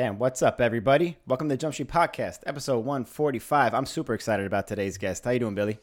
[0.00, 1.18] Damn, what's up, everybody?
[1.26, 3.74] Welcome to the Jump Street Podcast, episode 145.
[3.74, 5.26] I'm super excited about today's guest.
[5.26, 5.78] How you doing, Billy?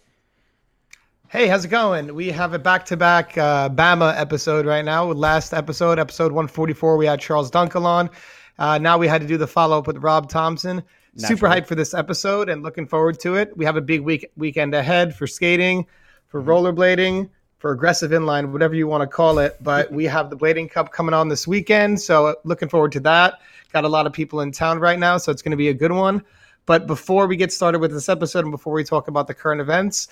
[1.28, 2.16] Hey, how's it going?
[2.16, 5.04] We have a back-to-back uh, Bama episode right now.
[5.12, 8.10] Last episode, episode 144, we had Charles Dunkel on.
[8.58, 10.82] Uh, now we had to do the follow-up with Rob Thompson.
[11.16, 13.56] Super hyped for this episode and looking forward to it.
[13.56, 15.86] We have a big week weekend ahead for skating,
[16.26, 16.50] for Mm-hmm.
[16.50, 19.58] rollerblading, for aggressive inline, whatever you want to call it.
[19.62, 23.00] But we have the Blading Cup coming on this weekend, so uh, looking forward to
[23.02, 23.40] that.
[23.74, 25.74] Got a lot of people in town right now, so it's going to be a
[25.74, 26.24] good one.
[26.66, 29.62] But before we get started with this episode and before we talk about the current
[29.62, 30.08] events,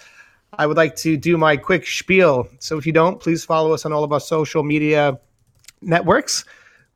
[0.57, 2.47] I would like to do my quick spiel.
[2.59, 5.19] So if you don't, please follow us on all of our social media
[5.81, 6.45] networks.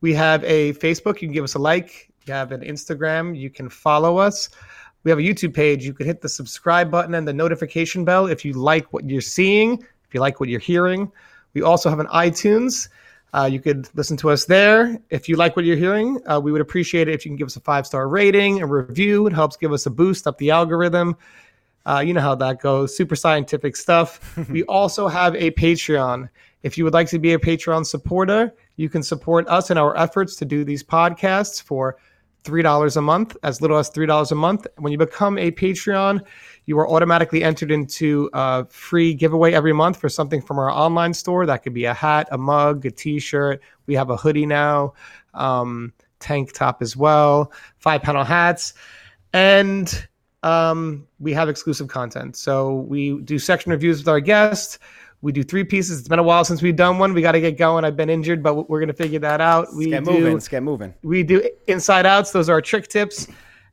[0.01, 2.09] We have a Facebook, you can give us a like.
[2.25, 4.49] You have an Instagram, you can follow us.
[5.03, 5.85] We have a YouTube page.
[5.85, 9.21] You can hit the subscribe button and the notification bell if you like what you're
[9.21, 11.11] seeing, if you like what you're hearing.
[11.53, 12.89] We also have an iTunes.
[13.31, 14.99] Uh, you could listen to us there.
[15.11, 17.45] If you like what you're hearing, uh, we would appreciate it if you can give
[17.45, 19.27] us a five star rating and review.
[19.27, 21.15] It helps give us a boost up the algorithm.
[21.85, 22.95] Uh, you know how that goes.
[22.95, 24.37] Super scientific stuff.
[24.49, 26.29] we also have a Patreon.
[26.63, 29.95] If you would like to be a Patreon supporter, you can support us in our
[29.95, 31.97] efforts to do these podcasts for
[32.43, 34.67] $3 a month, as little as $3 a month.
[34.77, 36.21] When you become a Patreon,
[36.69, 41.15] you are automatically entered into a free giveaway every month for something from our online
[41.15, 41.47] store.
[41.47, 43.59] That could be a hat, a mug, a t shirt.
[43.87, 44.93] We have a hoodie now,
[45.33, 48.75] um, tank top as well, five panel hats.
[49.33, 50.07] And
[50.43, 52.37] um, we have exclusive content.
[52.37, 54.77] So we do section reviews with our guests.
[55.23, 55.97] We do three pieces.
[55.97, 57.15] It's been a while since we've done one.
[57.15, 57.83] We got to get going.
[57.83, 59.69] I've been injured, but we're going to figure that out.
[59.69, 60.33] Let's We get do moving.
[60.33, 60.93] Let's get moving.
[61.01, 62.29] we do inside outs.
[62.29, 63.27] Those are our trick tips.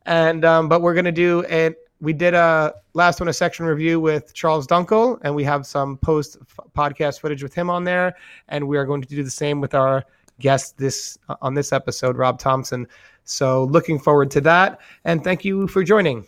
[0.06, 3.66] And um, but we're going to do and we did a last one a section
[3.66, 6.38] review with Charles Dunkel, and we have some post
[6.76, 8.16] podcast footage with him on there.
[8.48, 10.04] And we are going to do the same with our
[10.38, 12.86] guest this on this episode, Rob Thompson.
[13.24, 14.80] So looking forward to that.
[15.04, 16.26] And thank you for joining.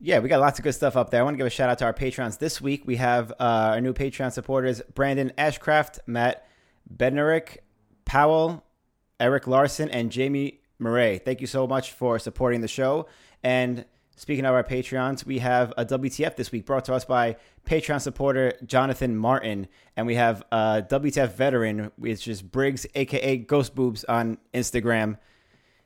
[0.00, 1.20] Yeah, we got lots of good stuff up there.
[1.20, 2.82] I want to give a shout out to our patrons this week.
[2.86, 3.34] We have uh,
[3.72, 6.46] our new Patreon supporters Brandon Ashcraft, Matt
[6.94, 7.58] Bednarek,
[8.04, 8.62] Powell,
[9.18, 11.18] Eric Larson, and Jamie Murray.
[11.18, 13.06] Thank you so much for supporting the show.
[13.42, 17.36] And speaking of our Patreons, we have a WTF this week brought to us by
[17.64, 19.68] Patreon supporter Jonathan Martin.
[19.96, 25.18] And we have a WTF veteran, which is Briggs, aka Ghost Boobs, on Instagram.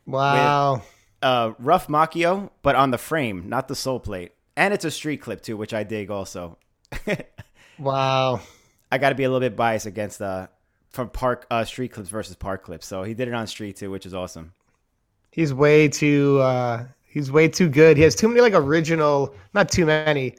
[0.06, 0.82] Wow.
[1.22, 4.32] uh, rough Macchio, but on the frame, not the sole plate.
[4.56, 6.58] And it's a street clip too, which I dig also.
[7.80, 8.40] Wow.
[8.92, 10.48] I got to be a little bit biased against uh,
[10.90, 12.86] from park uh, street clips versus park clips.
[12.86, 14.52] So he did it on street too, which is awesome.
[15.30, 17.97] He's way too uh he's way too good.
[17.97, 20.37] He has too many like original not too many,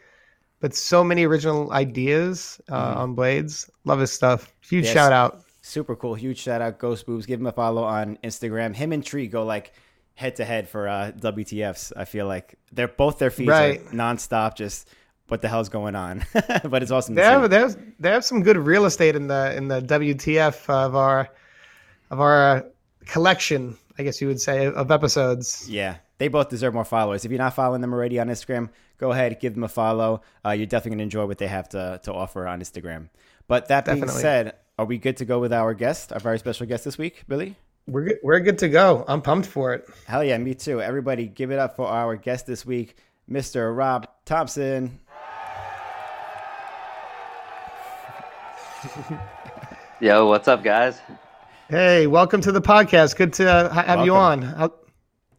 [0.60, 3.70] but so many original ideas uh, on blades.
[3.86, 4.52] Love his stuff.
[4.62, 4.94] Huge Yes.
[4.94, 5.42] shout out.
[5.62, 6.16] Super cool.
[6.16, 7.26] Huge shout out, Ghost Boobs.
[7.28, 8.76] Give him a follow on Instagram.
[8.76, 9.74] Him and Tree go like
[10.16, 11.94] head to head for uh, WTFs.
[11.96, 13.80] I feel like they're both their feeds Right.
[13.80, 14.56] are nonstop.
[14.56, 14.90] Just
[15.28, 16.26] what the hell's going on?
[16.64, 17.16] but it's awesome.
[17.16, 17.32] They To see.
[17.32, 20.96] have they have they have some good real estate in the in the WTF of
[20.96, 21.30] our
[22.10, 22.62] of our uh,
[23.06, 25.68] collection, I guess you would say, of episodes.
[25.70, 27.26] Yeah, they both deserve more followers.
[27.26, 30.22] If you're not following them already on Instagram, go ahead, give them a follow.
[30.46, 33.10] Uh, you're definitely gonna enjoy what they have to to offer on Instagram.
[33.48, 36.68] But that being said, are we good to go with our guest, our very special
[36.68, 37.56] guest this week, Billy?
[37.88, 39.04] We're good, we're good to go.
[39.08, 39.90] I'm pumped for it.
[40.06, 40.80] Hell yeah, me too.
[40.80, 43.76] Everybody, give it up for our guest this week, Mr.
[43.76, 45.00] Rob Thompson.
[50.00, 51.02] Yo, what's up, guys?
[51.68, 53.16] Hey, welcome to the podcast.
[53.16, 54.44] Good to uh, ha- have you on.
[54.44, 54.74] How-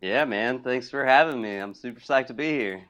[0.03, 0.59] Yeah, man.
[0.59, 1.57] Thanks for having me.
[1.57, 2.83] I'm super psyched to be here.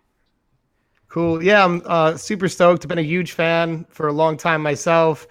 [1.08, 1.42] Cool.
[1.42, 2.84] Yeah, I'm uh, super stoked.
[2.84, 5.26] I've been a huge fan for a long time myself.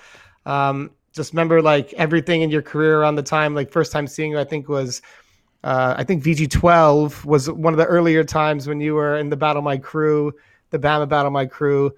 [0.45, 4.29] Um, just remember like everything in your career around the time, like first time seeing
[4.29, 5.01] you, I think was,
[5.63, 9.35] uh, I think VG12 was one of the earlier times when you were in the
[9.35, 10.33] Battle My Crew,
[10.69, 11.91] the Bama Battle My Crew.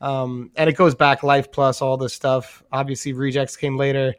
[0.00, 2.64] Um, and it goes back Life Plus, all this stuff.
[2.72, 4.16] Obviously, Rejects came later.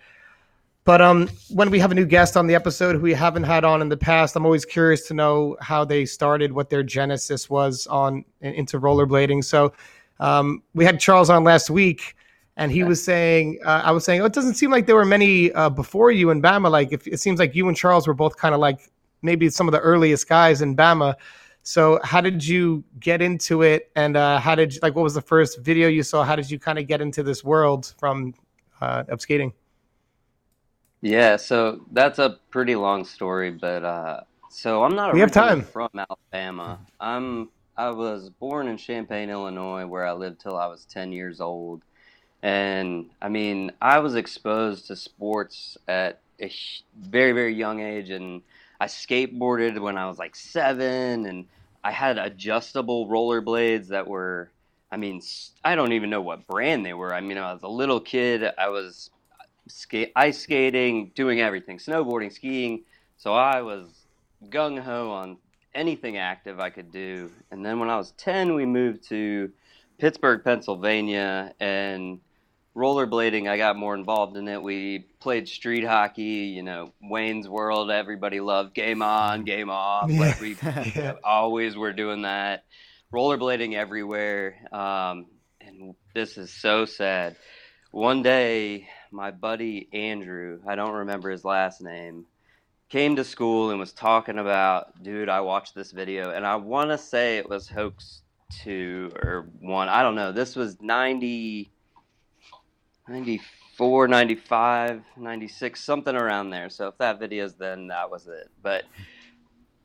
[0.90, 3.64] But um, when we have a new guest on the episode who we haven't had
[3.64, 7.48] on in the past, I'm always curious to know how they started, what their genesis
[7.48, 9.44] was on into rollerblading.
[9.44, 9.72] So
[10.20, 12.16] um, we had Charles on last week,
[12.58, 15.06] and he was saying, uh, I was saying, oh, it doesn't seem like there were
[15.06, 16.72] many uh, before you in Bama.
[16.72, 18.90] Like if, it seems like you and Charles were both kind of like
[19.22, 21.14] maybe some of the earliest guys in Bama.
[21.62, 25.14] So how did you get into it, and uh, how did you, like what was
[25.14, 26.24] the first video you saw?
[26.24, 28.34] How did you kind of get into this world from
[28.82, 29.54] uh, skating?
[31.02, 35.32] Yeah, so that's a pretty long story, but uh, so I'm not We have originally
[35.32, 35.62] time.
[35.62, 36.80] from Alabama.
[37.00, 41.40] I'm I was born in Champaign, Illinois, where I lived till I was 10 years
[41.40, 41.82] old.
[42.44, 46.52] And I mean, I was exposed to sports at a
[47.00, 48.42] very, very young age, and
[48.82, 51.46] I skateboarded when I was like seven, and
[51.84, 54.50] I had adjustable rollerblades that were,
[54.92, 55.22] I mean,
[55.64, 57.14] I don't even know what brand they were.
[57.14, 58.44] I mean, I was a little kid.
[58.58, 59.10] I was
[59.70, 62.84] skate, ice skating, doing everything, snowboarding, skiing.
[63.18, 63.88] So I was
[64.50, 65.38] gung ho on
[65.74, 67.32] anything active I could do.
[67.52, 69.52] And then when I was 10, we moved to
[70.00, 72.20] Pittsburgh, Pennsylvania, and
[72.76, 74.62] rollerblading, I got more involved in it.
[74.62, 80.10] We played street hockey, you know, Wayne's World, everybody loved game on, game off.
[80.10, 80.20] Yeah.
[80.20, 80.56] Like we
[80.96, 81.14] Yeah.
[81.24, 82.64] always were doing that.
[83.14, 84.56] Rollerblading everywhere.
[84.72, 85.26] Um,
[85.60, 87.36] and this is so sad.
[87.92, 92.26] One day, my buddy Andrew, I don't remember his last name,
[92.90, 96.90] came to school and was talking about, dude, I watched this video, and I want
[96.90, 98.24] to say it was Hoax
[98.64, 99.90] 2 or 1.
[99.90, 100.32] I don't know.
[100.32, 101.72] This was 90,
[103.08, 106.70] 94, 95, 96, something around there.
[106.70, 108.50] So if that video's then, that was it.
[108.62, 108.86] But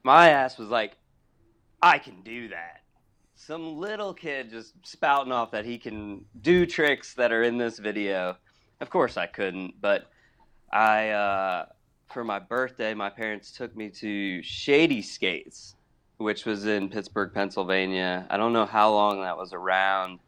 [0.03, 0.97] my ass was like,
[1.83, 2.81] I can do that.
[3.37, 7.79] Some little kid just spouting off that he can do tricks that are in this
[7.79, 8.37] video.
[8.85, 10.11] Of course I couldn't, but
[10.71, 11.67] I uh,
[12.13, 15.75] for my birthday, my parents took me to Shady Skates,
[16.19, 18.27] which was in Pittsburgh, Pennsylvania.
[18.29, 20.19] I don't know how long that was around,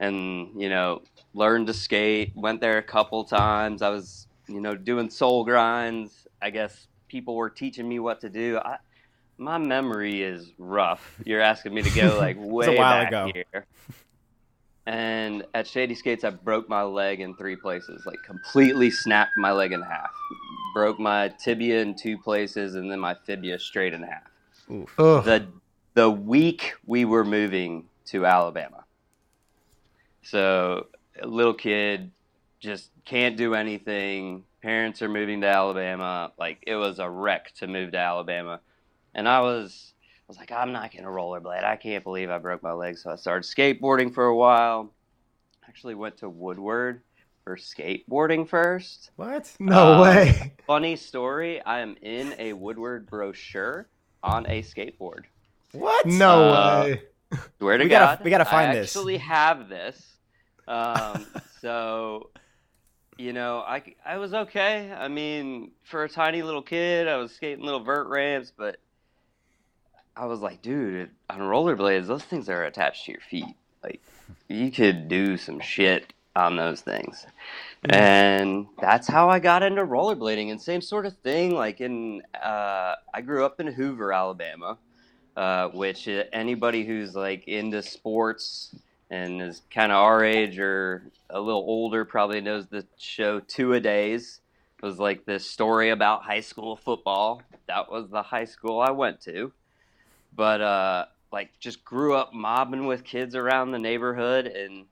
[0.00, 1.02] and you know,
[1.34, 2.32] learned to skate.
[2.34, 3.82] Went there a couple times.
[3.82, 6.26] I was, you know, doing soul grinds.
[6.40, 8.56] I guess people were teaching me what to do.
[8.56, 8.78] I,
[9.36, 11.20] my memory is rough.
[11.26, 13.30] You're asking me to go like way while back ago.
[13.34, 13.66] here.
[14.86, 18.04] And at Shady Skates, I broke my leg in three places.
[18.04, 20.10] Like completely snapped my leg in half.
[20.74, 24.30] Broke my tibia in two places, and then my fibia straight in half.
[24.98, 25.24] Ugh.
[25.24, 25.46] The
[25.94, 28.84] the week we were moving to Alabama.
[30.22, 30.86] So
[31.20, 32.10] a little kid
[32.58, 34.44] just can't do anything.
[34.62, 36.32] Parents are moving to Alabama.
[36.38, 38.60] Like it was a wreck to move to Alabama.
[39.14, 39.91] And I was I
[40.32, 41.62] was like, I'm not gonna rollerblade.
[41.62, 42.96] I can't believe I broke my leg.
[42.96, 44.90] So I started skateboarding for a while.
[45.68, 47.02] Actually went to Woodward
[47.44, 49.10] for skateboarding first.
[49.16, 49.54] What?
[49.60, 50.52] No Uh, way.
[50.66, 53.88] Funny story, I am in a Woodward brochure
[54.22, 55.24] on a skateboard.
[55.72, 56.06] What?
[56.06, 57.02] No Uh, way.
[57.58, 58.96] Swear to We gotta- we gotta find I this.
[58.96, 60.16] I actually have this.
[60.66, 61.26] Um,
[61.60, 62.30] so,
[63.18, 64.90] you know, I, I was okay.
[64.92, 68.76] I mean, for a tiny little kid, I was skating little vert ramps, but
[70.16, 73.56] I was like, dude, on rollerblades, those things are attached to your feet.
[73.82, 74.02] Like,
[74.48, 77.26] you could do some shit on those things.
[77.88, 80.50] And that's how I got into rollerblading.
[80.50, 84.78] And same sort of thing, like in, uh, I grew up in Hoover, Alabama
[85.36, 88.74] uh, which uh, anybody who's like into sports
[89.10, 93.72] and is kind of our age or a little older probably knows the show Two
[93.74, 94.40] a Days.
[94.78, 97.42] It was like this story about high school football.
[97.68, 99.52] That was the high school I went to,
[100.34, 104.86] but uh, like just grew up mobbing with kids around the neighborhood, and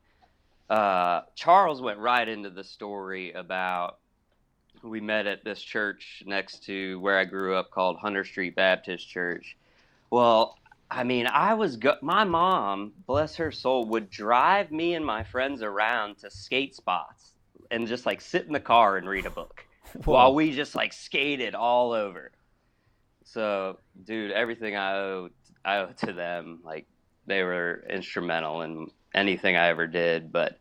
[0.69, 3.98] uh, Charles went right into the story about
[4.82, 9.09] we met at this church next to where I grew up called Hunter Street Baptist
[9.09, 9.56] Church.
[10.11, 10.59] Well,
[10.90, 15.23] I mean, I was go- my mom, bless her soul, would drive me and my
[15.23, 17.32] friends around to skate spots
[17.70, 19.64] and just like sit in the car and read a book
[20.04, 20.12] Whoa.
[20.12, 22.32] while we just like skated all over.
[23.24, 25.30] So, dude, everything I owe
[25.64, 26.60] I owe to them.
[26.64, 26.86] Like
[27.26, 30.32] they were instrumental in anything I ever did.
[30.32, 30.58] But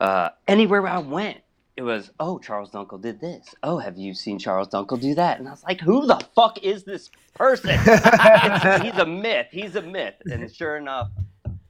[0.00, 1.38] uh, anywhere I went,
[1.76, 3.54] it was, oh, Charles Dunkel did this.
[3.62, 5.38] Oh, have you seen Charles Dunkel do that?
[5.38, 7.70] And I was like, who the fuck is this person?
[7.78, 9.46] He's a myth.
[9.52, 10.14] He's a myth.
[10.26, 11.10] And sure enough,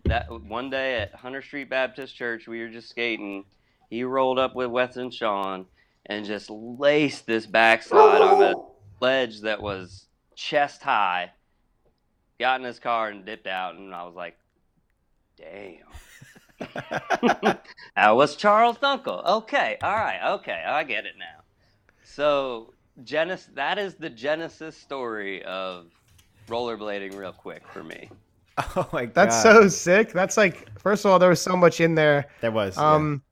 [0.06, 3.44] that one day at Hunter Street Baptist Church, we were just skating.
[3.90, 5.66] He rolled up with Wes and Sean
[6.06, 8.54] and just laced this backslide on a
[9.04, 10.07] ledge that was
[10.38, 11.32] chest high.
[12.38, 14.36] Got in his car and dipped out, and I was like,
[15.36, 15.78] "Damn."
[17.96, 19.24] that was Charles Dunkel.
[19.26, 21.42] Okay, all right, okay, I get it now.
[22.04, 25.86] So, Genesis, that is the Genesis story of
[26.48, 28.08] rollerblading, real quick for me.
[28.74, 29.14] Oh my god.
[29.14, 30.12] That's so sick.
[30.12, 32.26] That's like, first of all, there was so much in there.
[32.40, 32.76] There was.
[32.76, 32.92] yeah.
[32.92, 33.22] Um,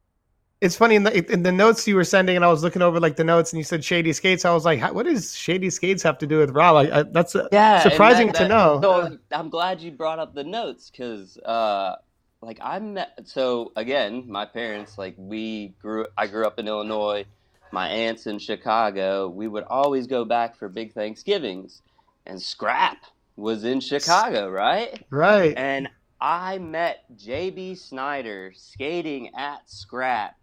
[0.61, 2.99] it's funny in the in the notes you were sending, and I was looking over
[2.99, 4.45] like the notes, and you said Shady Skates.
[4.45, 6.77] I was like, what does Shady Skates have to do with Rob?
[6.77, 8.81] I, I, that's uh, Yeah, surprising that- to that- know.
[8.83, 11.97] So I'm glad you brought up the notes because, uh,
[12.41, 13.19] like, I met.
[13.25, 16.07] So again, my parents, like, we grew.
[16.17, 17.25] I grew up in Illinois.
[17.73, 19.29] My aunts in Chicago.
[19.29, 21.83] We would always go back for big Thanksgivings,
[22.25, 22.99] and Scrap
[23.37, 25.05] was in Chicago, right?
[25.11, 25.53] right.
[25.59, 30.35] And I met JB Snyder skating at Scrap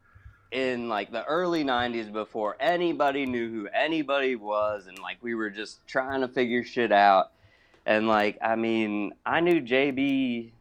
[0.53, 5.49] in like the early 90s before anybody knew who anybody was and like we were
[5.49, 7.31] just trying to figure shit out.
[7.85, 10.51] And like i mean i knew jb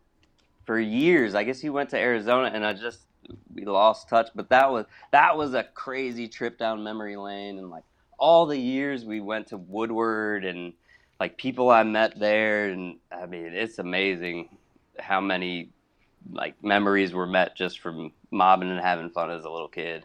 [0.65, 1.35] for years.
[1.35, 3.01] I guess he went to arizona and i just
[3.55, 4.31] we lost touch.
[4.35, 7.85] But that was that was a crazy trip down memory lane and like
[8.19, 10.73] all the years we went to woodward and
[11.21, 12.71] like people i met there.
[12.71, 14.57] And i mean it's amazing
[14.99, 15.69] how many
[16.33, 20.05] like memories were met just from mobbing and having fun as a little kid.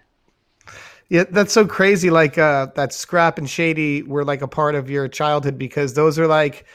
[1.10, 2.10] Yeah, that's so crazy.
[2.10, 6.20] Like uh, that scrap and shady were like a part of your childhood because those
[6.20, 6.66] are like.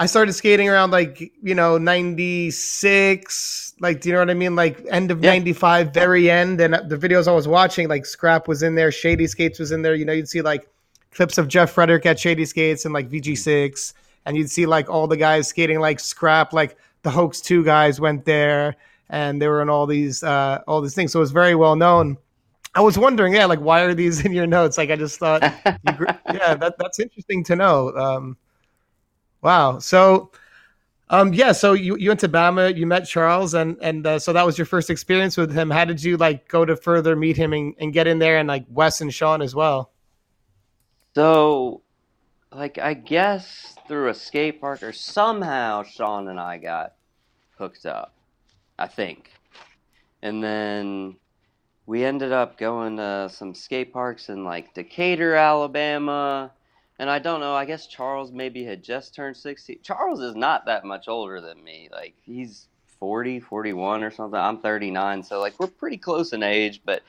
[0.00, 4.34] I started skating around like you know ninety six, like do you know what I
[4.34, 4.54] mean?
[4.54, 5.30] Like end of Yeah.
[5.32, 6.60] ninety five, very end.
[6.60, 9.82] And the videos I was watching, like Scrap was in there, Shady Skates was in
[9.82, 9.96] there.
[9.96, 10.68] You know, you'd see like
[11.10, 13.92] clips of Jeff Frederick at Shady Skates and like VG six,
[14.24, 18.00] and you'd see like all the guys skating like Scrap, like the Hoax two guys
[18.00, 18.76] went there,
[19.10, 21.12] and they were in all these uh, all these things.
[21.12, 22.16] So it was very well known.
[22.74, 24.78] I was wondering, yeah, like why are these in your notes?
[24.78, 27.96] Like I just thought, you gr- yeah, that that's interesting to know.
[27.96, 28.36] Um,
[29.42, 29.78] wow.
[29.78, 30.30] So,
[31.10, 31.52] um, yeah.
[31.52, 34.58] So you, you went to Bama, you met Charles, and and uh, so that was
[34.58, 35.70] your first experience with him.
[35.70, 38.48] How did you like go to further meet him and, and get in there, and
[38.48, 39.90] like Wes and Sean as well?
[41.14, 41.82] So,
[42.52, 46.94] like, I guess through a skate park or somehow Sean and I got
[47.56, 48.14] hooked up,
[48.78, 49.32] I think.
[50.22, 51.16] And then
[51.86, 56.52] we ended up going to some skate parks in like Decatur, Alabama.
[56.98, 59.80] And I don't know, I guess Charles maybe had just turned 60.
[59.82, 61.88] Charles is not that much older than me.
[61.92, 62.66] Like, he's
[62.98, 64.38] 40, 41 or something.
[64.38, 65.22] I'm 39.
[65.22, 67.02] So, like, we're pretty close in age, but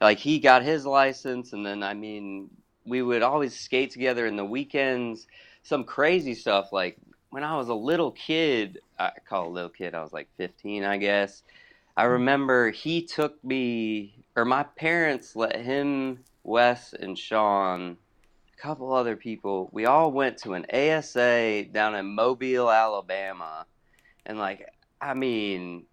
[0.00, 1.52] like, he got his license.
[1.52, 2.50] And then, I mean,
[2.86, 5.26] we would always skate together in the weekends.
[5.64, 6.96] Some crazy stuff like
[7.30, 10.84] when I was a little kid, I call a little kid, I was like 15,
[10.84, 11.42] I guess.
[11.96, 12.12] I mm-hmm.
[12.12, 17.96] remember he took me, or my parents let him, Wes, and Sean,
[18.56, 23.66] a couple other people, we all went to an ASA down in Mobile, Alabama.
[24.26, 24.68] And, like,
[25.00, 25.84] I mean,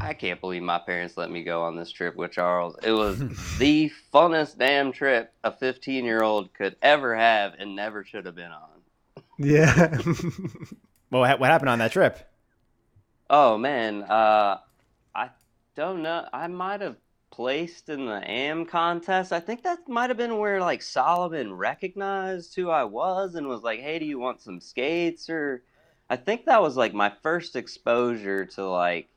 [0.00, 2.76] I can't believe my parents let me go on this trip with Charles.
[2.82, 3.18] It was
[3.58, 8.34] the funnest damn trip a 15 year old could ever have and never should have
[8.34, 9.22] been on.
[9.38, 9.98] Yeah.
[11.10, 12.18] Well, what what happened on that trip?
[13.28, 14.58] Oh man, uh,
[15.14, 15.30] I
[15.74, 16.26] don't know.
[16.32, 16.96] I might have
[17.30, 19.32] placed in the AM contest.
[19.32, 23.62] I think that might have been where like Salomon recognized who I was and was
[23.62, 25.62] like, "Hey, do you want some skates?" Or
[26.08, 29.08] I think that was like my first exposure to like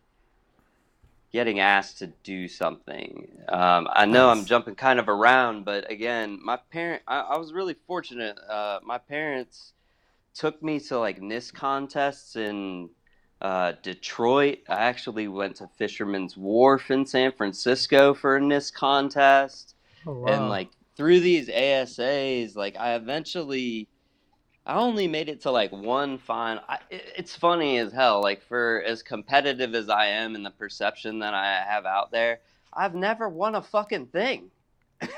[1.31, 3.27] getting asked to do something.
[3.49, 7.51] Um, I know I'm jumping kind of around, but again, my parent, I, I was
[7.51, 8.37] really fortunate.
[8.47, 9.73] Uh, my parents
[10.33, 12.89] took me to like NIS contests in
[13.41, 14.59] uh, Detroit.
[14.69, 19.73] I actually went to Fisherman's Wharf in San Francisco for a NIS contest
[20.05, 23.87] Oh, and like through these ASAs, like I eventually,
[24.65, 26.63] I only made it to like one final.
[26.67, 28.21] I, it, it's funny as hell.
[28.21, 32.39] Like for as competitive as I am and the perception that I have out there,
[32.73, 34.51] I've never won a fucking thing.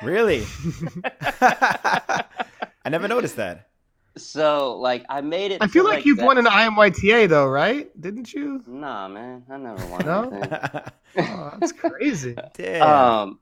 [0.02, 0.46] Really?
[1.42, 3.70] I never noticed that.
[4.18, 5.62] So like I made it.
[5.62, 7.90] I feel to, like you've that- won an IMYTA though, right?
[8.00, 8.64] Didn't you?
[8.66, 10.84] Nah, man, I never won No?
[11.18, 12.36] Oh, that's crazy.
[12.54, 12.82] Damn.
[12.82, 13.40] Um,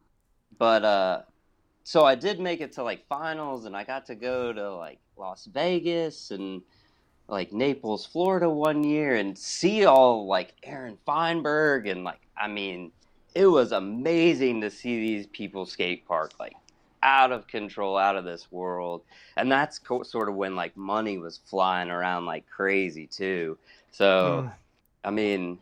[0.60, 1.22] but uh,
[1.84, 5.00] so I did make it to like finals, and I got to go to like
[5.18, 6.62] Las Vegas and
[7.28, 12.92] like Naples, Florida one year, and see all like Aaron Feinberg, and like I mean,
[13.36, 16.54] it was amazing to see these people skate park like
[17.04, 19.04] out of control, out of this world,
[19.38, 23.58] and that's co- sort of when like money was flying around like crazy too.
[23.92, 24.46] So.
[24.48, 24.54] Mm.
[25.06, 25.60] I mean,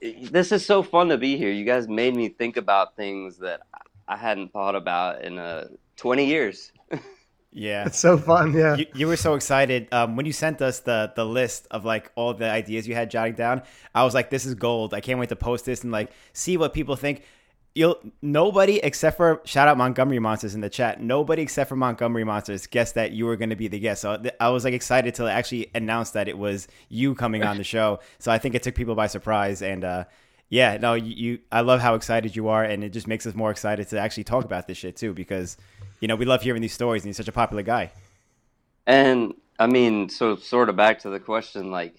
[0.00, 1.50] it- this is so fun to be here.
[1.50, 3.62] You guys made me think about things that
[4.06, 6.70] I hadn't thought about in uh, 20 years.
[7.52, 7.86] yeah.
[7.86, 8.52] It's so fun.
[8.52, 8.76] Yeah.
[8.76, 12.12] You, you were so excited um, when you sent us the the list of like
[12.14, 13.62] all the ideas you had jotting down.
[13.94, 14.92] I was like, "This is gold!
[14.92, 17.22] I can't wait to post this and like see what people think."
[17.74, 21.00] You'll nobody except for shout out Montgomery Monsters in the chat.
[21.00, 24.02] Nobody except for Montgomery Monsters guessed that you were going to be the guest.
[24.02, 27.64] So I was like excited to actually announce that it was you coming on the
[27.64, 27.98] show.
[28.20, 29.60] So I think it took people by surprise.
[29.60, 30.04] And uh,
[30.48, 31.38] yeah, no, you, you.
[31.50, 34.24] I love how excited you are, and it just makes us more excited to actually
[34.24, 35.56] talk about this shit too because
[36.00, 37.90] you know we love hearing these stories, and you're such a popular guy.
[38.86, 41.96] And I mean, so sort of back to the question, like,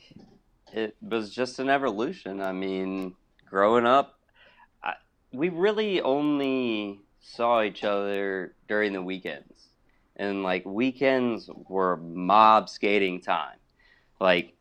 [0.72, 2.42] it was just an evolution.
[2.42, 3.16] I mean,
[3.46, 4.15] growing up,
[5.36, 9.70] we really only saw each other during the weekends.
[10.16, 13.58] And like, weekends were mob skating time.
[14.20, 14.54] Like,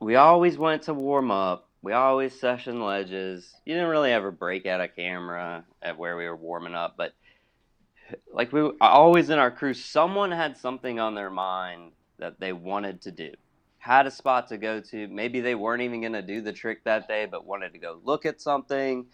[0.00, 1.68] we always went to warm up.
[1.86, 3.54] we always session ledges.
[3.64, 7.12] You didn't really ever break out a camera at where we were warming up, but
[8.32, 13.02] like we always in our crew, someone had something on their mind that they wanted
[13.02, 13.30] to do,
[13.78, 15.06] had a spot to go to.
[15.06, 18.00] Maybe they weren't even going to do the trick that day, but wanted to go
[18.02, 19.06] look at something,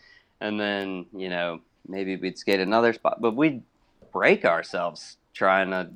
[0.43, 3.63] and then you know maybe we'd skate another spot, but we'd
[4.13, 5.91] break ourselves trying to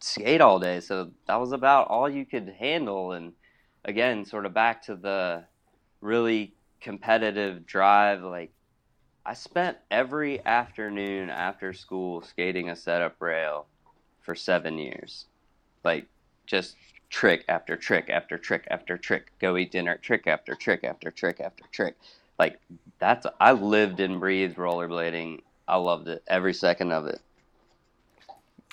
[0.00, 0.80] skate all day.
[0.80, 3.32] So that was about all you could handle, and
[3.84, 5.44] again, sort of back to the
[6.00, 8.50] really competitive drive, like
[9.24, 13.66] I spent every afternoon after school skating a setup rail
[14.22, 15.26] for seven years.
[15.84, 16.06] Like,
[16.46, 16.76] just
[17.10, 19.32] trick after trick after trick after trick.
[19.38, 21.96] Go eat dinner, trick after trick after trick after trick.
[22.40, 22.58] Like,
[22.98, 25.42] that's, I lived and breathed rollerblading.
[25.68, 27.20] I loved it, every second of it.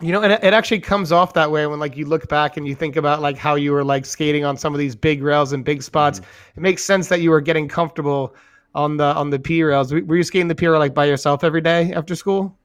[0.02, 2.66] You know, and it actually comes off that way when like you look back and
[2.66, 5.52] you think about like how you were like skating on some of these big rails
[5.52, 6.20] and big spots.
[6.20, 6.60] Mm-hmm.
[6.60, 8.36] It makes sense that you were getting comfortable
[8.74, 9.92] on the on the P rails.
[9.92, 12.58] Were you skating the P rail like by yourself every day after school?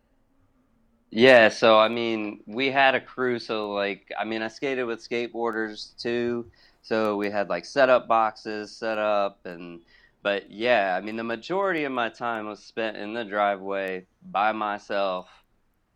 [1.10, 3.38] Yeah, so I mean, we had a crew.
[3.38, 6.46] So like, I mean, I skated with skateboarders too.
[6.82, 9.80] So we had like setup boxes set up, and
[10.22, 14.52] but yeah, I mean, the majority of my time was spent in the driveway by
[14.52, 15.28] myself,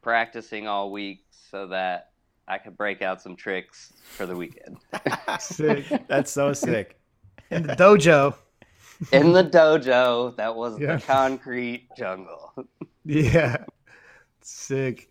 [0.02, 2.10] practicing all week so that
[2.48, 4.78] I could break out some tricks for the weekend.
[5.38, 5.86] sick.
[6.08, 6.98] That's so sick.
[7.50, 8.34] In the dojo.
[9.12, 10.96] In the dojo, that was yeah.
[10.96, 12.52] the concrete jungle.
[13.04, 13.58] yeah.
[14.40, 15.10] Sick.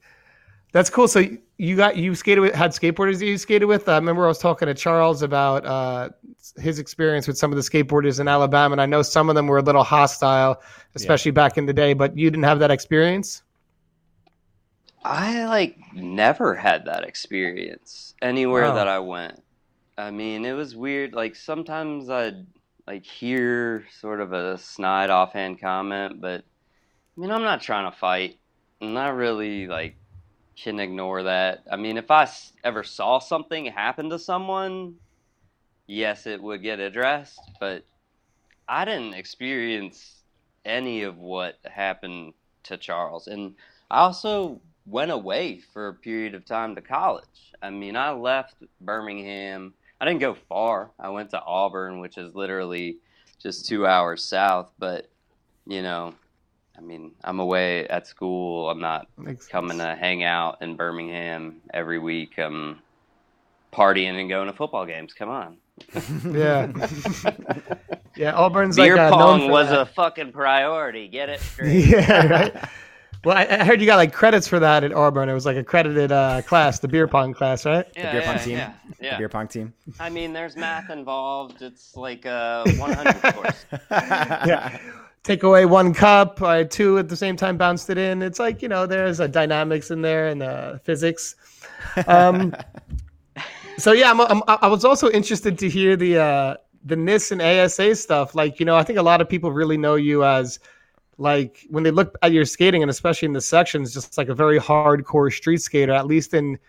[0.75, 1.08] That's cool.
[1.08, 1.24] So
[1.58, 3.88] you got you skated with had skateboarders that you skated with.
[3.88, 6.10] I remember I was talking to Charles about uh,
[6.58, 9.48] his experience with some of the skateboarders in Alabama, and I know some of them
[9.48, 10.62] were a little hostile,
[10.96, 11.36] especially yeah.
[11.36, 11.94] back in the day.
[11.94, 13.41] But you didn't have that experience.
[15.05, 19.41] I like never had that experience anywhere that I went.
[19.97, 21.13] I mean, it was weird.
[21.13, 22.45] Like sometimes I'd
[22.86, 27.97] like hear sort of a snide offhand comment, but I mean, I'm not trying to
[27.97, 28.39] fight.
[28.82, 29.95] I'm not really like
[30.56, 31.63] can ignore that.
[31.72, 32.28] I mean, if I
[32.63, 34.96] ever saw something happen to someone,
[35.88, 37.84] yes, it would get addressed, but
[38.68, 40.24] I didn't experience
[40.63, 43.28] any of what happened to Charles.
[43.28, 43.56] And
[43.91, 47.54] I also went away for a period of time to college.
[47.62, 49.74] I mean, I left Birmingham.
[50.00, 50.91] I didn't go far.
[51.00, 52.98] I went to Auburn, which is literally
[53.41, 54.72] just two hours south.
[54.78, 55.10] But,
[55.68, 56.15] you know,
[56.77, 58.69] I mean, I'm away at school.
[58.69, 59.07] I'm not
[59.49, 62.38] coming to hang out in Birmingham every week.
[62.38, 62.79] I'm
[63.71, 65.13] partying and going to football games.
[65.13, 65.57] Come on.
[66.31, 66.71] yeah.
[68.15, 69.81] yeah, Auburn's Beer like uh, pong was that.
[69.81, 71.07] a fucking priority.
[71.07, 71.85] Get it straight.
[71.85, 72.69] yeah, right.
[73.23, 75.29] Well, I, heard you got like credits for that at Auburn.
[75.29, 77.85] It was like accredited uh, class, the beer pong class, right?
[77.95, 78.57] Yeah, the beer pong team.
[78.57, 79.11] Yeah, yeah.
[79.11, 79.73] The beer pong team.
[79.99, 81.63] I mean, there's math involved.
[81.63, 83.65] It's like a 100 course.
[83.89, 84.77] yeah.
[85.25, 88.21] Take away one cup, or two at the same time, bounced it in.
[88.21, 91.35] It's like you know, there's a dynamics in there and uh, physics.
[92.05, 92.55] Um,
[93.79, 97.41] so yeah, I'm, I'm, i was also interested to hear the uh, the NIS and
[97.41, 98.35] ASA stuff.
[98.35, 100.59] Like you know, I think a lot of people really know you as
[101.17, 104.35] like when they look at your skating and especially in the sections just like a
[104.35, 106.59] very hardcore street skater at least in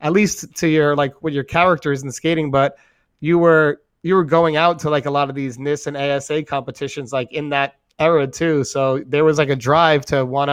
[0.00, 2.76] at least to your like what your characters in skating but
[3.20, 6.42] you were you were going out to like a lot of these NIS and ASA
[6.42, 10.48] competitions like in that era too so there was like a drive to want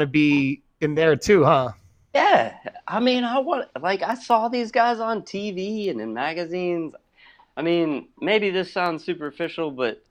[0.00, 1.70] to be in there too huh
[2.14, 2.54] yeah
[2.88, 6.94] i mean i want like i saw these guys on tv and in magazines
[7.56, 10.02] i mean maybe this sounds superficial but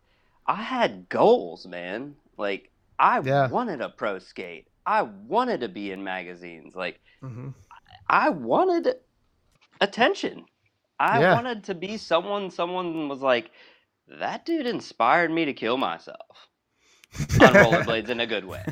[0.48, 3.50] i had goals man like I yeah.
[3.50, 4.68] wanted a pro skate.
[4.86, 6.76] I wanted to be in magazines.
[6.76, 7.50] Like mm-hmm.
[8.08, 8.96] I wanted
[9.82, 10.46] attention.
[11.00, 11.34] I yeah.
[11.34, 13.50] wanted to be someone someone was like
[14.20, 16.48] that dude inspired me to kill myself.
[17.42, 18.64] on rollerblades in a good way.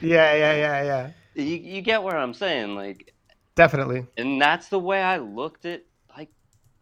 [0.00, 1.10] Yeah, yeah, yeah, yeah.
[1.34, 3.12] You you get what I'm saying, like
[3.56, 4.06] definitely.
[4.16, 5.82] And that's the way I looked at
[6.16, 6.30] like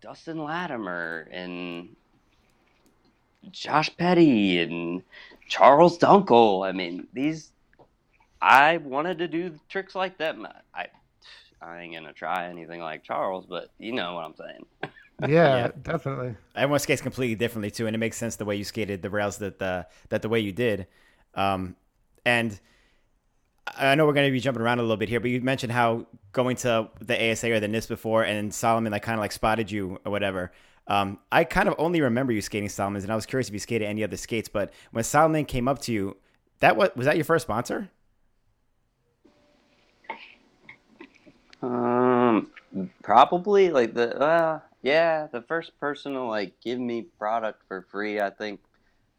[0.02, 1.96] Dustin Latimer and
[3.50, 5.02] Josh Petty and
[5.48, 6.68] Charles Dunkel.
[6.68, 7.52] I mean, these.
[8.40, 10.36] I wanted to do tricks like that.
[10.74, 10.86] I,
[11.60, 14.66] I ain't gonna try anything like Charles, but you know what I'm saying.
[15.22, 16.36] yeah, yeah, definitely.
[16.54, 19.38] Everyone skates completely differently too, and it makes sense the way you skated the rails
[19.38, 20.86] that the that the way you did.
[21.34, 21.76] Um,
[22.24, 22.58] and
[23.76, 25.72] I know we're going to be jumping around a little bit here, but you mentioned
[25.72, 29.32] how going to the ASA or the NIS before, and Salomon like kind of like
[29.32, 30.52] spotted you or whatever.
[30.86, 33.60] Um, I kind of only remember you skating Salomon's, and I was curious if you
[33.60, 34.48] skated any other skates.
[34.48, 36.16] But when Salomon came up to you,
[36.60, 37.90] that was was that your first sponsor?
[41.60, 42.50] Um,
[43.02, 44.18] probably like the.
[44.18, 48.60] Uh, yeah, the first person to like give me product for free, I think,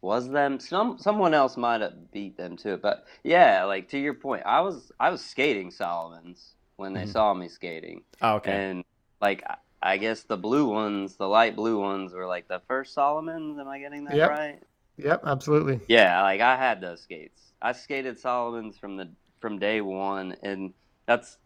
[0.01, 0.59] was them.
[0.59, 4.43] Some someone else might have beat them to it, but yeah, like to your point,
[4.45, 7.11] I was I was skating Salomon's when they Mhm.
[7.11, 8.63] saw me skating, Oh, okay.
[8.63, 8.83] and
[9.21, 12.93] like I- I guess the blue ones, the light blue ones, were like the first
[12.95, 13.59] Salomons.
[13.59, 14.27] Am I getting that Yep.
[14.27, 14.61] right?
[14.97, 15.81] Yep, absolutely.
[15.87, 17.53] Yeah, like I had those skates.
[17.61, 20.73] I skated Salomon's from the from day one, and
[21.07, 21.37] that's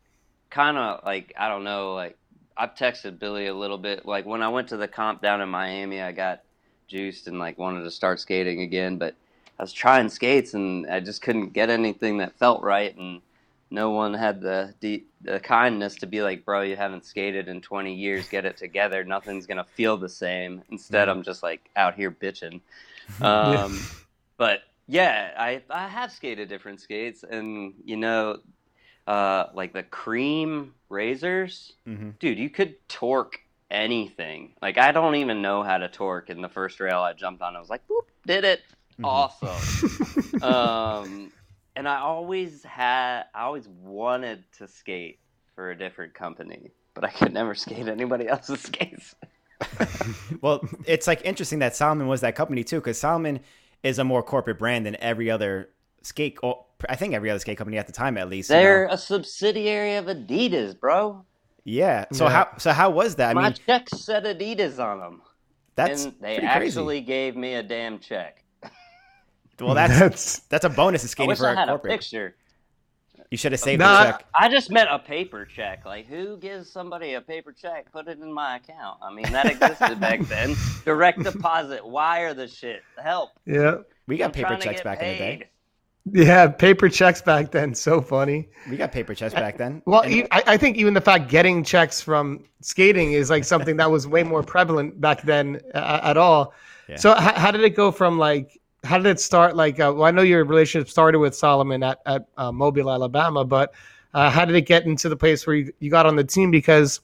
[0.51, 1.93] kind of like I don't know.
[1.95, 2.17] Like
[2.57, 4.05] I've texted Billy a little bit.
[4.05, 6.41] Like when I went to the comp down in Miami, I got
[6.87, 9.15] juiced and like wanted to start skating again, but
[9.59, 13.21] I was trying skates and I just couldn't get anything that felt right, and
[13.71, 17.61] no one had the the, the kindness to be like, "Bro, you haven't skated in
[17.61, 18.27] 20 years.
[18.27, 19.03] Get it together.
[19.03, 22.61] Nothing's gonna feel the same." Instead, I'm just like out here bitching.
[23.21, 23.79] Um,
[24.37, 28.39] but yeah, I I have skated different skates, and you know,
[29.07, 33.39] uh, like the cream razors, hmm dude, you could torque
[33.71, 34.53] anything.
[34.61, 37.55] Like I don't even know how to torque, In the first rail I jumped on,
[37.55, 38.61] I was like, boop, did it,
[38.99, 39.05] Mhm.
[39.05, 39.73] awesome.
[40.41, 41.31] um,
[41.75, 45.19] and I always had, I always wanted to skate
[45.55, 49.15] for a different company, but I could never skate anybody else's skates.
[50.41, 53.39] well, it's like interesting that Salomon was that company too, because Salomon
[53.81, 55.69] is a more corporate brand than every other
[56.03, 56.37] skate.
[56.43, 58.49] Or I think every other skate company at the time, at least.
[58.49, 58.61] you know?
[58.61, 61.25] They're a subsidiary of Adidas, bro.
[61.63, 62.05] yeah.
[62.13, 62.31] So Yeah.
[62.31, 63.31] how so how was that?
[63.31, 65.21] I My mean, checks said Adidas on them,
[65.75, 68.43] that's and they pretty actually gave me a damn check.
[69.59, 71.71] Well, that's That's that's a bonus of I skating wish for I a had a
[71.73, 71.91] corporate.
[71.93, 72.35] picture.
[73.29, 74.25] You should have saved Nah, the check.
[74.37, 75.85] I just meant a paper check.
[75.85, 77.91] Like, who gives somebody a paper check?
[77.91, 78.99] Put it in my account.
[79.01, 80.55] I mean, that existed back then.
[80.85, 82.81] Direct deposit, wire the shit.
[83.01, 83.29] Help.
[83.45, 83.77] yeah.
[84.07, 85.49] We got I'm paper checks get back in the day.
[86.11, 87.73] Yeah, paper checks back then.
[87.73, 88.49] So funny.
[88.69, 89.81] We got paper checks back then.
[89.85, 93.77] Well, And- I, I think even the fact getting checks from skating is like something
[93.77, 96.53] that was way more prevalent back then uh, at all.
[96.89, 96.97] Yeah.
[96.97, 99.55] So h- how did it go from like how did it start?
[99.55, 103.45] Like, uh, well, I know your relationship started with Salomon at at uh, Mobile, Alabama,
[103.45, 103.73] but
[104.13, 106.51] uh, how did it get into the place where you, you got on the team?
[106.51, 106.99] Because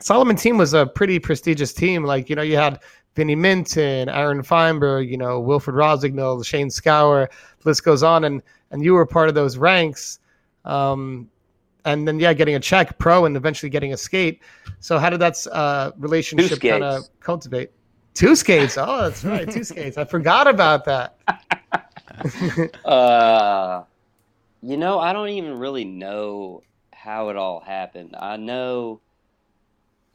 [0.00, 2.02] Salomon team was a pretty prestigious team.
[2.02, 2.80] Like, you know, you had
[3.14, 7.28] Vinnie Minton, Aaron Feinberg, you know, Wilfred Rosignol, Shane Scour,
[7.62, 10.18] the list goes on, and and you were part of those ranks.
[10.64, 11.28] Um,
[11.84, 14.40] and then yeah, getting a check pro and eventually getting a skate.
[14.80, 17.70] So how did that uh, relationship kind of cultivate?
[18.14, 18.76] Two skates.
[18.78, 19.96] Oh, that's right, two skates.
[19.96, 21.18] I forgot about that.
[22.84, 23.82] Uh,
[24.62, 28.14] you know, I don't even really know how it all happened.
[28.16, 29.00] I know,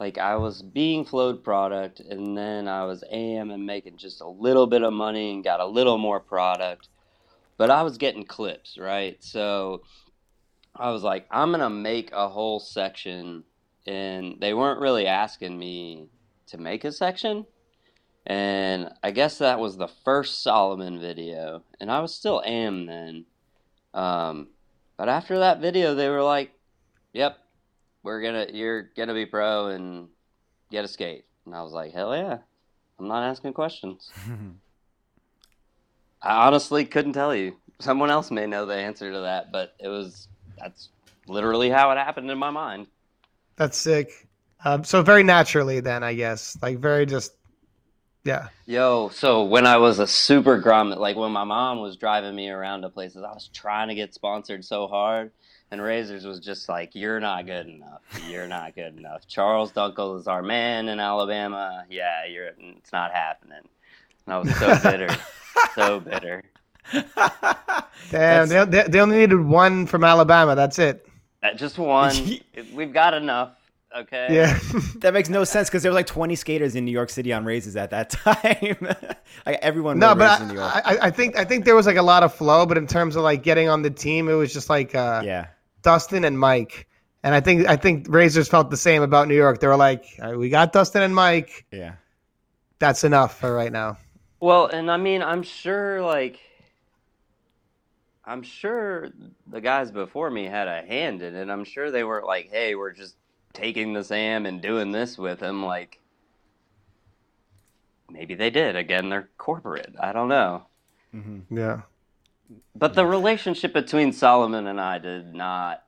[0.00, 4.28] like, I was being flowed product, and then I was AM and making just a
[4.28, 6.88] little bit of money and got a little more product,
[7.58, 9.22] but I was getting clips, right?
[9.22, 9.82] So
[10.74, 13.44] I was like, I'm gonna make a whole section,
[13.86, 16.08] and they weren't really asking me
[16.46, 17.44] to make a section.
[18.24, 23.26] And I guess that was the first Salomon video, and I was still am then.
[23.92, 24.48] Um,
[24.96, 26.52] but after that video, they were like,
[27.12, 27.38] "Yep,
[28.02, 30.08] we're gonna, you're gonna be pro and
[30.70, 32.38] get a skate." And I was like, "Hell yeah!"
[32.98, 34.10] I'm not asking questions.
[36.22, 37.56] I honestly couldn't tell you.
[37.80, 40.28] Someone else may know the answer to that, but it was
[40.58, 40.88] that's
[41.28, 42.86] literally how it happened in my mind.
[43.56, 44.28] That's sick.
[44.64, 47.32] Um, so very naturally, then I guess, like very just,
[48.24, 48.48] yeah.
[48.66, 52.48] Yo, so when I was a super grommet, like when my mom was driving me
[52.48, 55.30] around to places, I was trying to get sponsored so hard,
[55.70, 58.02] and Razors was just like, "You're not good enough.
[58.28, 61.84] You're not good enough." Charles Dunkel is our man in Alabama.
[61.88, 62.50] Yeah, you're.
[62.58, 63.62] It's not happening.
[64.28, 65.16] And I was so bitter,
[65.74, 66.42] so bitter.
[68.10, 70.54] Damn, they, they, they only needed one from Alabama.
[70.54, 71.08] That's it.
[71.56, 72.14] Just one.
[72.74, 73.54] We've got enough.
[73.96, 74.26] Okay.
[74.30, 74.58] Yeah.
[74.96, 77.46] that makes no sense because there were like 20 skaters in New York City on
[77.46, 78.76] Razors at that time.
[79.46, 80.72] like everyone no, rode but Razors in New York.
[80.74, 82.86] I, I, I think I think there was like a lot of flow, but in
[82.86, 85.46] terms of like getting on the team, it was just like uh, yeah.
[85.80, 86.86] Dustin and Mike.
[87.22, 89.60] And I think I think Razors felt the same about New York.
[89.60, 91.64] They were like, "All right, we got Dustin and Mike.
[91.72, 91.94] Yeah.
[92.78, 93.96] That's enough for right now.
[94.40, 96.40] Well, and I mean, I'm sure, like,
[98.24, 99.08] I'm sure
[99.46, 101.48] the guys before me had a hand in it.
[101.48, 103.16] I'm sure they were like, "Hey, we're just
[103.54, 106.00] taking the Sam and doing this with him." Like,
[108.10, 108.76] maybe they did.
[108.76, 109.94] Again, they're corporate.
[109.98, 110.66] I don't know.
[111.10, 111.82] hmm Yeah.
[112.74, 115.84] But the relationship between Salomon and I did not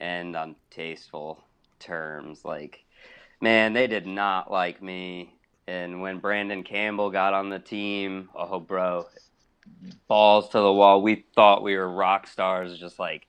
[0.00, 1.44] end on tasteful
[1.78, 2.44] terms.
[2.44, 2.84] Like,
[3.40, 5.33] man, they did not like me.
[5.66, 9.06] And when Brandon Campbell got on the team, oh, bro,
[10.08, 11.02] balls to the wall.
[11.02, 12.78] We thought we were rock stars.
[12.78, 13.26] Just like,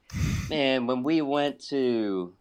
[0.50, 2.34] man, when we went to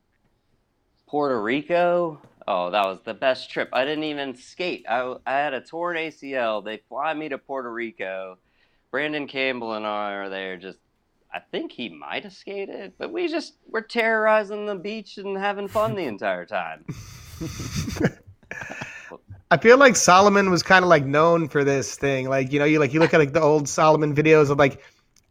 [1.07, 3.71] Puerto Rico, Oh, that was the best trip.
[3.73, 4.85] I didn't even skate.
[4.89, 6.63] I, I had a torn ACL.
[6.63, 8.39] They fly me to Puerto Rico.
[8.91, 10.79] Brandon Campbell and I are there just
[11.33, 15.67] I think he might have skated, but we just were terrorizing the beach and having
[15.67, 16.85] fun the entire time.
[19.51, 22.29] I feel like Salomon was kind of like known for this thing.
[22.29, 24.83] Like, you know, you like you look at like the old Salomon videos of like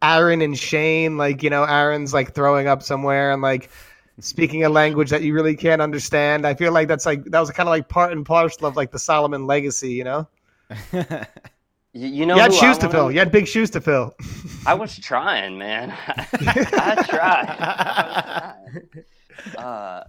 [0.02, 3.70] Aaron and Shane, like, you know, Aaron's like throwing up somewhere and like
[4.20, 6.46] speaking a language that you really can't understand.
[6.46, 8.92] I feel like that's like that was kind of like part and parcel of like
[8.92, 10.28] the Salomon legacy, you know?
[11.94, 13.12] You, you know, you had shoes to fill.
[13.12, 14.16] You had big shoes to fill.
[14.66, 15.96] I was trying, man.
[16.08, 17.46] I tried.
[17.48, 19.64] I was trying.
[19.64, 20.04] Uh,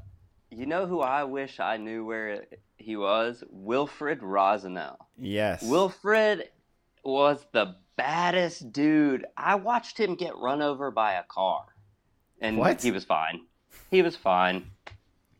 [0.56, 2.46] you know who I wish I knew where
[2.78, 3.44] he was?
[3.50, 4.98] Wilfred Rosignol.
[5.18, 5.62] yes.
[5.64, 6.50] Wilfred
[7.04, 9.26] was the baddest dude.
[9.38, 11.66] I watched him get run over by a car,
[12.42, 12.82] and What?
[12.82, 13.42] he was fine.
[13.92, 14.72] He was fine.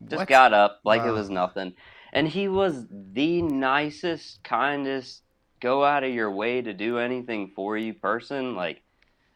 [0.02, 0.28] Just What?
[0.28, 1.74] got up like it was nothing,
[2.12, 5.22] and he was the nicest, kindest,
[5.60, 8.54] go out of your way to do anything for you person.
[8.54, 8.82] Like,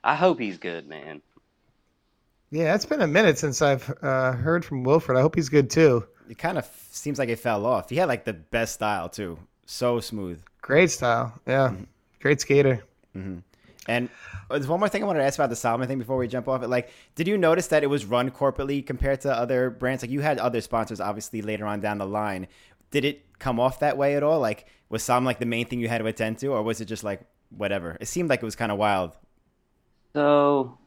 [0.04, 1.22] I hope he's good, man.
[2.50, 5.16] Yeah, it's been a minute since I've uh, heard from Wilfred.
[5.16, 6.06] I hope he's good too.
[6.28, 7.90] It kind of seems like it fell off.
[7.90, 9.38] He had like the best style too.
[9.66, 10.42] So smooth.
[10.60, 11.32] Great style.
[11.46, 11.68] Yeah.
[11.68, 11.84] Mm-hmm.
[12.20, 12.84] Great skater.
[13.16, 13.38] Mm-hmm.
[13.88, 14.08] And
[14.50, 16.28] uh, there's one more thing I wanted to ask about the Salomon thing before we
[16.28, 16.68] jump off it.
[16.68, 20.02] Like, did you notice that it was run corporately compared to other brands?
[20.02, 22.46] Like, you had other sponsors, obviously, later on down the line.
[22.90, 24.38] Did it come off that way at all?
[24.38, 26.86] Like, was Salomon like the main thing you had to attend to, or was it
[26.86, 27.96] just like whatever?
[28.00, 29.16] It seemed like it was kind of wild.
[30.12, 30.78] So,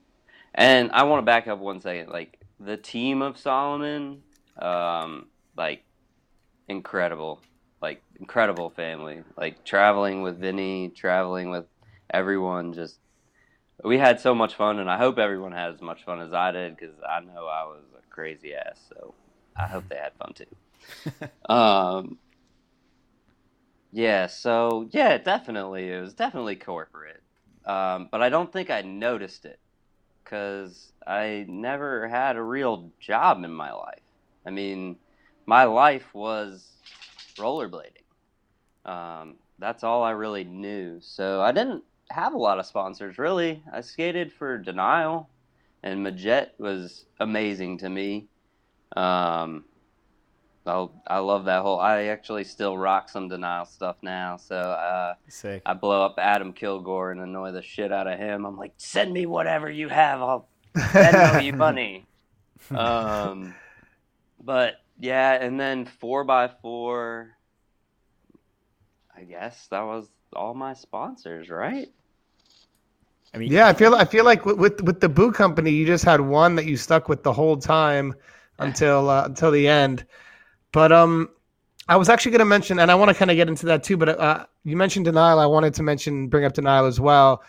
[0.54, 2.10] and I want to back up one second.
[2.10, 4.22] Like the team of Salomon,
[4.60, 5.84] um, like
[6.68, 7.42] incredible,
[7.82, 9.24] like incredible family.
[9.38, 11.66] Like traveling with Vinny, traveling with
[12.10, 12.74] everyone.
[12.74, 13.00] Just
[13.84, 16.52] we had so much fun, and I hope everyone had as much fun as I
[16.52, 18.80] did because I know I was a crazy ass.
[18.89, 19.13] So
[19.56, 21.50] I hope they had fun too.
[21.54, 22.18] um,
[23.92, 24.28] yeah.
[24.28, 27.24] So yeah, definitely, it was definitely corporate
[27.66, 29.60] um, but I don't think I noticed it
[30.24, 34.02] because I never had a real job in my life.
[34.46, 34.98] I mean,
[35.46, 36.68] my life was
[37.38, 38.04] rollerblading.
[38.86, 41.00] Um, that's all I really knew.
[41.02, 43.64] So I didn't have a lot of sponsors really.
[43.72, 45.30] I skated for Denial,
[45.82, 48.28] and Majet was amazing to me.
[48.96, 49.66] Um,
[50.65, 51.80] I, I love that whole.
[51.80, 54.38] I actually still rock some Denial stuff now.
[54.38, 54.56] So.
[54.56, 55.62] Uh, Sick.
[55.65, 58.45] I blow up Adam Kilgore and annoy the shit out of him.
[58.45, 60.21] I'm like, send me whatever you have.
[60.21, 60.47] I'll
[60.91, 62.06] send you money.
[62.71, 63.54] Um,
[64.39, 67.36] but yeah, and then four by four.
[69.15, 71.88] I guess that was all my sponsors, right?
[73.34, 75.86] I mean, Yeah, I feel I feel like with, with with the boot company, you
[75.86, 78.13] just had one that you stuck with the whole time
[78.60, 80.06] until uh, until the end.
[80.74, 81.30] But um,
[81.88, 83.84] I was actually going to mention, and I want to kind of get into that
[83.84, 83.96] too.
[83.96, 85.40] But uh, you mentioned denial.
[85.40, 87.42] I wanted to mention bring up denial as well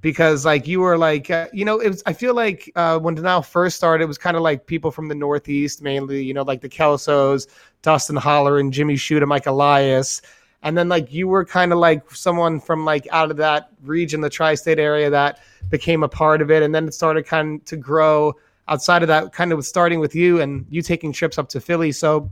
[0.00, 2.02] because like you were like uh, you know it was.
[2.06, 5.08] I feel like uh, when denial first started, it was kind of like people from
[5.08, 6.22] the Northeast mainly.
[6.22, 7.46] You know, like the Kelsos,
[7.82, 10.22] Dustin Holler, and Jimmy Shoot, and Mike Elias.
[10.62, 14.20] And then like you were kind of like someone from like out of that region,
[14.20, 15.40] the tri-state area that
[15.70, 18.34] became a part of it, and then it started kind of to grow
[18.68, 21.92] outside of that, kind of starting with you and you taking trips up to Philly.
[21.92, 22.30] So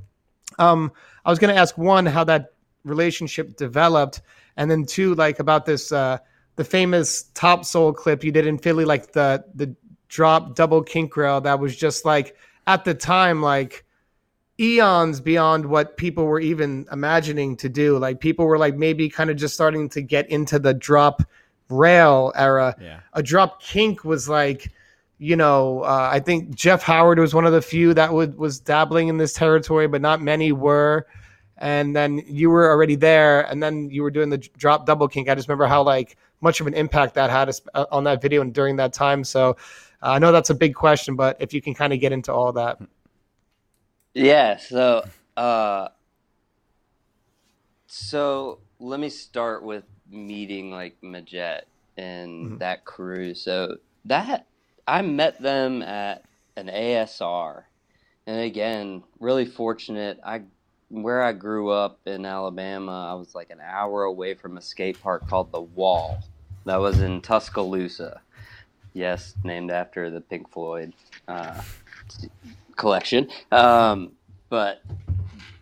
[0.59, 0.93] um,
[1.25, 2.53] I was going to ask one how that
[2.85, 4.23] relationship developed,
[4.57, 6.19] and then two like about this uh,
[6.57, 9.75] the famous Top Soul clip you did in Philly, like the the
[10.09, 12.35] drop double kink rail that was just like
[12.67, 13.85] at the time like
[14.61, 17.99] eons beyond what people were even imagining to do.
[17.99, 21.23] Like people were like maybe kind of just starting to get into the drop
[21.69, 22.75] rail era.
[22.81, 23.01] Yeah.
[23.13, 24.73] A drop kink was like,
[25.19, 28.61] you know, uh, I think Jeff Howard was one of the few that would was
[28.61, 31.07] dabbling in this territory, but not many were.
[31.61, 35.29] And then you were already there, and then you were doing the drop double kink.
[35.29, 38.43] I just remember how like much of an impact that had uh, on that video
[38.43, 39.25] and during that time.
[39.25, 39.57] So
[40.01, 42.33] uh, I know that's a big question, but if you can kind of get into
[42.33, 42.79] all that.
[44.15, 45.05] Yeah, so
[45.37, 45.89] uh
[47.87, 51.63] so let me start with meeting like Majet
[51.97, 52.59] and Mhm.
[52.61, 53.35] that crew.
[53.35, 54.47] So that
[54.89, 56.25] I met them at
[56.57, 57.65] an ASR.
[58.27, 60.19] And again, really fortunate.
[60.25, 60.43] I
[60.89, 65.01] where I grew up in Alabama, I was like an hour away from a skate
[65.03, 66.19] park called The Wall.
[66.65, 68.23] That was in Tuscaloosa.
[68.95, 70.95] Yes, named after the Pink Floyd
[71.29, 71.61] uh,
[72.77, 73.29] collection.
[73.53, 74.13] Um,
[74.49, 74.83] but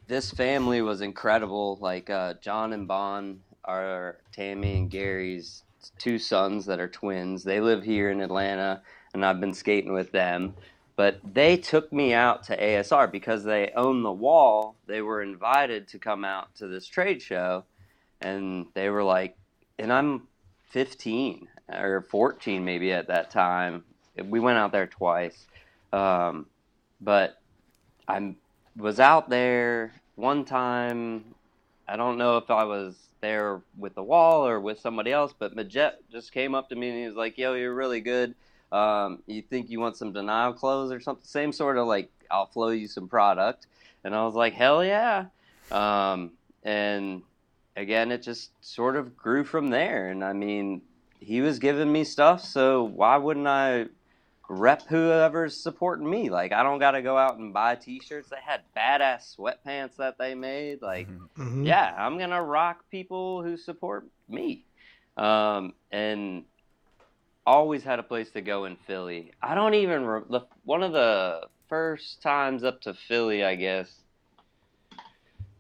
[0.06, 1.78] this family was incredible.
[1.80, 5.64] Like uh, John and Bon are Tammy and Gary's
[5.98, 7.42] two sons that are twins.
[7.42, 8.82] They live here in Atlanta,
[9.16, 10.54] and I've been skating with them.
[10.94, 14.76] but they took me out to ASR because they own the wall.
[14.86, 17.64] They were invited to come out to this trade show,
[18.22, 19.36] and they were like,
[19.78, 20.26] and I'm
[20.70, 23.84] 15 or 14 maybe at that time.
[24.22, 25.46] We went out there twice,
[25.92, 26.46] um,
[27.02, 27.42] but
[28.08, 28.34] I
[28.76, 31.34] was out there one time.
[31.86, 35.54] I don't know if I was there with the wall or with somebody else, but
[35.54, 38.34] Majet just came up to me and he was like, "Yo, you're really good.
[38.72, 41.24] Um, you think you want some denial clothes or something?
[41.24, 43.66] Same sort of like I'll flow you some product."
[44.04, 45.26] And I was like, "Hell yeah!"
[45.70, 47.22] Um, and
[47.76, 50.08] again, it just sort of grew from there.
[50.08, 50.82] And I mean,
[51.20, 53.86] he was giving me stuff, so why wouldn't I
[54.48, 56.30] rep whoever's supporting me?
[56.30, 58.28] Like, I don't got to go out and buy T-shirts.
[58.28, 60.82] They had badass sweatpants that they made.
[60.82, 61.66] Like, Mhm.
[61.66, 64.64] yeah, I'm gonna rock people who support me.
[65.16, 66.44] Um, and
[67.46, 69.32] always had a place to go in Philly.
[69.42, 73.90] I don't even re- the one of the first times up to Philly, I guess.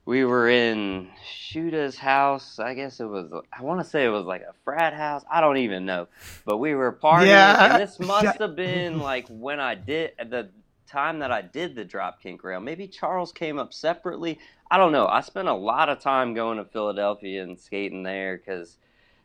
[0.04, 2.60] We were in Shoota's house.
[2.60, 3.32] I guess it was.
[3.52, 5.24] I want to say it was like a frat house.
[5.30, 6.06] I don't even know,
[6.44, 7.26] but we were partying.
[7.26, 10.50] Yeah, and this must have been like when I did the
[10.86, 12.60] time that I did the drop kink rail.
[12.60, 14.38] Maybe Charles came up separately.
[14.70, 15.06] I don't know.
[15.06, 18.78] I spent a lot of time going to Philadelphia and skating there because,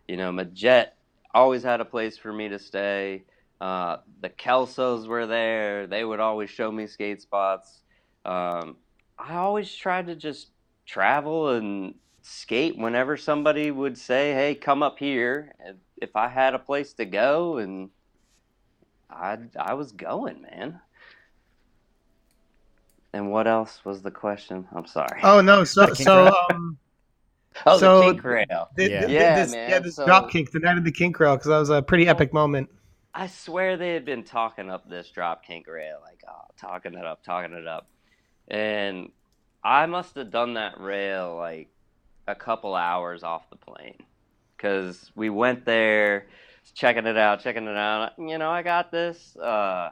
[0.08, 0.90] you know, Majet
[1.34, 3.24] always had a place for me to stay.
[3.60, 5.88] Uh, the Kelsos were there.
[5.88, 7.82] They would always show me skate spots.
[8.26, 8.78] Um,
[9.18, 10.50] I always tried to just
[10.86, 15.54] travel and skate whenever somebody would say, "Hey, come up here."
[15.98, 17.90] If I had a place to go, and
[19.10, 20.80] I I was going, man.
[23.14, 24.68] And what else was the question?
[24.74, 25.20] I'm sorry.
[25.24, 26.78] Oh no, so so um,
[27.66, 28.70] Oh, so- the kink rail.
[28.78, 29.00] th- Yeah.
[29.02, 31.36] th- Yeah, this, man, yeah, this so- drop kink, the night of the kink rail,
[31.36, 32.70] because that was a pretty epic moment.
[33.14, 37.06] I swear they had been talking up this drop kink rail, like oh, talking it
[37.06, 37.88] up, talking it up,
[38.48, 39.12] and
[39.64, 41.68] I must have done that rail like
[42.28, 43.98] a couple hours off the plane
[44.56, 46.28] because we went there,
[46.74, 48.14] checking it out, checking it out.
[48.18, 49.36] You know, I got this.
[49.36, 49.90] Uh,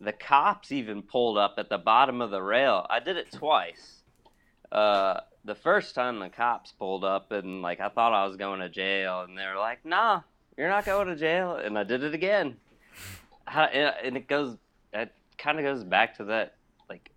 [0.00, 2.86] the cops even pulled up at the bottom of the rail.
[2.88, 4.02] I did it twice.
[4.70, 8.60] Uh, the first time the cops pulled up and like I thought I was going
[8.60, 10.22] to jail, and they were like, "Nah,
[10.56, 12.56] you're not going to jail," and I did it again.
[13.46, 14.56] And it goes,
[14.92, 16.54] it kind of goes back to that.
[16.88, 17.10] Like,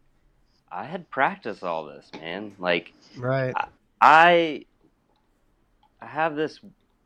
[0.71, 2.55] I had practiced all this, man.
[2.57, 3.53] Like, Right.
[4.01, 4.65] I,
[6.01, 6.59] I have this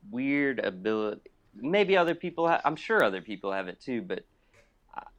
[0.09, 1.21] weird ability.
[1.53, 2.47] Maybe other people.
[2.47, 4.23] Ha- I'm sure other people have it too, but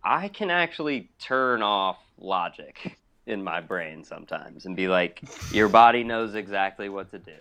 [0.03, 6.05] I can actually turn off logic in my brain sometimes and be like, "Your body
[6.05, 7.37] knows exactly what to do,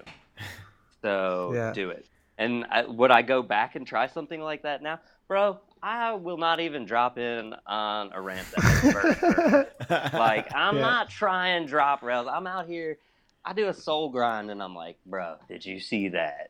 [1.02, 1.74] so Yeah.
[1.74, 2.06] do it."
[2.38, 5.60] And I, would I go back and try something like that now, bro?
[5.82, 9.70] I will not even drop in on a ramp that.
[10.14, 10.82] Like I'm Yeah.
[10.82, 12.28] not trying drop rails.
[12.30, 12.98] I'm out here.
[13.46, 16.50] I do a soul grind, and I'm like, bro, did you see that?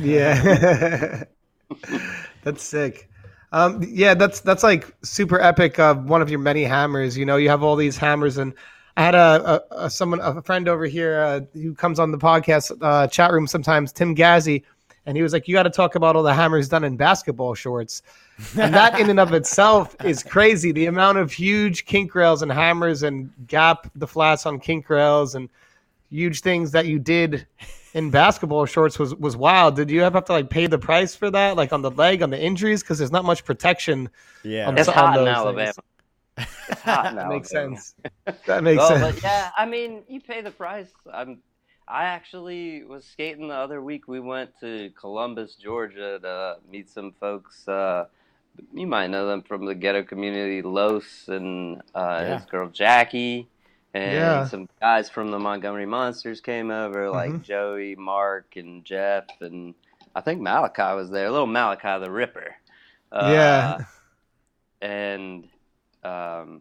[0.00, 1.24] Yeah.
[2.44, 3.08] that's sick.
[3.52, 5.78] Um, yeah, that's that's like super epic.
[5.78, 7.16] Uh, one of your many hammers.
[7.16, 8.52] You know, you have all these hammers, and
[8.96, 12.18] I had a, a, a someone a friend over here uh, who comes on the
[12.18, 14.64] podcast uh, chat room sometimes, Tim Gazzi,
[15.06, 17.54] and he was like, "You got to talk about all the hammers done in basketball
[17.54, 18.02] shorts."
[18.58, 20.70] and that in and of itself is crazy.
[20.70, 25.34] The amount of huge kink rails and hammers and gap the flats on kink rails
[25.34, 25.48] and
[26.10, 27.46] huge things that you did
[27.94, 29.76] in basketball shorts was was wild.
[29.76, 32.22] Did you ever have to like pay the price for that, like on the leg,
[32.22, 34.08] on the injuries, because there's not much protection.
[34.42, 34.68] yeah.
[34.68, 35.72] I'm It's so- hot in those Alabama.
[36.68, 37.94] It's hot in That makes sense.
[38.46, 39.14] That makes Well, sense.
[39.16, 40.90] but yeah, I mean, you pay the price.
[41.12, 41.38] I'm.
[41.90, 44.08] I actually was skating the other week.
[44.08, 47.66] We went to Columbus, Georgia, to meet some folks.
[47.66, 48.04] Uh,
[48.74, 52.36] you might know them from the ghetto community, Los and uh, Yeah.
[52.36, 53.48] his girl Jackie,
[53.94, 54.44] and Yeah.
[54.46, 57.42] some guys from the Montgomery Monsters came over, like Mhm.
[57.42, 59.74] Joey, Mark, and Jeff, and
[60.14, 61.30] I think Malachi was there.
[61.30, 62.54] Little Malachi the Ripper.
[63.10, 63.78] Uh, yeah.
[64.80, 65.48] and
[66.04, 66.60] um,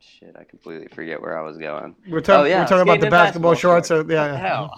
[0.00, 1.94] shit, I completely forget where I was going.
[2.08, 2.40] We're, talking.
[2.42, 3.88] oh, yeah, we're talking about the basketball, basketball shorts.
[3.88, 4.08] shorts.
[4.08, 4.36] So, yeah.
[4.36, 4.74] Hell.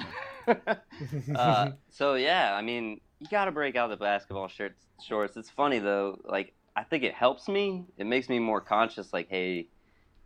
[1.37, 5.37] uh, so yeah, I mean, you got to break out the basketball shirts, shorts.
[5.37, 6.19] It's funny though.
[6.25, 7.85] Like, I think it helps me.
[7.99, 9.12] It makes me more conscious.
[9.12, 9.69] Like, hey,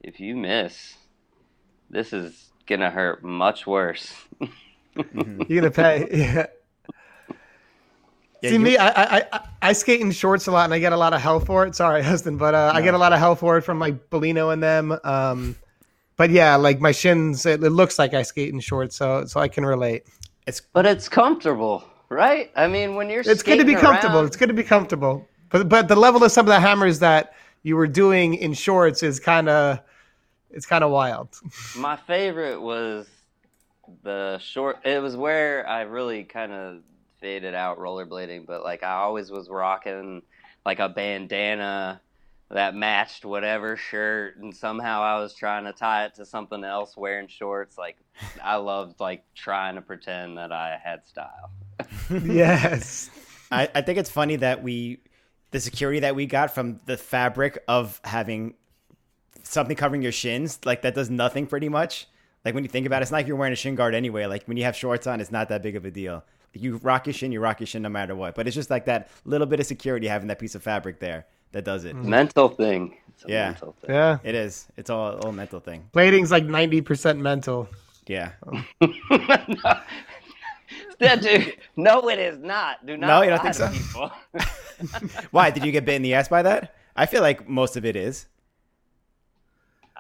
[0.05, 0.95] if you miss,
[1.91, 4.13] this is gonna hurt much worse.
[4.97, 5.49] Mhm.
[5.49, 6.07] You're gonna pay.
[6.13, 6.47] Yeah.
[8.43, 10.79] Yeah, See you- me, I, I I I skate in shorts a lot, and I
[10.79, 11.75] get a lot of hell for it.
[11.75, 14.53] Sorry, Huston, but uh, I get a lot of hell for it from like Bolino
[14.53, 14.97] and them.
[15.03, 15.57] Um,
[16.17, 19.41] but yeah, like my shins, it, it looks like I skate in shorts, so so
[19.41, 20.05] I can relate.
[20.47, 22.51] It's but it's comfortable, right?
[22.55, 24.17] I mean, when you're It's good to be comfortable.
[24.19, 25.27] around- It's good to be comfortable.
[25.49, 27.33] But but the level of some of the hammers that
[27.63, 29.81] you were doing in shorts is kind of
[30.55, 31.29] it's kind of wild.
[31.77, 33.07] My favorite was
[34.03, 34.79] the short.
[34.85, 36.83] It was where I really kind of
[37.21, 40.23] faded out rollerblading, but like I always was rocking
[40.65, 42.01] like a bandana
[42.51, 46.97] that matched whatever shirt, and somehow I was trying to tie it to something else
[46.97, 47.77] wearing shorts.
[47.77, 47.97] Like
[48.43, 51.51] I loved like trying to pretend that I had style.
[52.25, 53.11] yes.
[53.51, 55.01] I, I think it's funny that we
[55.51, 58.55] the security that we got from the fabric of having
[59.45, 62.07] something covering your shins, like that does nothing pretty much.
[62.45, 64.27] Like when you think about it, it's not like you're wearing a shin guard anyway.
[64.27, 66.25] Like when you have shorts on, it's not that big of a deal.
[66.53, 68.35] You rock your shin, you rock your shin no matter what.
[68.35, 71.27] But it's just like that little bit of security having that piece of fabric there
[71.53, 71.97] that does it.
[71.97, 72.97] Mental thing.
[73.09, 73.45] It's a Yeah.
[73.51, 73.91] mental thing.
[73.95, 74.19] Yeah.
[74.23, 74.67] It is.
[74.77, 75.89] It's all all mental thing.
[75.93, 77.69] Blading's like 90% mental.
[78.07, 78.33] Yeah.
[78.81, 79.81] no.
[81.21, 82.85] Dude, no, it is not.
[82.87, 83.07] Do not.
[83.07, 84.11] No, you don't think so?
[85.31, 86.75] Why did you get bit in the ass by that?
[86.97, 88.27] I feel like most of it is.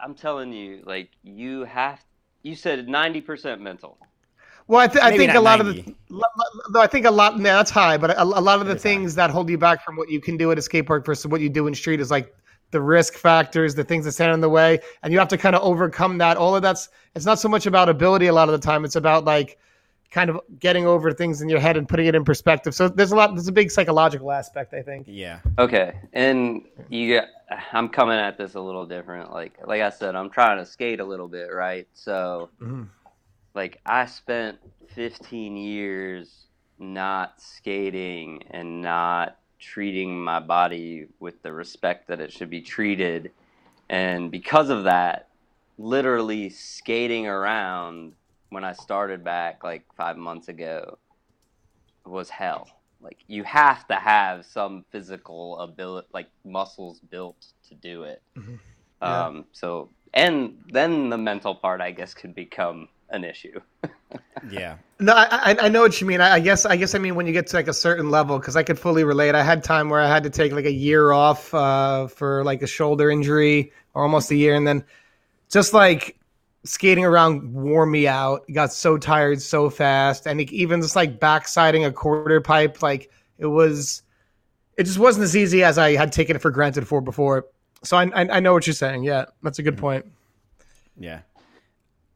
[0.02, 2.04] I'm telling you, like you have.
[2.42, 3.98] You said ninety percent mental.
[4.66, 7.10] Well, I, th- I think a lot of the, lo- lo- though I think a
[7.10, 9.58] lot, yeah, that's high, but a, a lot of the is things that hold you
[9.58, 11.74] back from what you can do at a skate park versus what you do in
[11.74, 12.34] street is like
[12.70, 15.54] the risk factors, the things that stand in the way, and you have to kind
[15.54, 16.38] of overcome that.
[16.38, 18.84] All of that's, it's not so much about ability a lot of the time.
[18.86, 19.58] It's about like
[20.14, 22.72] kind of getting over things in your head and putting it in perspective.
[22.72, 25.06] So there's a lot, there's a big psychological aspect, I think.
[25.08, 25.40] Yeah.
[25.58, 27.28] Okay, and you got.
[27.72, 29.32] I'm coming at this a little different.
[29.32, 31.86] Like, like I said, I'm trying to skate a little bit, right?
[31.92, 32.88] So, Mhm.
[33.54, 36.46] like, I spent 15 years
[36.78, 43.32] not skating and not treating my body with the respect that it should be treated,
[43.90, 45.28] and because of that,
[45.76, 48.14] literally skating around
[48.54, 50.98] when I started back like five months ago
[52.06, 52.68] was hell.
[53.00, 58.22] Like you have to have some physical ability, like muscles built to do it.
[58.36, 58.58] Mhm.
[59.02, 59.26] Yeah.
[59.26, 63.60] Um, so, and then the mental part, I guess, could become an issue.
[64.50, 64.76] Yeah.
[65.00, 66.20] No, I, I I know what you mean.
[66.20, 68.38] I, I guess I guess I mean when you get to like a certain level,
[68.38, 69.34] because I could fully relate.
[69.34, 72.62] I had time where I had to take like a year off uh, for like
[72.62, 74.84] a shoulder injury, or almost a year, and then
[75.48, 76.16] just like
[76.64, 78.44] skating around wore me out.
[78.52, 83.46] Got so tired so fast, and even just like backsiding a quarter pipe, like it
[83.46, 84.02] was,
[84.76, 87.46] it just wasn't as easy as I had taken it for granted for before.
[87.82, 89.04] So I I, I know what you're saying.
[89.04, 90.06] Yeah, that's a good point.
[90.98, 91.20] Yeah.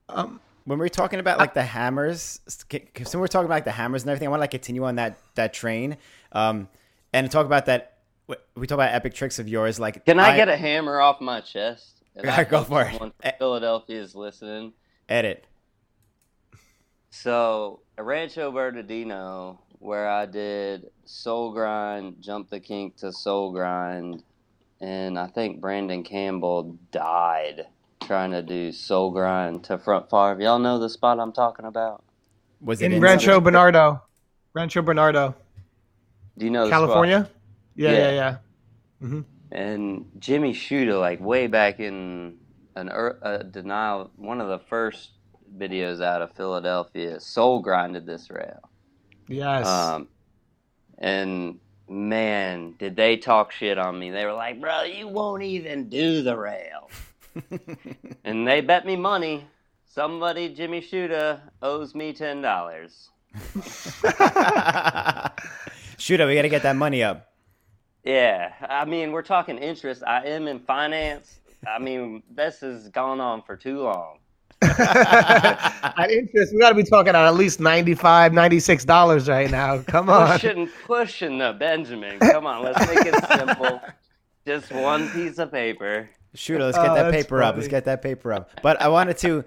[0.09, 3.65] Um, when we we're talking about like the hammers, because when we're talking about like
[3.65, 5.97] the hammers and everything, I want to like continue on that that train,
[6.33, 6.69] um,
[7.13, 7.95] and talk about that.
[8.55, 9.81] We talk about epic tricks of yours.
[9.81, 11.98] Like, Can I, get a hammer off my chest?
[12.19, 12.91] If I Go hope for it.
[12.93, 14.73] someone from Philadelphia is listening.
[15.09, 15.47] edit?
[17.11, 24.23] So, Rancho Bernardino, where I did Soul Grind, Jump the Kink to Soul Grind,
[24.81, 27.67] and I think Brandon Campbell died
[28.03, 30.41] trying to do Soul Grind to Front Farm.
[30.41, 32.05] Y'all know the spot I'm talking about?
[32.61, 34.03] Was it in Rancho Bernardo,
[34.53, 35.35] Rancho Bernardo,
[36.37, 36.81] Do you know the spot?
[36.81, 37.31] California.
[37.75, 37.97] Yeah, Yeah.
[37.99, 38.37] yeah, yeah.
[39.03, 39.21] Mm-hmm.
[39.51, 42.37] And Jimmy Shuda, like way back in
[42.77, 45.13] an uh, denial, one of the first
[45.57, 48.61] videos out of Philadelphia, soul grinded this rail.
[49.27, 49.67] Yes.
[49.67, 50.09] Um,
[50.99, 54.11] and man, did they talk shit on me?
[54.11, 56.91] They were like, "Bro, you won't even do the rail,"
[58.25, 59.47] and they bet me money.
[59.87, 63.09] Somebody, Jimmy Shuda, owes me ten dollars.
[65.99, 67.28] Shoot up, we got to get that money up.
[68.09, 70.03] Yeah, I mean, we're talking interest.
[70.03, 71.41] I am in finance.
[71.69, 74.21] I mean, this has gone on for too long.
[74.63, 79.83] At interest, we got to be talking at at least 95 $96 right now.
[79.83, 80.33] Come on.
[80.33, 82.19] Pushing, pushing the Benjamin.
[82.19, 83.83] Come on, let's make it simple.
[84.47, 86.09] Just one piece of paper.
[86.35, 87.57] Shoot, let's get Oh, that that's paper up.
[87.57, 88.53] Let's get that paper up.
[88.63, 89.45] But I wanted to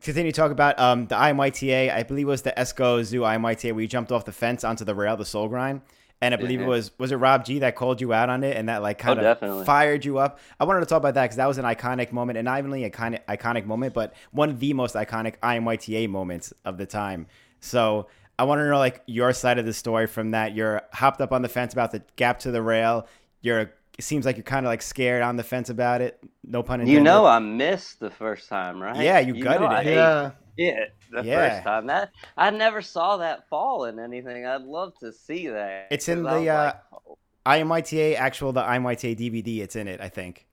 [0.00, 1.92] continue to talk about um, the IMYTA.
[1.92, 4.86] I believe it was the Esco Zoo IMYTA where you jumped off the fence onto
[4.86, 5.82] the rail, the soul grind.
[6.22, 8.54] And I believe it was was it Rob G that called you out on it
[8.56, 9.64] and that like kind Oh, of definitely.
[9.64, 10.38] fired you up.
[10.58, 12.84] I wanted to talk about that because that was an iconic moment, and not only
[12.84, 16.84] a kind of iconic moment, but one of the most iconic IMYTA moments of the
[16.86, 17.26] time.
[17.60, 18.06] So
[18.38, 20.54] I want to know like your side of the story from that.
[20.54, 23.06] You're hopped up on the fence about the gap to the rail.
[23.40, 26.18] You're it seems like you're kind of like scared on the fence about it.
[26.44, 26.98] No pun intended.
[26.98, 28.96] You know, I missed the first time, right?
[28.96, 29.86] Yeah, you know gutted I it.
[29.88, 30.30] ate Yeah.
[30.56, 31.50] it the Yeah.
[31.50, 31.86] first time.
[31.86, 34.46] That I never saw that fall in anything.
[34.46, 35.88] I'd love to see that.
[35.90, 36.76] It's in the, was uh, like,
[37.06, 39.60] oh, IMYTA actual the IMYTA DVD.
[39.60, 40.46] It's in it, I think,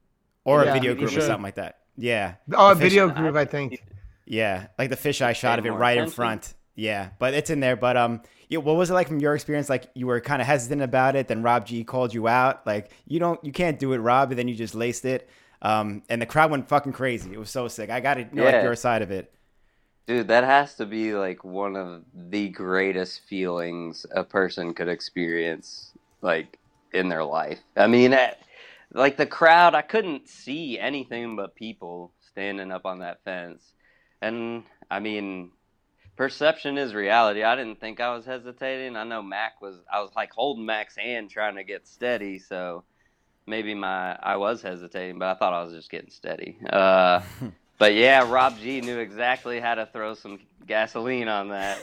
[0.43, 1.79] or Yeah, a video you group or something like that.
[1.97, 3.83] Yeah, Oh, a video group, I think.
[4.25, 6.53] Yeah, like the fisheye shot of it more right in front.
[6.75, 7.75] Yeah, but it's in there.
[7.75, 9.69] But um, yeah, what was it like from your experience?
[9.69, 12.65] Like you were kind of hesitant about it, then Rob G called you out.
[12.65, 15.29] Like you don't, you can't do it, Rob, and then you just laced it.
[15.61, 17.33] Um, and the crowd went fucking crazy.
[17.33, 17.89] It was so sick.
[17.89, 19.33] I got to know like your side of it.
[20.05, 25.91] Dude, that has to be like one of the greatest feelings a person could experience,
[26.21, 26.57] like
[26.93, 27.59] in their life.
[27.75, 28.31] I mean, eh,
[28.93, 33.73] like the crowd, I couldn't see anything but people standing up on that fence.
[34.21, 35.51] And I mean,
[36.17, 37.43] perception is reality.
[37.43, 38.97] I didn't think I was hesitating.
[38.97, 42.39] I know Mac was, I was like holding Mac's hand trying to get steady.
[42.39, 42.83] So
[43.45, 46.57] maybe my, I was hesitating, but I thought I was just getting steady.
[46.69, 47.21] Uh,
[47.77, 51.79] but yeah, Rob G knew exactly how to throw some gasoline on that.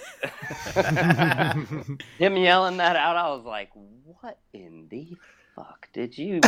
[2.19, 3.71] Him yelling that out, I was like,
[4.05, 5.34] "What in the fuck
[5.95, 6.47] did you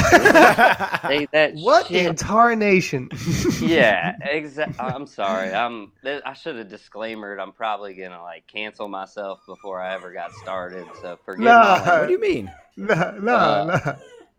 [1.09, 3.11] say that what shit?" in tarnation?
[3.61, 4.75] yeah, exactly.
[4.79, 5.55] I'm sorry.
[5.55, 5.93] I'm.
[6.05, 7.41] I should have disclaimered.
[7.41, 10.97] I'm probably gonna like cancel myself before I ever got started.
[10.97, 11.81] So forgive Nah.
[11.81, 12.53] my What do you mean?
[12.77, 13.97] no, no, Uh, no.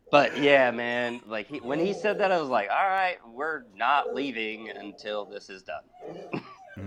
[0.10, 3.64] But yeah, man, like he, when he said that, I was like, all right, we're
[3.76, 5.84] not leaving until this is done.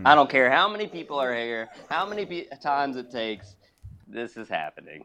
[0.04, 3.56] I don't care how many people are here, how many pe- times it takes,
[4.06, 5.04] this is happening.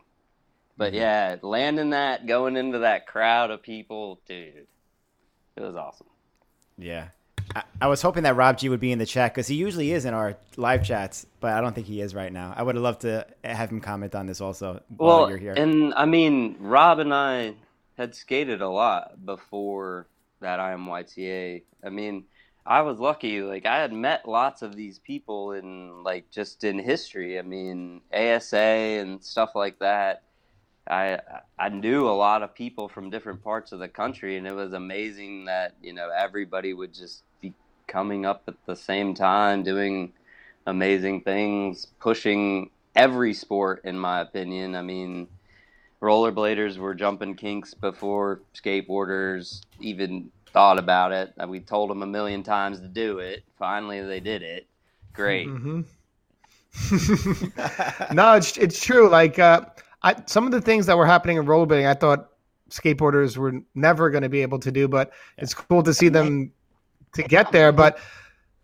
[0.77, 1.01] But mm-hmm.
[1.01, 4.67] yeah, landing that, going into that crowd of people, dude,
[5.55, 6.07] it was awesome.
[6.77, 7.09] Yeah.
[7.55, 9.91] I, I was hoping that Rob G would be in the chat because he usually
[9.91, 12.53] is in our live chats, but I don't think he is right now.
[12.55, 15.53] I would have loved to have him comment on this also while Well, you're here.
[15.53, 17.55] and I mean, Rob and I
[17.97, 20.07] had skated a lot before
[20.41, 21.63] that IMYTA.
[21.83, 22.25] I mean,
[22.65, 23.41] I was lucky.
[23.41, 27.39] Like, I had met lots of these people in, like, just in history.
[27.39, 30.23] I mean, ASA and stuff like that.
[30.89, 31.19] I
[31.59, 34.73] I knew a lot of people from different parts of the country, and it was
[34.73, 37.53] amazing that you know everybody would just be
[37.87, 40.13] coming up at the same time, doing
[40.67, 44.75] amazing things, pushing every sport, in my opinion.
[44.75, 45.27] I mean,
[46.01, 51.33] rollerbladers were jumping kinks before skateboarders even thought about it.
[51.41, 53.43] Uh, We told them a million times to do it.
[53.57, 54.67] Finally, they did it.
[55.13, 55.55] Great.
[55.55, 55.81] hmm
[58.11, 59.09] no, it's it's true.
[59.09, 59.61] Like uh,
[60.05, 62.29] I, some of the things that were happening in rollerblading, I thought
[62.69, 66.51] skateboarders were never going to be able to do, but it's cool to see them
[67.13, 67.71] to get there.
[67.71, 67.97] But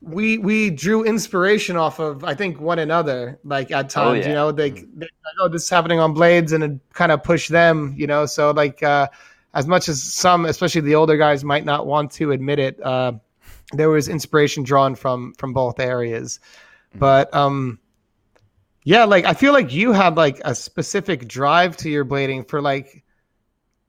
[0.02, 3.40] we we drew inspiration off of I think one another.
[3.44, 6.52] Like at Oh, times, you know, they, they like, oh, this is happening on blades,
[6.54, 7.94] and it kind of push them.
[7.98, 9.08] You know, so like uh,
[9.56, 12.82] as much as some, especially the older guys, might not want to admit it.
[12.82, 13.14] Uh,
[13.74, 16.40] there was inspiration drawn from from both areas,
[16.96, 17.80] but um,
[18.84, 22.62] yeah, like I feel like you had like a specific drive to your blading for
[22.62, 23.04] like,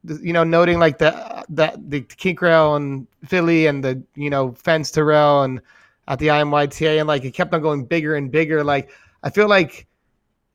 [0.04, 4.52] you know, noting like the that the kink rail and Philly and the you know
[4.52, 5.60] fence to rail and
[6.08, 8.62] at the IMYTA and like it kept on going bigger and bigger.
[8.64, 8.90] Like
[9.22, 9.86] I feel like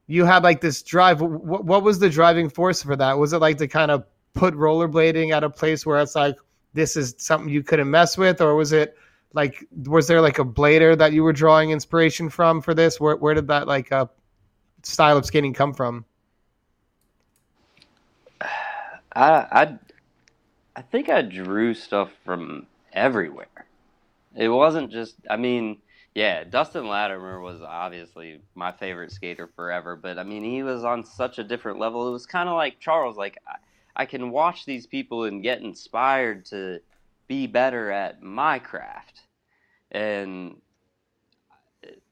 [0.08, 1.22] you had like this drive.
[1.22, 3.18] What, what was the driving force for that?
[3.18, 6.36] Was it like to kind of put rollerblading at a place where it's like
[6.74, 8.96] this is something you couldn't mess with, or was it?
[9.34, 13.00] Like, was there like a blader that you were drawing inspiration from for this?
[13.00, 14.06] Where where did that like uh,
[14.88, 16.06] style of skating come from?
[18.42, 18.48] I,
[19.16, 19.80] I,
[20.76, 23.48] I think I drew stuff from everywhere.
[24.36, 25.78] It wasn't just, I mean,
[26.14, 31.04] yeah, Dustin Latimer was obviously my favorite skater forever, but I mean, he was on
[31.04, 32.08] such a different level.
[32.08, 33.56] It was kind of like Charles, like, I,
[33.96, 36.80] I can watch these people and get inspired to
[37.28, 39.22] be better at my craft.
[39.92, 40.58] And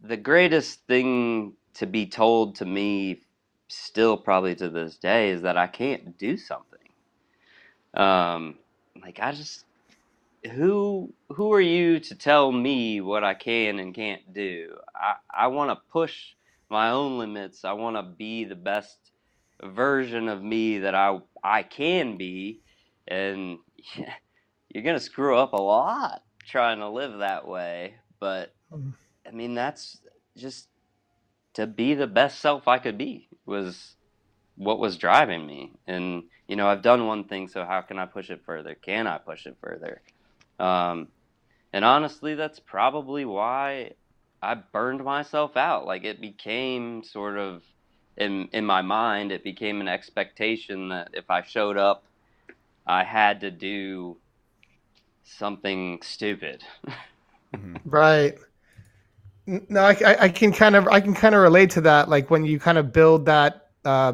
[0.02, 3.22] the greatest thing to be told to me,
[3.68, 6.80] still probably to this day, is that I can't do something.
[7.94, 8.56] Um,
[9.02, 9.66] like I just
[10.52, 14.76] who who are you to tell me what I can and can't do?
[14.96, 16.34] I I want to push
[16.70, 17.66] my own limits.
[17.66, 18.98] I want to be the best
[19.64, 22.62] version of me that I I can be,
[23.08, 23.60] and
[24.70, 27.96] you're gonna screw up a lot trying to live that way.
[28.20, 28.54] But
[29.28, 30.00] I mean, that's
[30.38, 30.68] just
[31.56, 33.96] to be the best self I could be was
[34.56, 35.74] what was driving me.
[35.88, 38.76] And you know, I've done one thing, so how can I push it further?
[38.76, 40.02] Can I push it further?
[40.60, 41.08] Um,
[41.74, 43.92] and honestly, that's probably why
[44.42, 45.86] I burned myself out.
[45.86, 47.64] Like it became sort of
[48.18, 52.04] in in my mind, it became an expectation that if I showed up,
[52.86, 54.18] I had to do
[55.24, 56.64] something stupid.
[57.86, 58.38] Right.
[59.48, 62.10] No, I, I, I can kind of I can kind of relate to that.
[62.10, 64.14] Like when you kind of build that uh,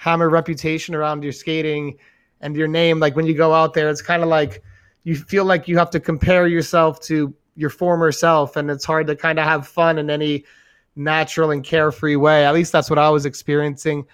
[0.00, 1.98] hammer reputation around your skating
[2.40, 2.98] and your name.
[2.98, 4.62] Like when you go out there, it's kind of like
[5.04, 9.06] you feel like you have to compare yourself to your former self, and it's hard
[9.08, 10.44] to kind of have fun in any
[10.96, 12.46] natural and carefree way.
[12.46, 14.06] At least that's what I was experiencing.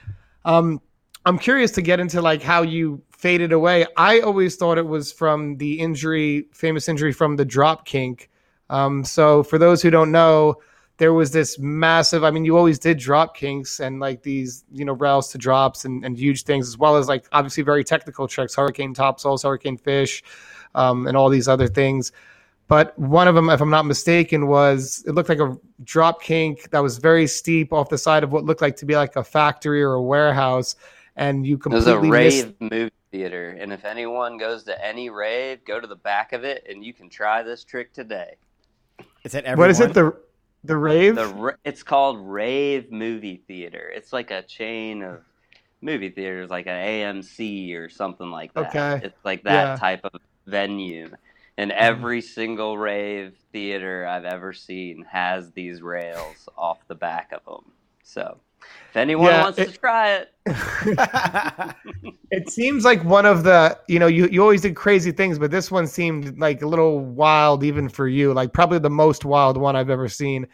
[0.45, 0.81] Um,
[1.25, 3.87] I'm curious to get into like how you faded away.
[3.97, 8.29] I always thought it was from the injury, famous injury from the drop kink.
[8.71, 10.57] Um, so for those who don't know,
[10.99, 12.25] there was this massive.
[12.25, 15.85] I mean, you always did drop kinks and like these, you know, rails to drops
[15.85, 19.77] and, and huge things, as well as like obviously very technical tricks, hurricane topsouls, hurricane
[19.77, 20.23] fish,
[20.75, 22.13] um, and all these other things.
[22.69, 26.71] But one of them, if I'm not mistaken, was it looked like a drop kink
[26.71, 29.23] that was very steep off the side of what looked like to be like a
[29.23, 30.75] factory or a warehouse,
[31.15, 32.73] and you completely It was a rave missed.
[32.73, 36.67] movie theater, and if anyone goes to any rave, go to the back of it,
[36.69, 38.35] and you can try this trick today.
[39.27, 39.59] Is it everyone?
[39.59, 39.93] What is it?
[39.93, 40.17] The
[40.63, 41.17] the rave?
[41.17, 43.91] The it's called Rave Movie Theater.
[43.93, 45.21] It's like a chain of
[45.81, 48.69] movie theaters, like an AMC or something like that.
[48.69, 49.01] Okay.
[49.05, 49.77] It's like that Yeah.
[49.77, 51.11] type of venue.
[51.59, 51.83] And mm-hmm.
[51.83, 57.73] every single rave theater I've ever seen has these rails off the back of them.
[58.05, 58.39] So,
[58.91, 60.33] if anyone Yeah, wants it- to try it,
[62.33, 65.51] It seems like one of the, you know, you, you always did crazy things, but
[65.53, 69.57] this one seemed like a little wild even for you, like probably the most wild
[69.57, 70.47] one I've ever seen.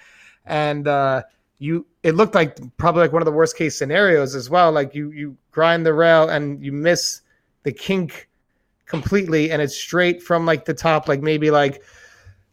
[0.44, 1.22] And uh
[1.58, 4.70] you it looked like probably like one of the worst case scenarios as well.
[4.72, 7.22] Like you you grind the rail and you miss
[7.62, 8.28] the kink
[8.86, 11.82] completely and it's straight from like the top, like maybe like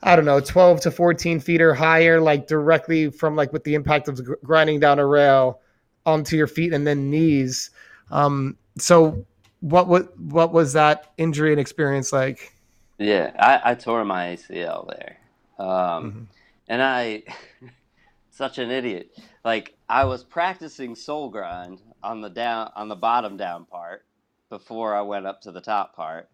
[0.02, 3.76] I don't know, 12 to 14 feet or higher, like directly from like with the
[3.76, 5.62] impact of grinding down a rail
[6.06, 7.72] onto your feet and then knees.
[8.12, 9.26] Um, so
[9.62, 12.54] what what what was that injury and experience like?
[12.98, 15.18] yeah, I, I tore my ACL there.
[15.58, 16.28] Um, Mhm.
[16.68, 17.24] and I
[18.30, 19.12] such an idiot.
[19.44, 24.06] Like I was practicing soul grind on the down on the bottom down part
[24.50, 26.30] before I went up to the top part.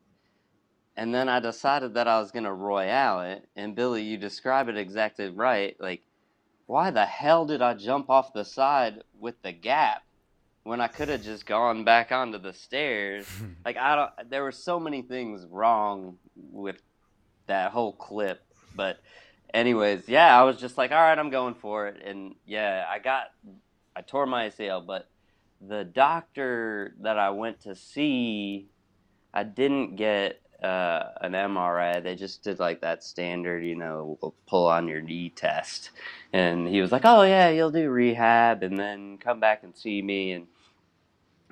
[0.98, 3.48] And then I decided that I was gonna royale it.
[3.56, 5.76] And Billy, you describe it exactly right.
[5.80, 6.04] Like,
[6.68, 10.04] why the hell did I jump off the side with the gap
[10.64, 13.28] when I could have just gone back onto the stairs?
[13.66, 14.30] Like I don't.
[14.30, 16.84] There were so many things wrong with
[17.48, 18.43] that whole clip,
[18.76, 19.00] but
[19.56, 23.00] anyways, yeah, I was just like, all right, I'm going for it, and yeah, I
[23.00, 23.32] got,
[23.96, 25.10] I tore my ACL, but
[25.68, 28.68] the doctor that I went to see,
[29.34, 32.03] I didn't get uh, an MRI.
[32.03, 35.91] They just did like that standard, you know, pull on your knee test,
[36.34, 40.01] and he was like, oh yeah, you'll do rehab, and then come back and see
[40.01, 40.47] me, and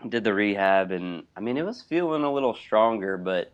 [0.10, 3.52] did the rehab, and I mean, it was feeling a little stronger, but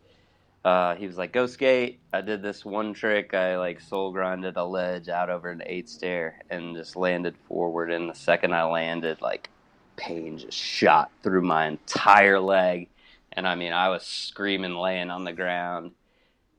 [0.65, 3.33] uh, he was like, "Go skate." I did this one trick.
[3.33, 7.91] I like soul grinded a ledge out over an eight stair and just landed forward.
[7.91, 9.49] And the second I landed, like
[9.95, 12.89] pain just shot through my entire leg,
[13.33, 15.91] and I mean, I was screaming, laying on the ground,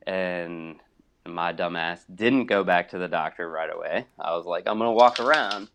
[0.05, 0.79] and
[1.25, 4.05] my dumbass didn't go back to the doctor right away.
[4.19, 5.69] I was like, "I'm gonna walk around."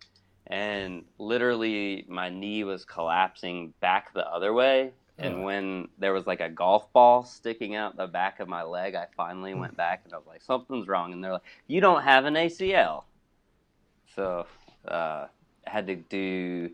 [0.49, 6.41] And literally, my knee was collapsing back the other way, and when there was like
[6.41, 10.13] a golf ball sticking out the back of my leg, I finally went back and
[10.13, 11.13] I was like, something's wrong.
[11.13, 13.05] And they're like, you don't have an ACL.
[14.15, 14.47] So
[14.87, 15.27] uh,
[15.67, 16.71] I had to do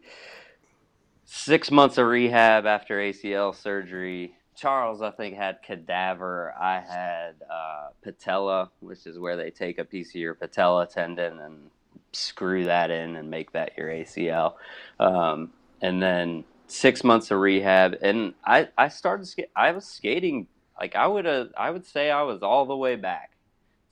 [1.25, 4.35] six months of rehab after ACL surgery.
[4.55, 6.55] Charles, I think, had cadaver.
[6.61, 11.39] I had uh, patella, which is where they take a piece of your patella tendon
[11.41, 11.71] and
[12.13, 14.55] screw that in and make that your ACL.
[15.01, 20.47] Um, and then six months of rehab, and I I started I was skating
[20.79, 23.33] like I would I would say I was all the way back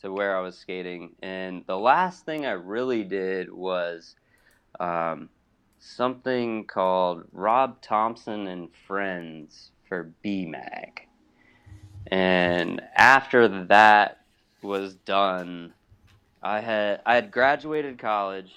[0.02, 4.14] to where I was skating, and the last thing I really did was
[4.78, 5.28] um,
[5.80, 11.08] something called Rob Thompson and Friends for Be-Mag,
[12.06, 14.20] and after that
[14.62, 15.72] was done,
[16.42, 18.52] I had I had graduated college.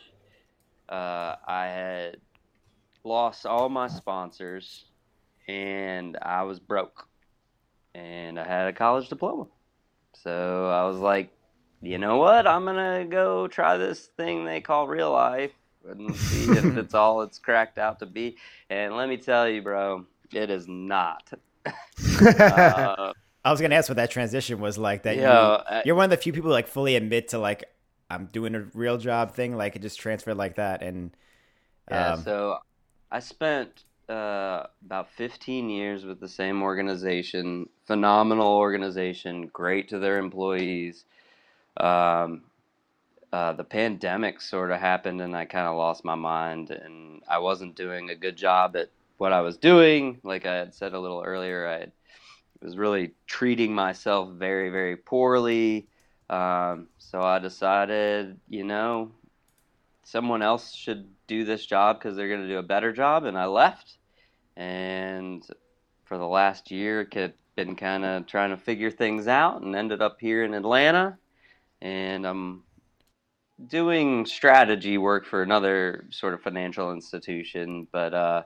[0.88, 2.18] Uh, I had
[3.04, 4.86] lost all my sponsors
[5.48, 7.08] and I was broke.
[7.96, 9.46] And I had a college diploma.
[10.14, 11.32] So I was like,
[11.82, 12.48] you know what?
[12.48, 15.52] I'm to go try this thing they call real life
[15.90, 18.38] and see if it's all it's cracked out to be.
[18.70, 21.32] And let me tell you, bro, it is not.
[22.22, 23.14] Uh,
[23.46, 25.04] I was gonna ask what that transition was like.
[25.04, 27.40] That yo, you, uh, you're one of the few people who, like fully admit to
[27.40, 27.66] like
[28.10, 29.56] I'm doing a real job thing.
[29.56, 31.16] Like it just transferred like that, and
[31.90, 32.58] Yeah, um, so
[33.12, 37.70] I spent uh, about 15 years with the same organization.
[37.86, 41.06] Phenomenal organization, great to their employees.
[41.78, 42.44] Um,
[43.34, 47.40] uh, the pandemic sort of happened, and I kind of lost my mind, and I
[47.40, 50.20] wasn't doing a good job at what I was doing.
[50.24, 51.88] Like I had said a little earlier, I
[52.64, 55.88] was really treating myself very, very poorly.
[56.30, 59.12] Um, so I decided, you know,
[60.04, 63.36] someone else should do this job because they're going to do a better job, and
[63.36, 63.98] I left.
[64.56, 65.44] And
[66.06, 70.04] for the last year, I've been kind of trying to figure things out, and ended
[70.04, 71.18] up here in Atlanta,
[71.82, 72.62] and I'm
[73.68, 77.88] doing strategy work for another sort of financial institution.
[77.92, 78.44] But uh,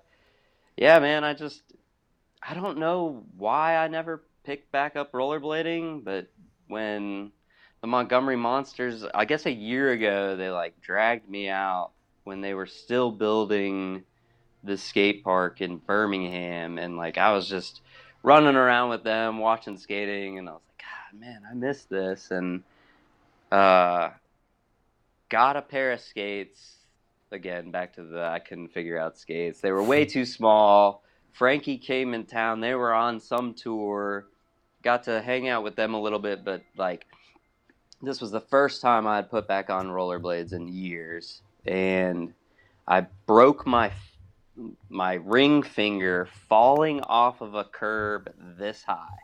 [0.76, 1.62] yeah, man, I just
[2.42, 6.28] I don't know why I never picked back up rollerblading, but
[6.68, 7.32] when
[7.82, 11.92] the Montgomery Monsters, I guess a year ago, they like dragged me out
[12.24, 14.04] when they were still building
[14.64, 17.82] the skate park in Birmingham, and like I was just
[18.24, 22.32] running around with them, watching skating, and I was like, God, man, I miss this,
[22.32, 22.64] and
[23.52, 24.10] uh,
[25.30, 26.76] got a pair of skates.
[27.32, 29.60] Again, back to the I couldn't figure out skates.
[29.60, 31.04] They were way too small.
[31.34, 32.62] Frankie came in town.
[32.62, 34.28] They were on some tour.
[34.82, 37.06] Got to hang out with them a little bit, but like
[38.02, 42.34] this was the first time I had put back on rollerblades in years, and
[42.88, 43.92] I broke my
[44.90, 49.20] my ring finger falling off of a curb this high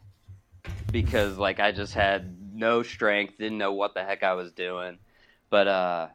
[0.91, 4.97] because like I just had no strength, didn't know what the heck I was doing.
[5.53, 6.07] But uh,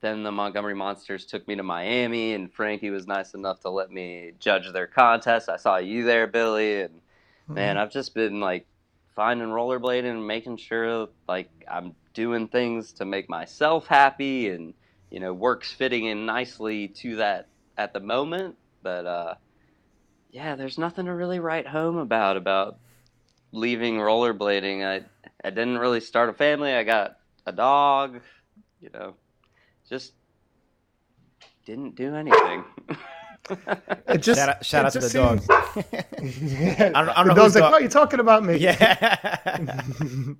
[0.00, 3.92] then the Montgomery Monsters took me to Miami, and Frankie was nice enough to let
[3.92, 5.48] me judge their contest.
[5.48, 7.54] I saw you there, Billy, and mm-hmm.
[7.54, 8.66] man, I've just been like
[9.14, 14.74] finding rollerblading and making sure like I'm doing things to make myself happy and
[15.12, 17.46] you know works fitting in nicely to that
[17.78, 19.34] at the moment but uh
[20.30, 22.78] yeah there's nothing to really write home about about
[23.52, 25.04] leaving rollerblading i
[25.44, 27.16] i didn't really start a family i got
[27.46, 28.20] a dog
[28.82, 29.14] you know
[29.88, 30.12] just
[31.64, 32.64] didn't do anything
[33.50, 35.46] it just shout out, shout out to the seems...
[35.46, 35.84] dog.
[36.22, 36.92] yeah.
[36.94, 37.34] I don't, I don't the know.
[37.34, 37.74] Dog's like, dog...
[37.74, 39.40] "Oh, you're talking about me." Yeah.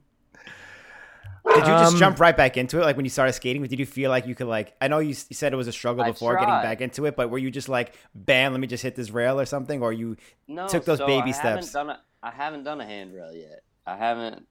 [1.44, 2.84] Did you just um, jump right back into it?
[2.84, 4.74] Like when you started skating, did you feel like you could like?
[4.80, 7.30] I know you, you said it was a struggle before getting back into it, but
[7.30, 10.16] were you just like, "Bam, let me just hit this rail" or something, or you
[10.46, 11.72] no, took those so baby I steps?
[11.72, 13.64] Haven't done a, I haven't done a handrail yet.
[13.84, 14.46] I haven't.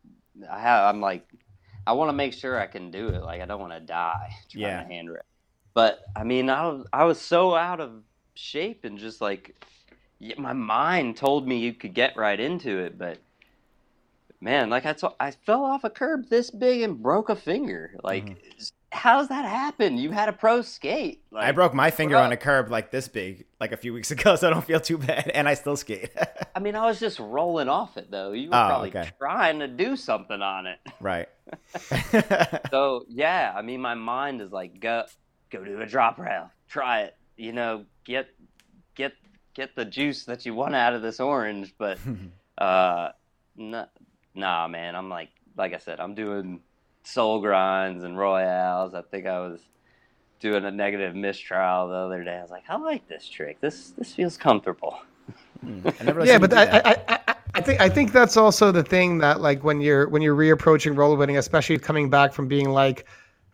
[0.52, 0.94] I have.
[0.94, 1.26] I'm like,
[1.86, 3.24] I want to make sure I can do it.
[3.24, 4.84] Like I don't want to die trying yeah.
[4.84, 5.24] to handrail.
[5.74, 8.04] But I mean, I was I was so out of
[8.34, 9.56] shape and just like,
[10.38, 13.18] my mind told me you could get right into it, but
[14.42, 17.96] man, like I told, I fell off a curb this big and broke a finger.
[18.04, 18.64] Like, mm-hmm.
[18.92, 19.98] How's that happen?
[19.98, 21.24] You had a pro skate.
[21.32, 24.12] Like, I broke my finger on a curb like this big, like a few weeks
[24.12, 26.12] ago, so I don't feel too bad, and I still skate.
[26.56, 28.32] I mean, I was just rolling off it though.
[28.34, 29.10] You were oh, probably okay.
[29.18, 30.80] trying to do something on it.
[31.00, 31.30] Right.
[32.70, 35.06] so yeah, I mean, my mind is like, go,
[35.50, 37.16] go do a drop rail, try it.
[37.38, 38.28] You know, get,
[38.94, 39.14] get,
[39.56, 41.98] get the juice that you want out of this orange, but.
[42.58, 43.10] uh,
[43.56, 43.86] no,
[44.36, 46.62] nah, man, I'm like, like I said, I'm doing
[47.04, 48.94] soul grinds and royales.
[48.94, 49.62] I think I was
[50.40, 52.38] doing a negative mistrial the other day.
[52.38, 53.62] I was like, I like this trick.
[53.62, 55.00] This this feels comfortable.
[55.64, 55.94] Really
[56.28, 59.64] yeah, but I, I, I, I think I think that's also the thing that like
[59.64, 63.06] when you're when you're reapproaching rollerblading, especially coming back from being like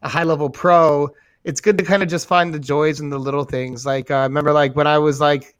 [0.02, 1.10] a high level pro,
[1.44, 3.86] it's good to kind of just find the joys and the little things.
[3.86, 5.56] Like uh, I remember like when I was like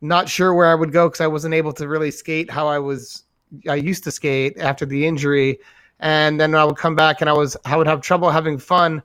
[0.00, 2.78] not sure where I would go because I wasn't able to really skate how I
[2.78, 3.24] was
[3.68, 5.58] I used to skate after the injury,
[6.00, 9.02] and then I would come back and I was I would have trouble having fun.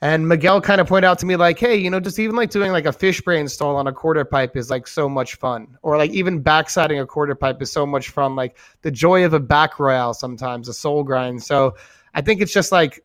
[0.00, 2.50] And Miguel kind of pointed out to me like, hey, you know, just even like
[2.50, 5.76] doing like a fish brain stall on a quarter pipe is like so much fun,
[5.82, 8.36] or like even backsiding a quarter pipe is so much fun.
[8.36, 11.42] Like the joy of a back royale sometimes, a soul grind.
[11.42, 11.74] So
[12.14, 13.04] I think it's just like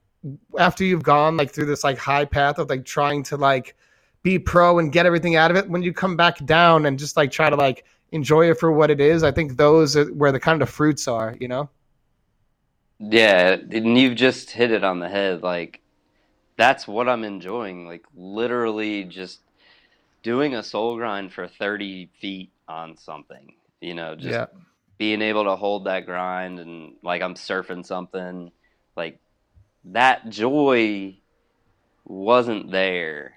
[0.60, 3.76] after you've gone like through this like high path of like trying to like
[4.22, 7.18] be pro and get everything out of it, when you come back down and just
[7.18, 9.24] like try to like enjoy it for what it is.
[9.24, 11.72] I think those are where the kind of fruits are, you know?
[13.00, 15.44] Yeah, and you've just hit it on the head.
[15.44, 15.82] Like,
[16.58, 17.88] that's what I'm enjoying.
[17.88, 19.42] Like, literally just
[20.22, 24.46] doing a soul grind for 30 feet on something, you know, just yeah.
[24.98, 28.52] being able to hold that grind and like I'm surfing something.
[28.96, 29.20] Like,
[29.86, 31.18] that joy
[32.06, 33.34] wasn't there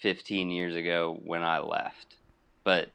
[0.00, 2.16] 15 years ago when I left.
[2.64, 2.90] But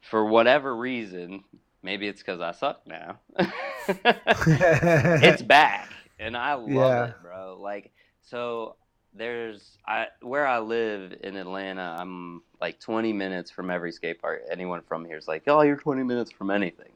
[0.00, 1.44] for whatever reason,
[1.82, 3.18] maybe it's because I suck now.
[3.88, 7.04] it's back, and I love yeah.
[7.06, 7.58] it, bro.
[7.60, 8.76] Like, so
[9.14, 11.96] there's I where I live in Atlanta.
[11.98, 14.42] I'm like 20 minutes from every skate park.
[14.50, 16.92] Anyone from here is like, oh, you're 20 minutes from anything.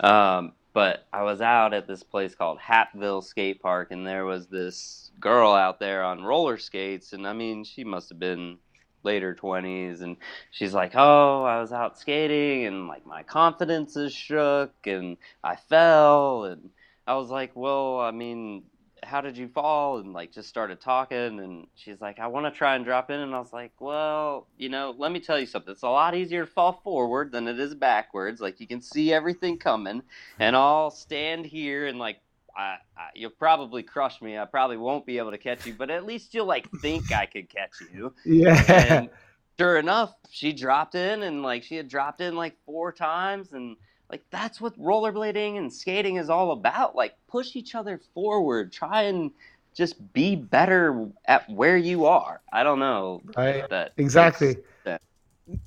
[0.00, 4.46] Um, but I was out at this place called Hatville Skate Park, and there was
[4.46, 8.58] this girl out there on roller skates, and I mean, she must have been
[9.06, 10.16] later 20s and
[10.50, 15.56] she's like oh i was out skating and like my confidence is shook and i
[15.56, 16.68] fell and
[17.06, 18.62] i was like well i mean
[19.06, 19.98] how did you fall?
[19.98, 21.40] And like just started talking.
[21.40, 23.20] And she's like, I want to try and drop in.
[23.20, 25.72] And I was like, well, you know, let me tell you something.
[25.72, 28.40] It's a lot easier to fall forward than it is backwards.
[28.40, 30.02] Like you can see everything coming.
[30.38, 32.18] And I'll stand here and like,
[32.56, 34.38] I, I, you'll probably crush me.
[34.38, 37.26] I probably won't be able to catch you, but at least you'll like think I
[37.26, 38.14] could catch you.
[38.24, 38.64] Yeah.
[38.68, 39.10] And
[39.58, 43.76] sure enough, she dropped in and like she had dropped in like four times and
[44.10, 49.02] like that's what rollerblading and skating is all about like push each other forward try
[49.02, 49.32] and
[49.74, 53.68] just be better at where you are i don't know Right.
[53.68, 54.58] that Exactly.
[54.84, 55.02] that-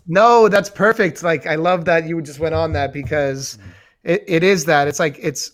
[0.08, 1.24] No, that's perfect.
[1.24, 3.70] Like I love that you just went on that because mm-hmm.
[4.04, 4.88] it, it is that.
[4.88, 5.52] It's like it's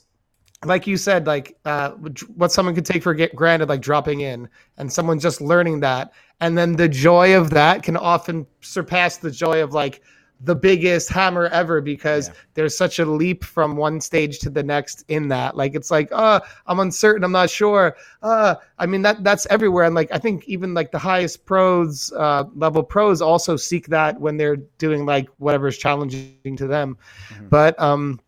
[0.65, 1.91] like you said, like uh,
[2.35, 4.47] what someone could take for granted, like dropping in,
[4.77, 6.11] and someone just learning that,
[6.41, 10.01] and then the joy of that can often surpass the joy of like
[10.41, 12.33] the biggest hammer ever because Yeah.
[12.55, 15.55] there's such a leap from one stage to the next in that.
[15.55, 17.95] Like it's like, uh, I'm uncertain, I'm not sure.
[18.21, 22.11] Uh, I mean that that's everywhere, and like I think even like the highest pros
[22.17, 26.97] uh, level pros also seek that when they're doing like whatever is challenging to them.
[27.29, 27.49] Mhm.
[27.49, 28.19] But um,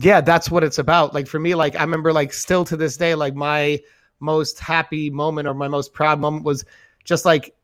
[0.00, 1.14] yeah, that's what it's about.
[1.14, 3.80] Like for me, like I remember like still to this day, like my
[4.20, 6.64] most happy moment or my most proud moment was
[7.04, 7.54] just like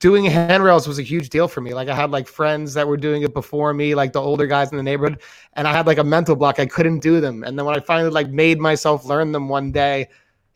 [0.00, 1.72] doing handrails was a huge deal for me.
[1.72, 4.70] Like I had like friends that were doing it before me, like the older guys
[4.70, 5.22] in the neighborhood,
[5.54, 6.58] and I had like a mental block.
[6.58, 7.44] I couldn't do them.
[7.44, 10.08] And then when I finally like made myself learn them one day,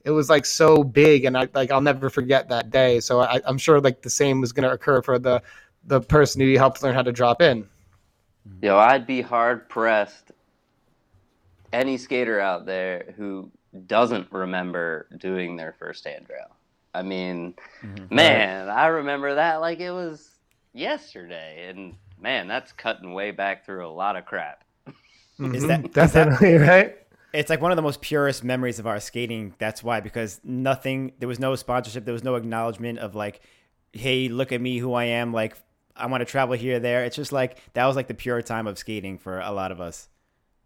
[0.05, 3.01] it was like so big, and I like I'll never forget that day.
[3.01, 5.42] So I, I'm sure like the same was to occur for the
[5.84, 7.68] the person who helped learn how to drop in.
[8.62, 10.32] yo i'd be hard pressed
[11.72, 13.50] any skater out there who
[13.86, 16.56] doesn't remember doing their first handrail
[16.94, 18.10] i mean Mhm.
[18.10, 20.30] man i remember that like it was
[20.72, 24.94] yesterday and man that's cutting way back through a lot of crap Is
[25.64, 25.68] Mhm.
[25.68, 26.96] that- is that- definitely right?
[27.32, 29.54] It's like one of the most purest memories of our skating.
[29.58, 33.40] That's why, because nothing, there was no sponsorship, there was no acknowledgement of like,
[33.92, 35.32] hey, look at me, who I am.
[35.32, 35.56] Like,
[35.96, 37.04] I want to travel here, there.
[37.04, 39.80] It's just like that was like the pure time of skating for a lot of
[39.80, 40.08] us.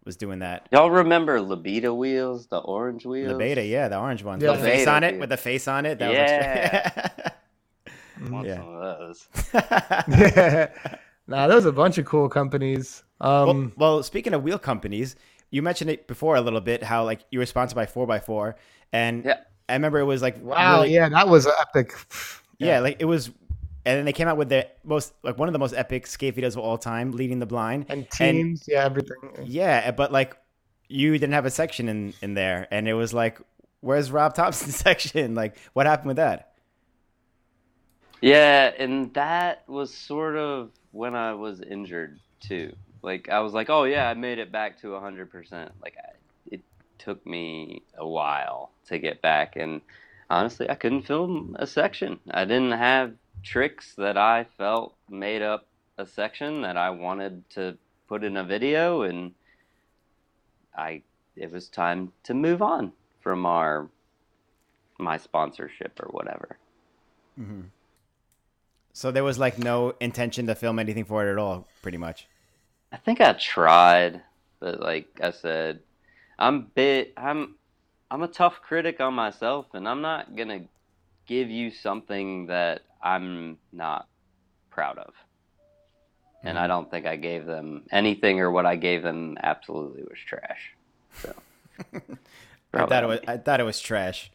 [0.05, 0.67] Was doing that.
[0.71, 3.31] Y'all remember Labeda wheels, the orange wheels?
[3.31, 4.51] The beta, yeah, the orange ones Yeah.
[4.51, 5.19] with the face on it, dude.
[5.19, 5.97] with the face on it.
[5.97, 7.09] That Yeah.
[8.21, 8.55] was Want Yeah.
[8.57, 9.27] some of those.
[9.53, 13.03] extra- nah, there's a bunch of cool companies.
[13.19, 15.15] well, Um, well, speaking of wheel companies,
[15.49, 18.25] you mentioned it before a little bit how like you were sponsored by Four x
[18.27, 18.57] Four,
[18.93, 19.39] and Yeah.
[19.67, 21.93] I remember it was like wow, really- yeah, that was epic.
[22.59, 23.31] Yeah, like it was,
[23.85, 26.35] and then they came out with the most like one of the most epic skate
[26.35, 27.85] videos of all time, leading the blind.
[27.89, 29.17] And teams, yeah, everything.
[29.43, 30.35] Yeah, but like
[30.87, 33.39] you didn't have a section in in there, and it was like,
[33.81, 35.35] where's Rob Thompson's section?
[35.35, 36.53] Like, what happened with that?
[38.21, 42.75] Yeah, and that was sort of when I was injured too.
[43.03, 45.69] Like I was like, oh yeah, I made it back to 100%.
[45.81, 46.13] Like I,
[46.51, 46.61] it
[46.97, 49.81] took me a while to get back and
[50.29, 52.19] honestly, I couldn't film a section.
[52.31, 53.13] I didn't have
[53.45, 55.67] tricks that I felt made up
[55.97, 57.77] a section that I wanted to
[58.07, 59.33] put in a video and
[60.75, 61.03] I
[61.35, 62.91] it was time to move on
[63.21, 63.87] from our
[64.97, 66.57] my sponsorship or whatever.
[67.39, 67.61] Mm-hmm.
[68.93, 72.27] So there was like no intention to film anything for it at all, pretty much.
[72.91, 74.21] I think I tried,
[74.59, 75.81] but like I said,
[76.39, 77.55] I'm bit I'm
[78.09, 80.61] I'm a tough critic on myself and I'm not to
[81.25, 84.07] give you something that I'm not
[84.71, 85.13] proud of.
[86.43, 90.19] And I don't think I gave them anything or what I gave them absolutely was
[90.19, 90.73] trash.
[91.21, 91.33] So
[92.73, 93.19] I thought it was.
[93.27, 94.31] I thought it was trash,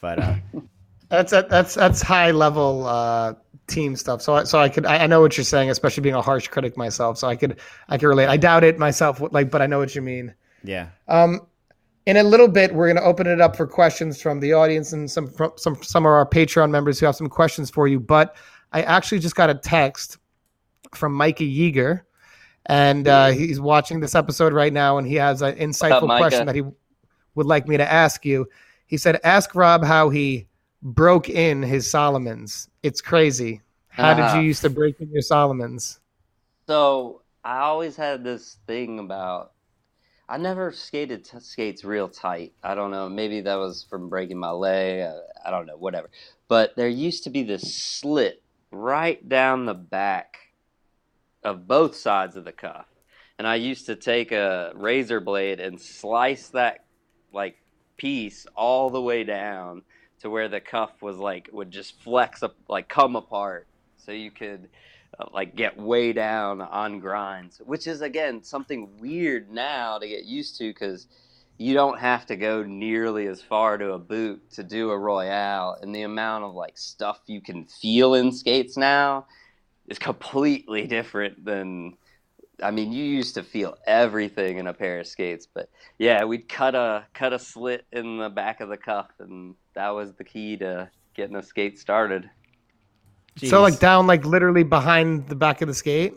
[0.00, 0.34] but uh,
[1.08, 3.34] That's that's that's high level uh,
[3.66, 4.20] team stuff.
[4.20, 6.48] So I, so I could I, I know what you're saying, especially being a harsh
[6.48, 7.16] critic myself.
[7.16, 7.58] So I could
[7.88, 8.28] I could relate.
[8.28, 10.34] I doubt it myself, like, but I know what you mean.
[10.62, 10.88] yeah.
[11.08, 11.46] Um,
[12.08, 14.94] in a little bit, we're going to open it up for questions from the audience
[14.94, 18.00] and some from some some of our Patreon members who have some questions for you.
[18.00, 18.34] But
[18.72, 20.16] I actually just got a text
[20.94, 22.00] from Mikey Yeager,
[22.64, 26.22] and uh, he's watching this episode right now, and he has an insightful Micah?
[26.22, 26.62] question that he
[27.34, 28.48] would like me to ask you.
[28.86, 30.46] He said, "Ask Rob how he
[30.82, 32.70] broke in his Salomons.
[32.82, 33.60] It's crazy.
[33.88, 34.38] How did Ah.
[34.38, 35.98] you used to break in your Salomons?"
[36.66, 39.52] So I always had this thing about
[40.28, 42.52] I never skated t- skates real tight.
[42.62, 43.08] I don't know.
[43.08, 45.00] Maybe that was from breaking my leg.
[45.00, 45.76] uh, I don't know.
[45.76, 46.10] Whatever.
[46.48, 50.36] But there used to be this slit right down the back
[51.42, 52.86] of both sides of the cuff,
[53.38, 56.84] and I used to take a razor blade and slice that
[57.32, 57.56] like
[57.96, 59.82] piece all the way down
[60.20, 63.66] to where the cuff was like would just flex up like come apart
[63.96, 64.68] so you could
[65.32, 70.58] like get way down on grinds, which is again something weird now to get used
[70.58, 71.06] to because
[71.58, 75.76] you don't have to go nearly as far to a boot to do a royale,
[75.82, 79.26] and the amount of like stuff you can feel in skates now
[79.88, 81.96] is completely different than.
[82.60, 86.48] I mean, you used to feel everything in a pair of skates, but yeah, we'd
[86.48, 90.24] cut a cut a slit in the back of the cuff, and that was the
[90.24, 92.28] key to getting a skate started.
[93.46, 96.14] So like down like literally behind the back of the skate.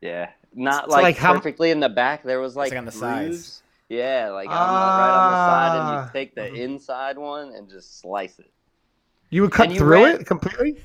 [0.00, 2.22] Yeah, not So, like, like, how- perfectly in the back.
[2.22, 3.62] There was like, like on the sides.
[3.88, 6.06] Yeah, like on the, right on the side, and Ah.
[6.06, 8.50] you take the inside one and just slice it.
[9.30, 10.76] You would cut And you through ran- it completely.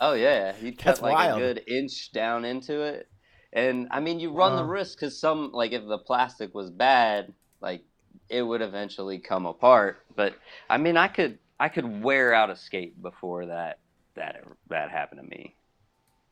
[0.00, 1.38] Oh yeah, you'd cut That's like wild.
[1.40, 3.08] a good inch down into it,
[3.52, 7.32] and I mean you run the risk because some like if the plastic was bad,
[7.60, 7.82] like
[8.30, 10.04] it would eventually come apart.
[10.16, 10.34] But
[10.68, 13.78] I mean I could I could wear out a skate before that
[14.16, 15.54] that that happened to me.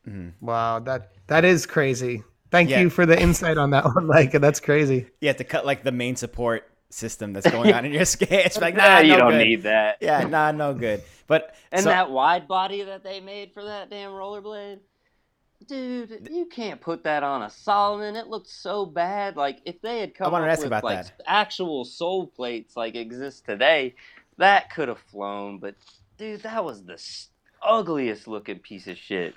[0.07, 0.45] Mm-hmm.
[0.45, 2.23] Wow, that that is crazy.
[2.51, 2.81] Thank Yeah.
[2.81, 4.07] you for the insight on that one.
[4.15, 5.07] Like that's crazy.
[5.21, 8.29] you have to cut like the main support system that's going on in your skate.
[8.31, 9.47] It's like, Nah, nah, you no don't good.
[9.47, 9.97] need that.
[10.01, 11.01] Yeah, nah, no good.
[11.27, 14.79] But And so- that wide body that they made for that damn rollerblade,
[15.67, 18.15] dude, you can't put that on a Salomon.
[18.15, 19.35] It looked so bad.
[19.35, 21.21] Like if they had come wanted to up ask with about like that.
[21.25, 23.95] actual sole plates like exist today,
[24.37, 25.57] that could have flown.
[25.59, 25.75] But
[26.17, 27.29] dude, that was the s-
[27.65, 29.35] ugliest looking piece of shit.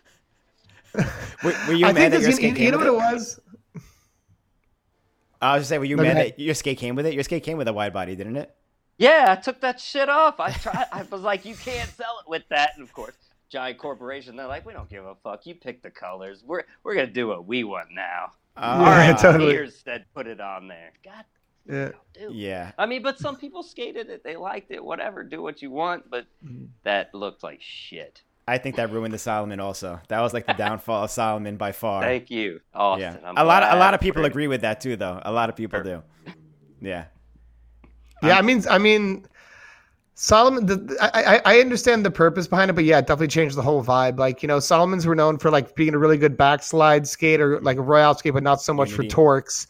[1.43, 2.93] were, were you I mad that your this, you, skate you know with what it
[2.93, 2.97] it?
[3.15, 3.41] was.
[5.41, 7.15] I was just saying, were you No, go mad that your skate came with it?
[7.15, 8.55] Your skate came with a wide body, didn't it?
[8.99, 10.41] Yeah, I took that shit off.
[10.41, 10.87] I tried.
[10.93, 12.73] I was like, you can't sell it with that.
[12.77, 13.15] And of course,
[13.51, 14.37] giant corporation.
[14.37, 15.47] They're like, we don't give a fuck.
[15.47, 16.43] You pick the colors.
[16.45, 18.33] We're we're gonna do what we want now.
[18.57, 19.51] Uh, Yeah, Our totally.
[19.51, 20.93] engineers said put it on there.
[21.05, 21.25] God,
[21.69, 21.91] Yeah.
[22.15, 22.33] dude.
[22.33, 22.73] Yeah.
[22.79, 24.23] I mean, but some people skated it.
[24.25, 24.85] They liked it.
[24.85, 25.23] Whatever.
[25.25, 26.11] Do what you want.
[26.11, 26.67] But mm-hmm.
[26.85, 28.23] that looked like shit.
[28.49, 30.01] I think that ruined the Salomon also.
[30.09, 32.03] That was like the downfall of Salomon by far.
[32.03, 33.19] Thank you, Austin.
[33.21, 33.29] yeah.
[33.29, 35.21] I'm A lot of, a lot of people for- agree with that too though.
[35.25, 36.03] A lot of people do.
[36.81, 37.07] Yeah.
[38.23, 39.27] Yeah, um, I mean, I mean,
[40.15, 40.67] Salomon.
[40.67, 43.63] The, I, I I understand the purpose behind it, but yeah, it definitely changed the
[43.63, 44.19] whole vibe.
[44.19, 47.77] Like you know, Salomons were known for like being a really good backslide skater, like
[47.77, 49.09] a royale skate, but not so much Unity.
[49.09, 49.67] for torques.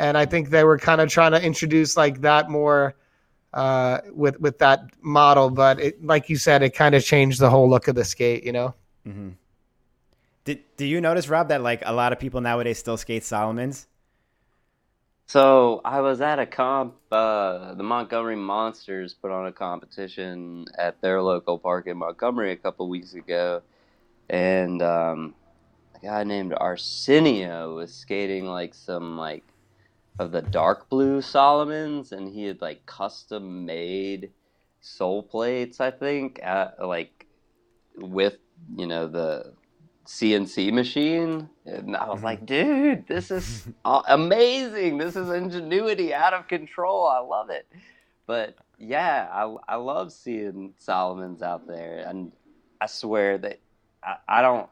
[0.00, 2.94] And I think they were kind of trying to introduce like that more
[3.52, 5.50] uh, with with that model.
[5.50, 8.42] But it, like you said, it kind of changed the whole look of the skate.
[8.44, 8.74] You know.
[9.04, 9.30] hmm
[10.44, 13.86] Did Do you notice, Rob, that like a lot of people nowadays still skate Salomons?
[15.26, 16.94] So I was at a comp.
[17.12, 22.56] Uh, the Montgomery Monsters put on a competition at their local park in Montgomery a
[22.56, 23.60] couple weeks ago,
[24.30, 25.34] and um,
[25.94, 29.44] a guy named Arsenio was skating like some like
[30.20, 34.30] of the dark blue Salomons, and he had like custom made
[34.80, 35.80] sole plates.
[35.80, 37.26] I think, uh, like
[37.96, 38.36] with
[38.76, 39.54] you know the
[40.06, 41.48] CNC machine.
[41.64, 44.98] And I was like, dude, this is amazing.
[44.98, 47.06] This is ingenuity out of control.
[47.06, 47.66] I love it.
[48.26, 52.04] But yeah, I, I love seeing Salomons out there.
[52.06, 52.32] And
[52.78, 53.60] I swear that
[54.02, 54.68] I, I don't.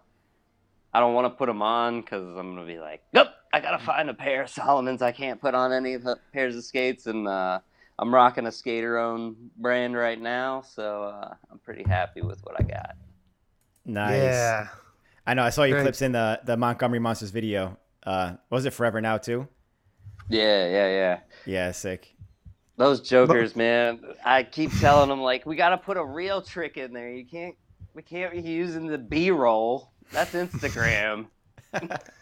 [0.92, 3.28] I don't want to put them on because I'm gonna be like, nope.
[3.52, 5.02] I gotta find a pair of Salomons.
[5.02, 7.60] I can't put on any of the pairs of skates, and uh,
[7.98, 12.60] I'm rocking a skater own brand right now, so uh, I'm pretty happy with what
[12.60, 12.96] I got.
[13.84, 14.22] Nice.
[14.22, 14.68] Yeah.
[15.26, 15.42] I know.
[15.42, 15.84] I saw your Great.
[15.84, 17.78] clips in the the Montgomery Monsters video.
[18.02, 19.48] Uh, was it Forever Now too?
[20.28, 21.20] Yeah, yeah, yeah.
[21.46, 22.14] Yeah, sick.
[22.76, 24.00] Those jokers, man.
[24.24, 27.10] I keep telling them like we got to put a real trick in there.
[27.10, 27.54] You can't.
[27.94, 29.90] We can't be using the B-roll.
[30.12, 31.26] That's Instagram.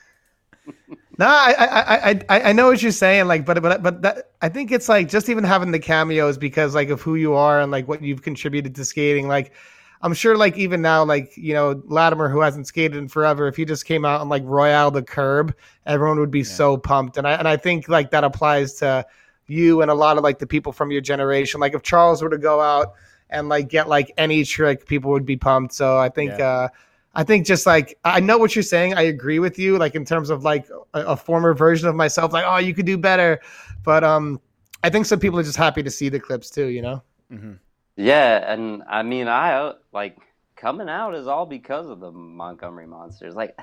[1.18, 3.26] No, I, I, I, I, I know what you're saying.
[3.26, 6.74] Like, but, but, but that, I think it's like just even having the cameos because
[6.74, 9.26] like of who you are and like what you've contributed to skating.
[9.26, 9.54] Like,
[10.02, 13.56] I'm sure like even now, like you know, Latimer who hasn't skated in forever, if
[13.56, 15.54] he just came out and like Royale the curb,
[15.86, 17.16] everyone would be so pumped.
[17.16, 19.06] And I, and I think like that applies to
[19.46, 21.60] you and a lot of like the people from your generation.
[21.60, 22.92] Like if Charles were to go out
[23.30, 25.72] and like get like any trick, people would be pumped.
[25.72, 26.32] So I think.
[26.38, 26.46] Yeah.
[26.46, 26.68] uh
[27.16, 28.94] I think just like I know what you're saying.
[28.94, 29.78] I agree with you.
[29.78, 32.86] Like in terms of like a, a former version of myself, like oh, you could
[32.86, 33.40] do better.
[33.82, 34.40] But um,
[34.84, 36.66] I think some people are just happy to see the clips too.
[36.66, 37.02] You know.
[37.30, 37.52] hmm
[37.96, 40.18] yeah, and I mean, I uh, like
[40.54, 43.34] coming out is all because of the Montgomery Monsters.
[43.34, 43.58] Like,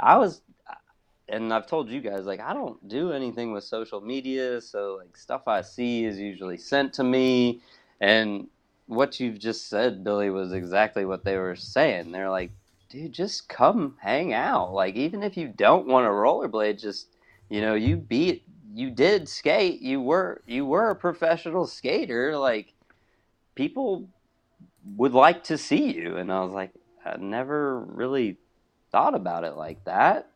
[0.00, 0.42] I was,
[1.28, 5.16] and I've told you guys, like, I don't do anything with social media, so like
[5.16, 7.60] stuff I see is usually sent to me,
[8.00, 8.48] and
[8.86, 12.10] what you've just said, Billy, was exactly what they were saying.
[12.10, 12.50] They're like,
[12.96, 14.72] dude, just come hang out.
[14.72, 17.08] Like, even if you don't want to rollerblade, just
[17.50, 18.44] you know, you beat,
[18.74, 22.36] you did skate, you were, you were a professional skater.
[22.36, 22.72] Like,
[23.54, 24.08] people
[24.96, 26.70] would like to see you, and I was like,
[27.04, 28.38] I never really
[28.90, 30.30] thought about it like that.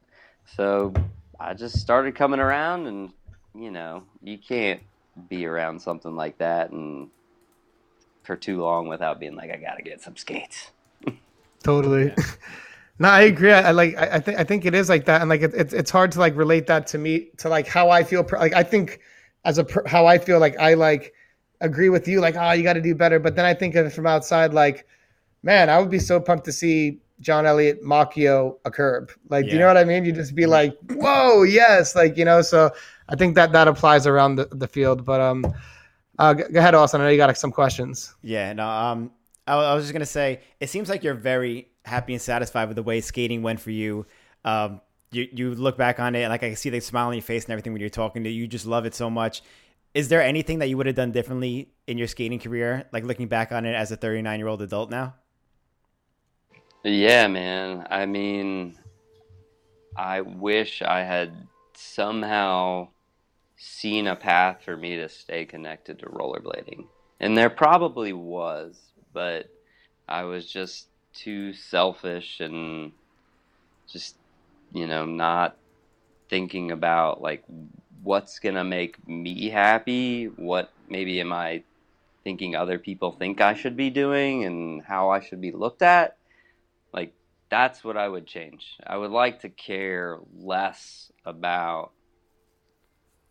[0.54, 0.92] So
[1.38, 3.10] I just started coming around, and
[3.54, 4.82] you know, you can't
[5.28, 7.08] be around something like that and
[8.22, 10.70] for too long without being like I gotta get some skates.
[11.62, 12.12] Totally.
[12.16, 12.24] Yeah.
[12.98, 13.52] no, I agree.
[13.52, 13.96] I, I like.
[13.96, 14.38] I, I, think.
[14.38, 16.66] I think it is like that, and like it, it's it's hard to like relate
[16.66, 18.26] that to me to like how I feel.
[18.32, 19.00] Like I think
[19.44, 21.14] as a how I feel like I like
[21.60, 22.20] agree with you.
[22.20, 23.18] Like oh, you got to do better.
[23.18, 24.54] But then I think of it from outside.
[24.54, 24.86] Like
[25.42, 29.10] man, I would be so pumped to see John Elliott Macchio a curb.
[29.28, 29.52] Like, yeah.
[29.52, 30.04] you know what I mean?
[30.04, 32.42] You just be like, whoa, yes, like you know.
[32.42, 32.70] So
[33.08, 35.04] I think that that applies around the, the field.
[35.04, 35.44] But um,
[36.18, 37.00] uh, go ahead, Austin.
[37.00, 38.14] I know you got some questions.
[38.22, 39.10] Yeah, no, um,
[39.46, 42.82] I, was just gonna say, it seems like you're very happy and satisfied with the
[42.82, 44.06] way skating went for you.
[44.44, 44.80] Um,
[45.12, 47.52] you you look back on it, like I see the smile on your face and
[47.52, 48.46] everything when you're talking to you.
[48.46, 49.42] Just love it so much.
[49.92, 53.26] Is there anything that you would have done differently in your skating career, like looking
[53.26, 55.14] back on it as a 39 year old adult now?
[56.84, 57.86] Yeah, man.
[57.90, 58.78] I mean,
[59.96, 61.32] I wish I had
[61.74, 62.88] somehow
[63.56, 66.86] seen a path for me to stay connected to rollerblading.
[67.18, 69.46] And there probably was, but
[70.08, 72.92] I was just too selfish and
[73.88, 74.16] just,
[74.72, 75.56] you know, not
[76.28, 77.44] thinking about like
[78.02, 81.62] what's to make me happy, what maybe am I
[82.24, 86.16] thinking other people think I should be doing and how I should be looked at.
[86.92, 87.12] Like
[87.50, 88.76] that's what I would change.
[88.86, 91.90] I would like to care less about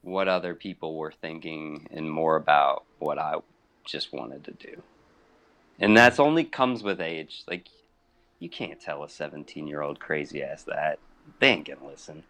[0.01, 3.35] what other people were thinking and more about what I
[3.85, 4.81] just wanted to do.
[5.79, 7.43] And that's only comes with age.
[7.47, 7.67] Like
[8.39, 10.99] you can't tell a 17 year old crazy ass that.
[11.39, 12.23] They ain't gonna listen.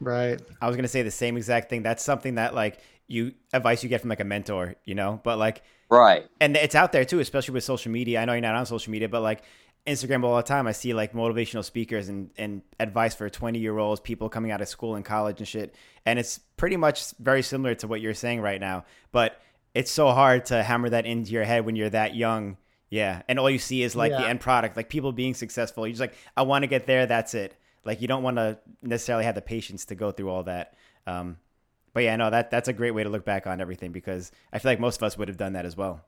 [0.00, 0.40] Right.
[0.60, 1.82] I was gonna say the same exact thing.
[1.82, 5.20] That's something that like you advice you get from like a mentor, you know.
[5.24, 6.26] But like, right.
[6.40, 8.20] And it's out there too, especially with social media.
[8.20, 9.42] I know you're not on social media, but like
[9.86, 10.66] Instagram all the time.
[10.66, 14.60] I see like motivational speakers and, and advice for 20 year olds, people coming out
[14.60, 15.74] of school and college and shit.
[16.04, 18.84] And it's pretty much very similar to what you're saying right now.
[19.10, 19.40] But
[19.74, 22.56] it's so hard to hammer that into your head when you're that young.
[22.90, 23.22] Yeah.
[23.28, 24.22] And all you see is like yeah.
[24.22, 25.86] the end product, like people being successful.
[25.86, 27.06] You're just like, I want to get there.
[27.06, 27.56] That's it.
[27.84, 30.74] Like you don't want to necessarily have the patience to go through all that.
[31.06, 31.38] Um,
[31.92, 34.58] but yeah, no, that that's a great way to look back on everything because I
[34.58, 36.04] feel like most of us would have done that as well.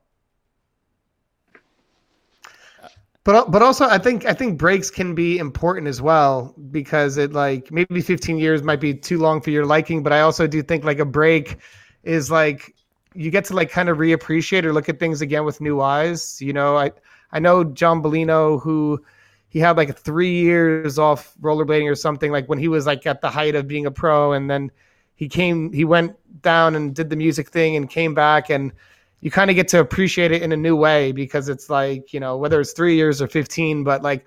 [3.23, 7.33] But but also I think I think breaks can be important as well because it
[7.33, 10.63] like maybe 15 years might be too long for your liking, but I also do
[10.63, 11.57] think like a break
[12.03, 12.75] is like
[13.13, 16.41] you get to like kind of reappreciate or look at things again with new eyes.
[16.41, 16.91] You know, I
[17.31, 19.03] I know John Bellino who
[19.49, 23.21] he had like three years off rollerblading or something like when he was like at
[23.21, 24.71] the height of being a pro and then
[25.15, 28.71] he came he went down and did the music thing and came back and
[29.19, 32.19] you kind of get to appreciate it in a new way because it's like you
[32.19, 34.25] know whether it's three years or 15 but like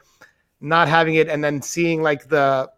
[0.61, 2.71] not having it and then seeing like the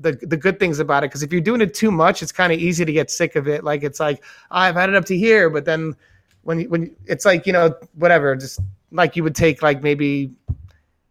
[0.00, 2.52] the the good things about it because if you're doing it too much it's kind
[2.52, 5.04] of easy to get sick of it like it's like oh, i've had it up
[5.04, 5.94] to here but then
[6.42, 8.58] when when it's like you know whatever just
[8.90, 10.32] like you would take like maybe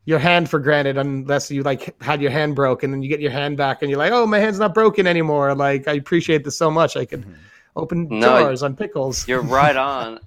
[0.05, 3.19] your hand for granted unless you like had your hand broke and then you get
[3.19, 6.43] your hand back and you're like oh my hand's not broken anymore like i appreciate
[6.43, 7.33] this so much i could mm-hmm
[7.75, 9.27] open no, jars on pickles.
[9.27, 10.19] You're right on.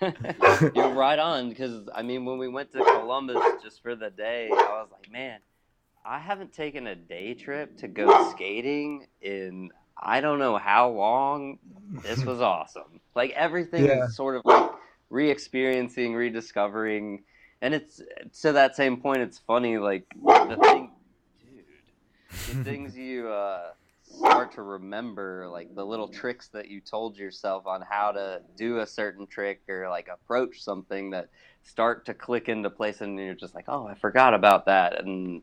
[0.74, 4.50] you're right on because I mean, when we went to Columbus just for the day,
[4.52, 5.38] I was like, man,
[6.04, 11.58] I haven't taken a day trip to go skating in I don't know how long.
[12.02, 13.00] This was awesome.
[13.14, 14.04] Like everything yeah.
[14.04, 14.70] is sort of like
[15.08, 17.22] re-experiencing, rediscovering,
[17.62, 18.02] and it's
[18.42, 19.20] to that same point.
[19.20, 20.90] It's funny, like the thing,
[21.40, 21.64] dude,
[22.58, 23.28] the things you.
[23.28, 23.70] uh
[24.18, 28.78] start to remember like the little tricks that you told yourself on how to do
[28.78, 31.28] a certain trick or like approach something that
[31.62, 35.42] start to click into place and you're just like oh i forgot about that and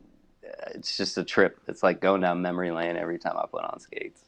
[0.74, 1.60] it's just a trip.
[1.68, 4.22] It's like going down memory lane every time i put on skates.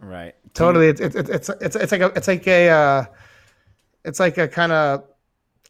[0.00, 0.34] Right.
[0.54, 0.88] Totally.
[0.88, 3.04] It's it's it's it's, it's like a it's like a uh,
[4.04, 5.04] it's like a kind of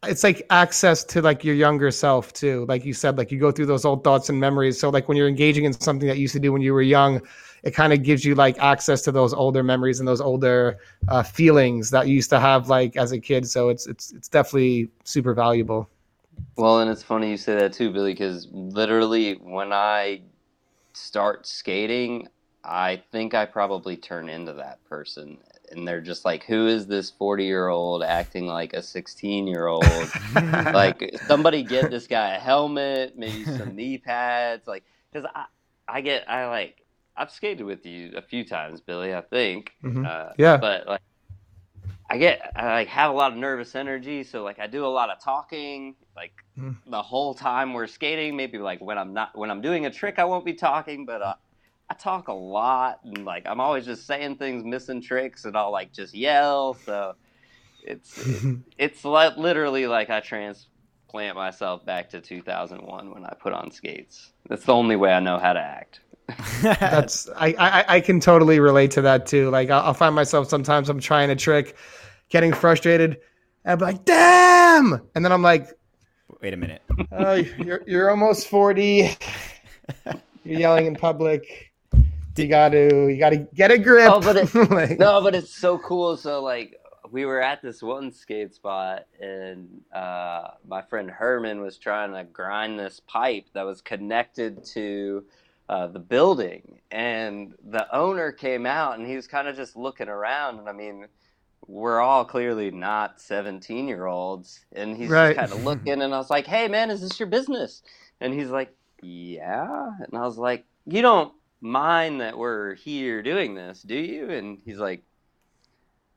[0.04, 2.64] it's like access to like your younger self too.
[2.66, 4.80] Like you said like you go through those old thoughts and memories.
[4.80, 6.82] So like when you're engaging in something that you used to do when you were
[6.82, 7.20] young
[7.62, 10.78] it kind of gives you like access to those older memories and those older
[11.08, 13.48] uh, feelings that you used to have like as a kid.
[13.48, 15.88] So it's it's it's definitely super valuable
[16.56, 20.20] well and it's funny you say that too billy because literally when i
[20.92, 22.28] start skating
[22.64, 25.38] i think i probably turn into that person
[25.72, 29.66] and they're just like, who is this 40 year old acting like a 16 year
[29.66, 29.84] old?
[30.34, 34.68] like, somebody get this guy a helmet, maybe some knee pads.
[34.68, 35.46] Like, because I,
[35.88, 36.84] I get, I like,
[37.16, 39.72] I've skated with you a few times, Billy, I think.
[39.82, 40.06] Mm-hmm.
[40.06, 40.56] Uh, yeah.
[40.56, 41.02] But, like,
[42.10, 44.22] I get, I like have a lot of nervous energy.
[44.24, 46.76] So, like, I do a lot of talking, like, mm.
[46.86, 48.36] the whole time we're skating.
[48.36, 51.22] Maybe, like, when I'm not, when I'm doing a trick, I won't be talking, but,
[51.22, 51.34] uh,
[51.92, 55.70] I talk a lot and like I'm always just saying things, missing tricks, and I'll
[55.70, 56.72] like just yell.
[56.72, 57.16] So
[57.82, 63.52] it's it, it's li- literally like I transplant myself back to 2001 when I put
[63.52, 64.32] on skates.
[64.48, 66.00] That's the only way I know how to act.
[66.62, 69.50] That's I, I I can totally relate to that too.
[69.50, 71.76] Like I'll, I'll find myself sometimes I'm trying a trick,
[72.28, 73.18] getting frustrated,
[73.64, 75.68] and I'm like, "Damn!" And then I'm like,
[76.40, 76.82] Wait a minute.
[77.12, 79.16] oh, "You're you're almost forty.
[80.44, 81.72] You're yelling in public.
[82.36, 85.34] You got to you got to get a grip." Oh, but it- Like- no, but
[85.34, 86.16] it's so cool.
[86.16, 86.76] So like
[87.10, 92.24] we were at this one skate spot, and uh, my friend Herman was trying to
[92.24, 95.24] grind this pipe that was connected to
[95.68, 100.08] uh, the building, and the owner came out, and he was kind of just looking
[100.08, 101.06] around, and I mean.
[101.68, 104.64] We're all clearly not 17 year olds.
[104.72, 105.36] And he's Right.
[105.36, 107.82] kind of looking, and I was like, hey, man, is this your business?
[108.20, 109.90] And he's like, yeah.
[110.00, 114.28] And I was like, you don't mind that we're here doing this, do you?
[114.30, 115.04] And he's like,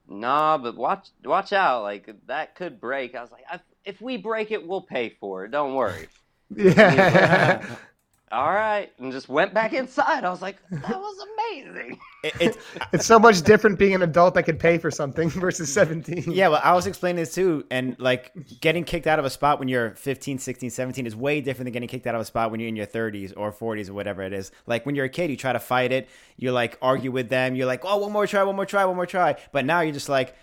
[0.08, 3.16] nah, but watch watch out, like that could break.
[3.16, 5.52] I was like, if, if we break it, we'll pay for it.
[5.52, 6.08] Don't worry.
[6.56, 7.62] yeah.
[8.36, 10.26] All right, and just went back inside.
[10.26, 11.98] I was like, that was amazing.
[12.22, 12.58] It, it,
[12.92, 16.30] it's so much different being an adult that could pay for something versus 17.
[16.34, 17.66] yeah, well, I was explaining this too.
[17.72, 21.40] And like getting kicked out of a spot when you're 15, 16, 17 is way
[21.40, 23.90] different than getting kicked out of a spot when you're in your 30s or 40s
[23.90, 24.52] or whatever it is.
[24.68, 26.10] Like when you're a kid, you try to fight it.
[26.36, 27.56] You like argue with them.
[27.56, 29.38] You're like, oh, one more try, one more try, one more try.
[29.54, 30.36] But now you're just like,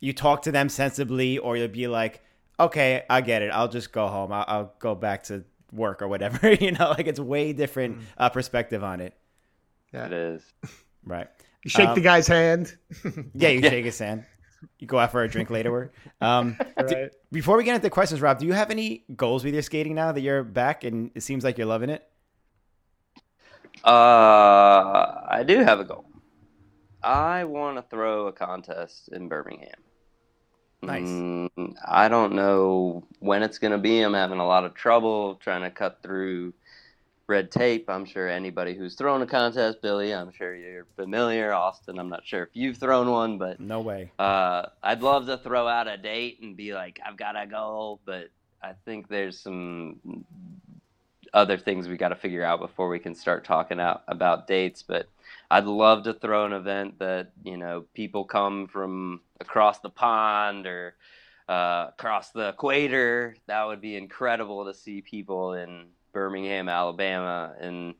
[0.00, 2.20] you talk to them sensibly or you'll be like,
[2.58, 3.52] okay, I get it.
[3.52, 4.32] I'll just go home.
[4.32, 6.52] I'll, I'll go back to work or whatever.
[6.60, 9.14] you know, like it's way different uh, perspective on it.
[9.92, 10.42] Yeah, It is.
[11.04, 11.28] Right.
[11.64, 12.76] You shake Um, the guy's hand.
[13.34, 14.24] Yeah, you shake his hand.
[14.78, 15.92] You go out for a drink later.
[16.20, 17.10] Um, d- Right.
[17.30, 20.10] before we get into questions, Rob, do you have any goals with your skating now
[20.12, 22.04] that you're back and it seems like you're loving it?
[23.84, 26.04] Uh, I do have a goal.
[27.02, 29.80] I want to throw a contest in Birmingham.
[30.82, 31.08] Nice.
[31.08, 34.00] Mm, I don't know when it's going to be.
[34.00, 36.54] I'm having a lot of trouble trying to cut through
[37.26, 37.90] red tape.
[37.90, 41.52] I'm sure anybody who's thrown a contest, Billy, I'm sure you're familiar.
[41.52, 44.12] Austin, I'm not sure if you've thrown one, but No way.
[44.18, 48.00] uh, I'd love to throw out a date and be like, I've got to go,
[48.06, 48.28] but
[48.62, 50.24] I think there's some
[51.34, 54.82] other things we got to figure out before we can start talking out about dates.
[54.82, 55.08] But
[55.50, 60.66] I'd love to throw an event that you know people come from across the pond
[60.66, 60.94] or
[61.48, 63.36] uh, across the equator.
[63.46, 67.94] That would be incredible to see people in Birmingham, Alabama, and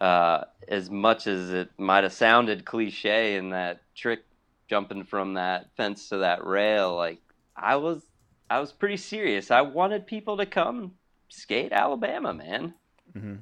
[0.00, 4.24] uh, as much as it might have sounded cliche in that trick
[4.68, 7.20] jumping from that fence to that rail, like
[7.56, 8.02] I was,
[8.48, 9.50] I was pretty serious.
[9.50, 10.92] I wanted people to come
[11.28, 12.74] skate Alabama, man.
[13.12, 13.36] hmm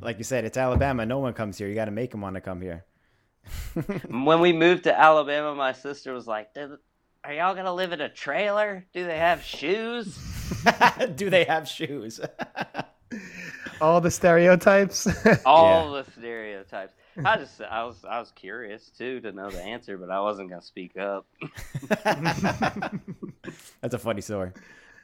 [0.00, 1.06] Like you said, it's Alabama.
[1.06, 1.68] No one comes here.
[1.68, 2.84] You got to make them want to come here.
[4.08, 6.50] when we moved to Alabama, my sister was like,
[7.24, 8.86] "Are y'all gonna live in a trailer?
[8.92, 10.16] Do they have shoes?"
[11.16, 12.20] do they have shoes?
[13.80, 15.08] All the stereotypes.
[15.44, 16.94] All the stereotypes.
[17.24, 20.50] I just, I was, I was curious too to know the answer, but I wasn't
[20.50, 21.26] gonna speak up.
[23.80, 24.52] That's a funny story.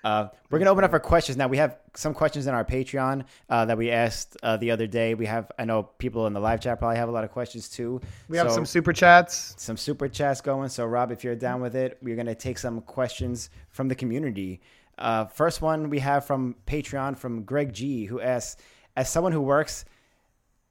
[0.05, 1.49] Uh, we're gonna open up for questions now.
[1.49, 5.15] We have some questions in our Patreon uh, that we asked uh, the other day.
[5.15, 7.69] We have, I know people in the live chat probably have a lot of questions
[7.69, 8.01] too.
[8.29, 9.55] we have some super chats.
[9.59, 10.69] some super chats going.
[10.69, 13.95] So, Rob, if you're down with it, we're going to take some questions from the
[13.95, 14.61] community.
[14.97, 18.61] Uh, first one we have from Patreon from Greg G, who asks
[18.97, 19.85] As someone who works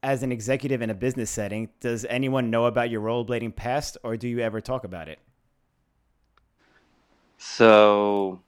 [0.03, 4.15] as an executive in a business setting, does anyone know about your rollerblading past or
[4.15, 5.19] do you ever talk about it?
[7.37, 8.41] So,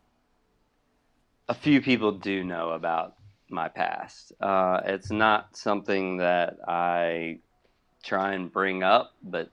[1.49, 3.15] a few people do know about
[3.49, 4.31] my past.
[4.39, 7.39] Uh, it's not something that I
[8.03, 9.49] try and bring up, but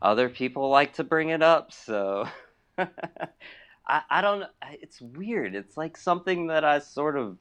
[0.00, 1.72] other people like to bring it up.
[1.72, 2.28] So,
[2.78, 4.44] I, I don't.
[4.80, 5.56] It's weird.
[5.56, 7.36] It's like something that I sort of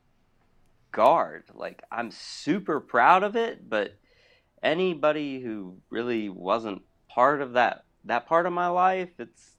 [0.91, 1.43] guard.
[1.53, 3.95] Like I'm super proud of it, but
[4.63, 9.51] anybody who really wasn't part of that that part of my life, it's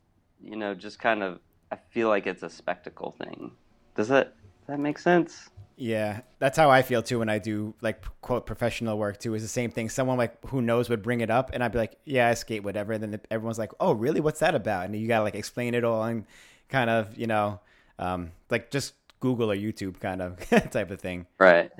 [0.42, 1.38] you know just kind of
[1.70, 3.52] I feel like it's a spectacle thing.
[3.94, 4.34] Does that
[4.70, 5.50] that make sense?
[5.76, 9.34] Yeah, that's how I feel too when I do like quote professional work too.
[9.34, 9.88] Is the same thing.
[9.88, 12.62] Someone like who knows would bring it up, and I'd be like, "Yeah, I skate,
[12.62, 14.20] whatever." And then everyone's like, "Oh, really?
[14.20, 16.26] What's that about?" And you gotta like explain it all and
[16.68, 17.60] kind of you know,
[17.98, 20.38] um, like just Google or YouTube kind of
[20.70, 21.26] type of thing.
[21.38, 21.70] Right.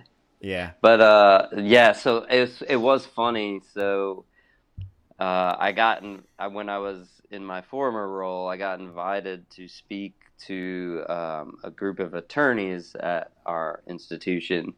[0.40, 0.70] Yeah.
[0.80, 3.60] But uh, yeah, so it was, it was funny.
[3.74, 4.24] So
[5.18, 9.48] uh, I got in, I, when I was in my former role, I got invited
[9.50, 10.14] to speak
[10.46, 14.74] to um, a group of attorneys at our institution,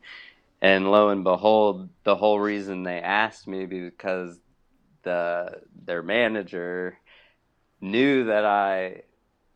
[0.61, 4.39] and lo and behold, the whole reason they asked me because
[5.03, 6.99] the their manager
[7.81, 9.03] knew that I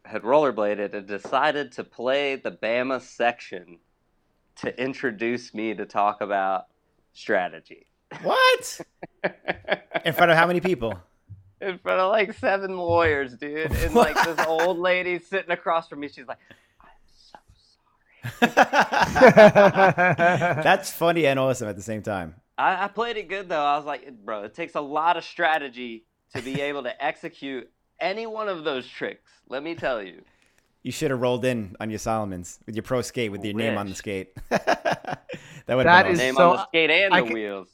[0.05, 3.79] had rollerbladed and decided to play the Bama section
[4.57, 6.67] to introduce me to talk about
[7.13, 7.87] strategy.
[8.23, 8.81] What?
[10.05, 10.95] In front of how many people?
[11.61, 13.73] In front of like seven lawyers, dude.
[13.73, 16.39] And like this old lady sitting across from me, she's like,
[16.83, 18.55] I'm so sorry.
[20.63, 22.35] That's funny and awesome at the same time.
[22.59, 23.65] I, I played it good though.
[23.65, 26.05] I was like, bro, it takes a lot of strategy
[26.35, 27.71] to be able to execute
[28.01, 29.31] any one of those tricks.
[29.49, 30.23] Let me tell you.
[30.83, 33.77] You should have rolled in on your Salomons with your pro skate with your name
[33.77, 33.99] on the Wish.
[33.99, 34.35] skate.
[34.51, 35.25] that
[35.69, 37.69] would That have is been Name so- on the skate and I the could- wheels.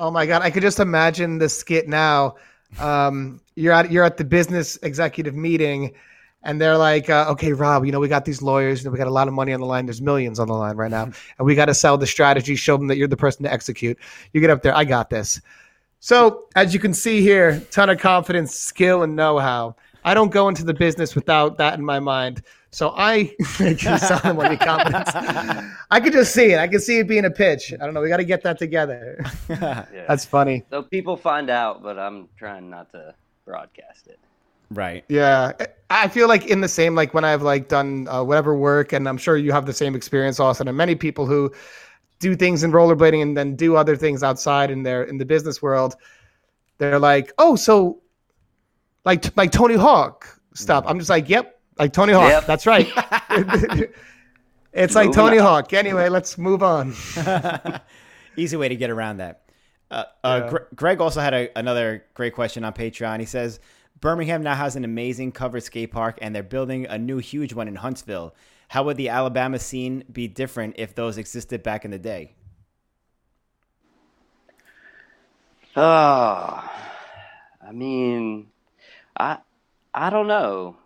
[0.00, 2.34] Oh my god, I could just imagine the skit now.
[2.78, 5.94] Um, you're at you're at the business executive meeting,
[6.42, 8.98] and they're like, uh, "Okay, Rob, you know we got these lawyers, you know, we
[8.98, 9.86] got a lot of money on the line.
[9.86, 11.14] There's millions on the line right now, and
[11.46, 12.56] we got to sell the strategy.
[12.56, 13.98] Show them that you're the person to execute.
[14.32, 15.40] You get up there, I got this."
[16.00, 19.74] So as you can see here, ton of confidence, skill, and know-how.
[20.04, 22.42] I don't go into the business without that in my mind.
[22.70, 25.10] So I make you sound more confidence.
[25.90, 26.58] I could just see it.
[26.58, 27.72] I can see it being a pitch.
[27.72, 28.00] I don't know.
[28.02, 29.24] We got to get that together.
[29.48, 29.86] Yeah.
[30.06, 30.64] That's funny.
[30.70, 33.14] so people find out, but I'm trying not to
[33.46, 34.18] broadcast it.
[34.70, 35.04] right.
[35.08, 35.52] Yeah,
[35.90, 39.08] I feel like in the same like when I've like done uh, whatever work, and
[39.08, 40.68] I'm sure you have the same experience, Austin.
[40.68, 41.50] And many people who
[42.20, 45.62] do things in rollerblading and then do other things outside in their in the business
[45.62, 45.96] world,
[46.76, 48.02] they're like, oh, so
[49.06, 50.84] like like Tony Hawk stuff.
[50.86, 52.30] I'm just like, yep, like Tony Hawk.
[52.30, 52.46] Yep.
[52.46, 52.88] That's right.
[54.72, 55.38] it's like Tony.
[55.38, 55.72] Hawk.
[55.72, 56.94] Anyway, let's move on.
[58.36, 59.42] Easy way to get around that.
[59.90, 60.50] Uh, uh, Yeah.
[60.50, 63.20] Gre- Greg also had a, another great question on Patreon.
[63.20, 63.60] He says
[64.00, 67.68] Birmingham now has an amazing covered skate park, and they're building a new huge one
[67.68, 68.34] in Huntsville.
[68.68, 72.34] How would the Alabama scene be different if those existed back in the day?
[75.76, 76.70] Oh,
[77.66, 78.48] I mean,
[79.18, 79.38] I
[79.94, 80.76] I don't know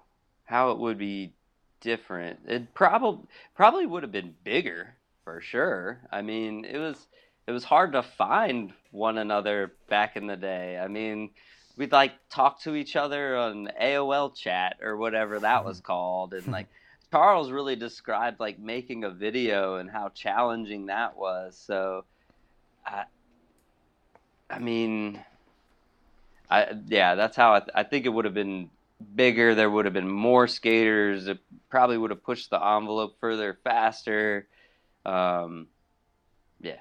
[0.53, 1.33] how it would be
[1.81, 2.41] different.
[2.47, 3.25] It probably
[3.57, 6.01] probably would have been bigger for sure.
[6.13, 7.09] I mean, it was
[7.47, 10.79] it was hard to find one another back in the day.
[10.79, 11.31] I mean,
[11.79, 16.47] we'd like talk to each other on AOL chat or whatever that was called, and
[16.49, 16.69] like
[17.11, 21.57] Charles really described like making a video and how challenging that was.
[21.57, 22.05] So,
[22.85, 23.05] I
[24.51, 25.19] I mean,
[26.51, 28.69] I yeah, that's how I, th- I think it would have been
[29.15, 29.55] bigger.
[29.55, 31.27] There would have been more skaters.
[31.29, 31.39] It
[31.69, 34.47] probably would have pushed the envelope further, faster.
[35.05, 35.67] Um,
[36.61, 36.77] yeah,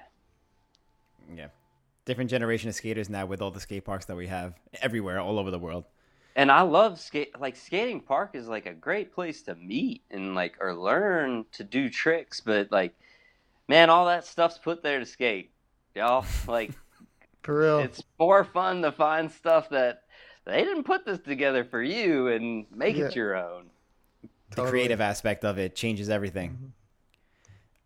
[1.34, 1.48] Yeah.
[2.04, 5.38] Different generation of skaters now with all the skate parks that we have everywhere, all
[5.38, 5.84] over the world.
[6.34, 7.38] and I love skate.
[7.38, 11.64] Like skating park is like a great place to meet and like or learn to
[11.64, 12.40] do tricks.
[12.40, 12.94] But like,
[13.68, 15.50] man, all that stuff's put there to skate,
[15.94, 16.24] y'all.
[16.46, 16.70] Like.
[17.42, 17.78] For real.
[17.80, 20.01] it's more fun to find stuff that
[20.44, 23.06] they didn't put this together for you and make Yeah.
[23.06, 23.70] it your own.
[24.50, 24.70] The Totally.
[24.70, 26.72] creative aspect of it changes everything.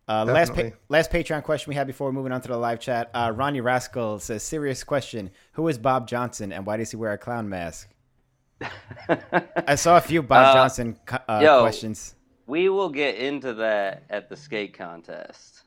[0.09, 3.09] Uh, last pa- last Patreon question we had before moving on to the live chat.
[3.13, 7.11] Uh, Ronnie Rascal says, "Serious question: Who is Bob Johnson, and why does he wear
[7.11, 7.89] a clown mask?"
[9.67, 11.61] I saw a few Bob Uh, Johnson co- uh, yo.
[11.61, 12.15] questions.
[12.47, 15.63] we will get into that at the skate contest.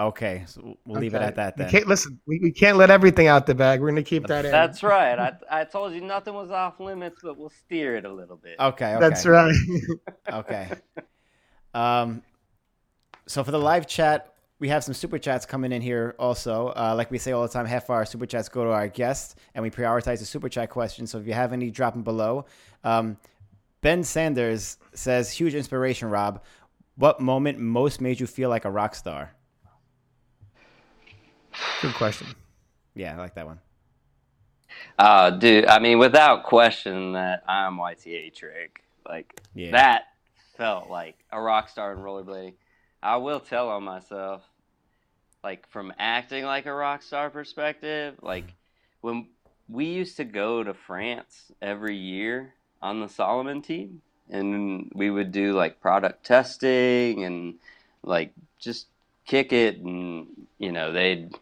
[0.00, 1.70] Okay, so we'll- we'll leave it at that We then.
[1.70, 2.18] can't listen.
[2.26, 3.80] We, we can't let everything out the bag.
[3.82, 4.50] We're gonna keep that in.
[4.50, 5.18] That's right.
[5.18, 8.56] I, I told you nothing was off limits, but we'll steer it a little bit.
[8.58, 8.98] Okay, okay.
[9.00, 9.54] That's right.
[10.32, 10.70] Okay.
[11.74, 12.22] Um,
[13.26, 16.68] so for the live chat, we have some super chats coming in here also.
[16.68, 19.34] Uh, like we say all the time, half our super chats go to our guests,
[19.54, 21.10] and we prioritize the super chat questions.
[21.10, 22.46] So if you have any, drop them below.
[22.84, 23.16] Um,
[23.82, 26.42] ben Sanders says, "Huge inspiration, Rob.
[26.96, 29.32] What moment most made you feel like a rock star?"
[31.82, 32.28] Good question.
[32.94, 33.60] Yeah, I like that one.
[34.98, 38.84] Uh, dude, I mean, without question, that IMYTA trick.
[39.06, 39.72] Like, Yeah.
[39.72, 40.04] that
[40.56, 42.54] felt like a rock star in rollerblading.
[43.02, 44.42] I will tell on myself,
[45.42, 48.44] like, from acting like a rock star perspective, like,
[49.00, 49.28] when
[49.68, 55.32] we used to go to France every year on the Salomon team, and we would
[55.32, 57.54] do, like, product testing and,
[58.02, 58.86] like, just
[59.30, 60.26] kick it, and,
[60.58, 61.32] you know, they'd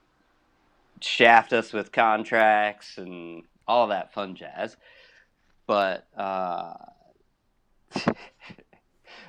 [1.00, 4.76] shaft us with contracts and all that fun jazz.
[5.66, 6.74] But uh,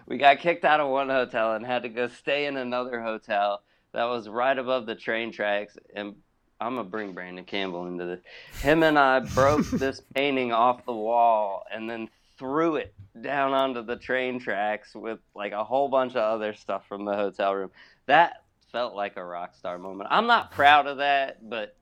[0.08, 3.62] we got kicked out of one hotel and had to go stay in another hotel
[3.94, 5.78] that was right above the train tracks.
[5.96, 6.16] And
[6.60, 8.20] I'm gonna bring Brandon Campbell into this.
[8.62, 13.84] Him and I broke this painting off the wall and then threw it down onto
[13.84, 17.72] the train tracks with like a whole bunch of other stuff from the hotel room.
[18.06, 20.10] That felt like a rock star moment.
[20.12, 21.76] I'm not proud of that, but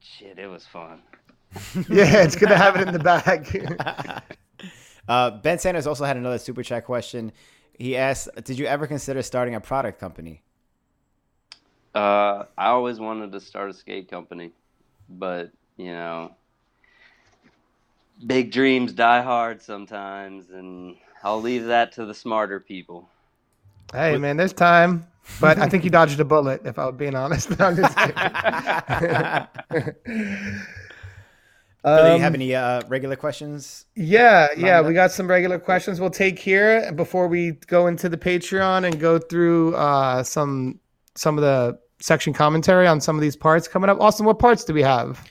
[0.00, 1.02] shit, it was fun.
[1.88, 4.22] Yeah, it's good to have it in the bag.
[5.08, 7.30] Uh, ben Sanders also had another super chat question.
[7.78, 10.42] He asked, "Did you ever consider starting a product company?"
[11.94, 14.50] Uh, I always wanted to start a skate company,
[15.08, 16.34] but you know,
[18.26, 23.08] big dreams die hard sometimes, and I'll leave that to the smarter people.
[23.92, 25.06] Hey, man, there's time.
[25.40, 27.50] But I think you dodged a bullet, if I'm being honest.
[27.60, 28.16] I'm just kidding.
[31.84, 33.86] Do you Um, have any uh, regular questions?
[33.94, 38.16] Yeah, yeah, we got some regular questions we'll take here before we go into the
[38.16, 40.80] Patreon and go through uh, some
[41.14, 44.00] some of the section commentary on some of these parts coming up.
[44.00, 45.30] Austin, what parts do we have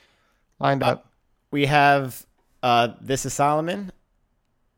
[0.60, 1.12] lined up?
[1.52, 2.26] We have
[2.64, 3.92] uh, "This Is Salomon,"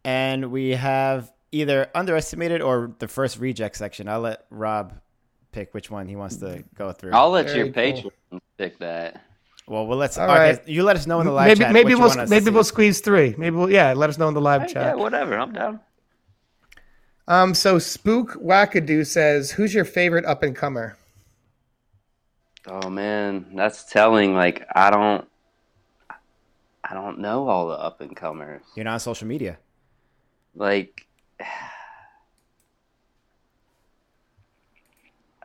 [0.04, 4.10] and we have either underestimated or the first reject section.
[4.10, 4.94] I'll let Rob
[5.52, 7.12] pick which one he wants to go through.
[7.14, 7.74] I'll let Very your cool.
[7.74, 8.14] patrons
[8.58, 9.22] pick that.
[9.68, 10.18] well, well, let's.
[10.18, 10.68] All okay, right.
[10.68, 11.74] you let us know in the live maybe chat.
[11.74, 12.52] maybe what you we'll want us to maybe see.
[12.52, 13.36] we'll squeeze three.
[13.38, 13.94] Maybe we'll yeah.
[13.94, 14.84] Let us know in the live Hey, chat.
[14.84, 15.38] yeah, whatever.
[15.38, 15.80] I'm down.
[17.30, 20.98] Um, so Spook Wackadoo says, "Who's your favorite up and comer?"
[22.66, 24.34] Oh man, that's telling.
[24.34, 25.28] Like I don't,
[26.84, 28.62] I don't know all the up and comers.
[28.76, 29.58] You're not on social media.
[30.56, 31.06] Like,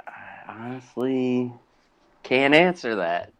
[0.07, 1.53] I honestly
[2.23, 3.33] can't answer that.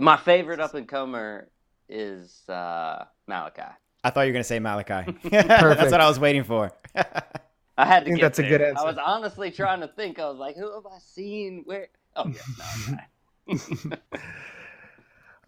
[0.00, 1.48] My favorite up and comer
[1.88, 3.62] is uh, Malachi.
[4.04, 5.12] I thought you were gonna say Malachi.
[5.30, 6.72] That's what I was waiting for.
[6.94, 8.82] I had to think get that's a good answer.
[8.82, 10.18] I was honestly trying to think.
[10.18, 11.62] I was like, who have I seen?
[11.64, 11.88] Where?
[12.16, 12.96] Oh yeah,
[13.46, 14.02] Malachi.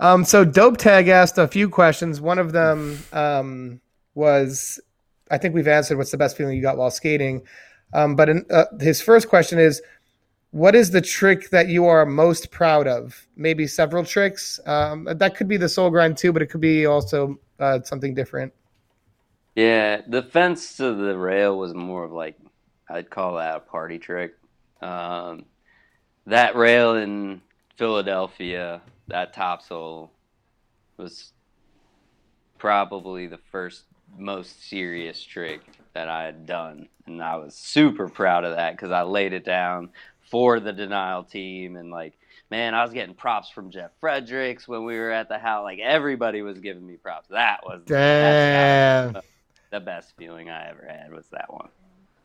[0.00, 2.20] Um, so Dope Tag asked a few questions.
[2.20, 3.80] One of them um,
[4.14, 4.80] was,
[5.30, 5.98] I think we've answered.
[5.98, 7.42] What's the best feeling you got while skating?
[7.92, 9.82] Um, but in, uh, his first question is,
[10.52, 13.26] what is the trick that you are most proud of?
[13.36, 14.58] Maybe several tricks.
[14.66, 18.14] Um, that could be the soul grind too, but it could be also uh, something
[18.14, 18.52] different.
[19.54, 22.36] Yeah, the fence to the rail was more of like
[22.88, 24.34] I'd call that a party trick.
[24.82, 25.44] Um,
[26.26, 27.40] that rail in
[27.76, 30.10] Philadelphia, that topsoul
[30.96, 31.32] was
[32.58, 33.84] probably the first
[34.18, 35.60] most serious trick
[35.94, 39.44] that I had done, and I was super proud of that because I laid it
[39.44, 39.90] down
[40.30, 42.14] for the denial team and like.
[42.52, 45.62] Man, I was getting props from Jeff Fredericks when we were at the house.
[45.62, 47.28] Like everybody was giving me props.
[47.28, 49.22] That was Damn,
[49.70, 51.68] the best feeling I ever had was that one.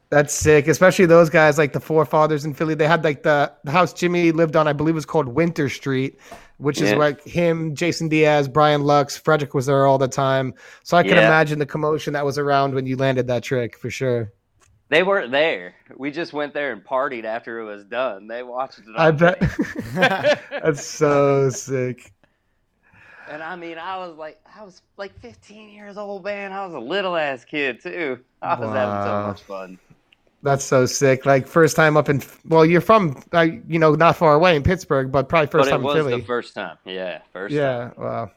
[0.10, 0.68] that's sick.
[0.68, 2.74] Especially those guys like the forefathers in Philly.
[2.74, 4.68] They had like the, the house Jimmy lived on.
[4.68, 6.20] I believe was called Winter Street,
[6.58, 10.56] which is like him, Jason Diaz, Brian Lux, Frederick was there all the time.
[10.82, 11.28] So I can Yeah.
[11.28, 14.32] imagine the commotion that was around when you landed that trick for sure.
[14.90, 15.74] They weren't there.
[15.96, 18.28] We just went there and partied after it was done.
[18.28, 18.86] They watched it.
[18.96, 19.50] I bet tape.
[19.94, 22.12] that's so sick.
[23.30, 26.52] And I mean, I was like, I was like 15 years old, man.
[26.52, 28.20] I was a little ass kid too.
[28.42, 29.80] I was having so much fun.
[30.44, 31.26] That's so sick.
[31.26, 34.62] Like first time up in well, you're from uh, you know not far away in
[34.62, 36.20] Pittsburgh, but probably first but time in was Philly.
[36.22, 36.78] the first time.
[36.86, 37.52] Yeah, first.
[37.52, 38.32] Yeah, wow.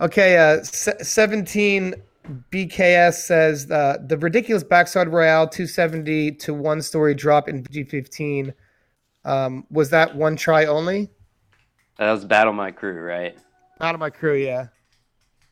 [0.00, 1.94] Okay, uh, se- 17
[2.30, 8.52] BKS says uh, the ridiculous backside royale 270 to one story drop in G15.
[9.24, 11.10] Um, was that one try only?
[11.98, 13.36] That was Battle My Crew, right?
[13.80, 14.66] Out of my crew, yeah.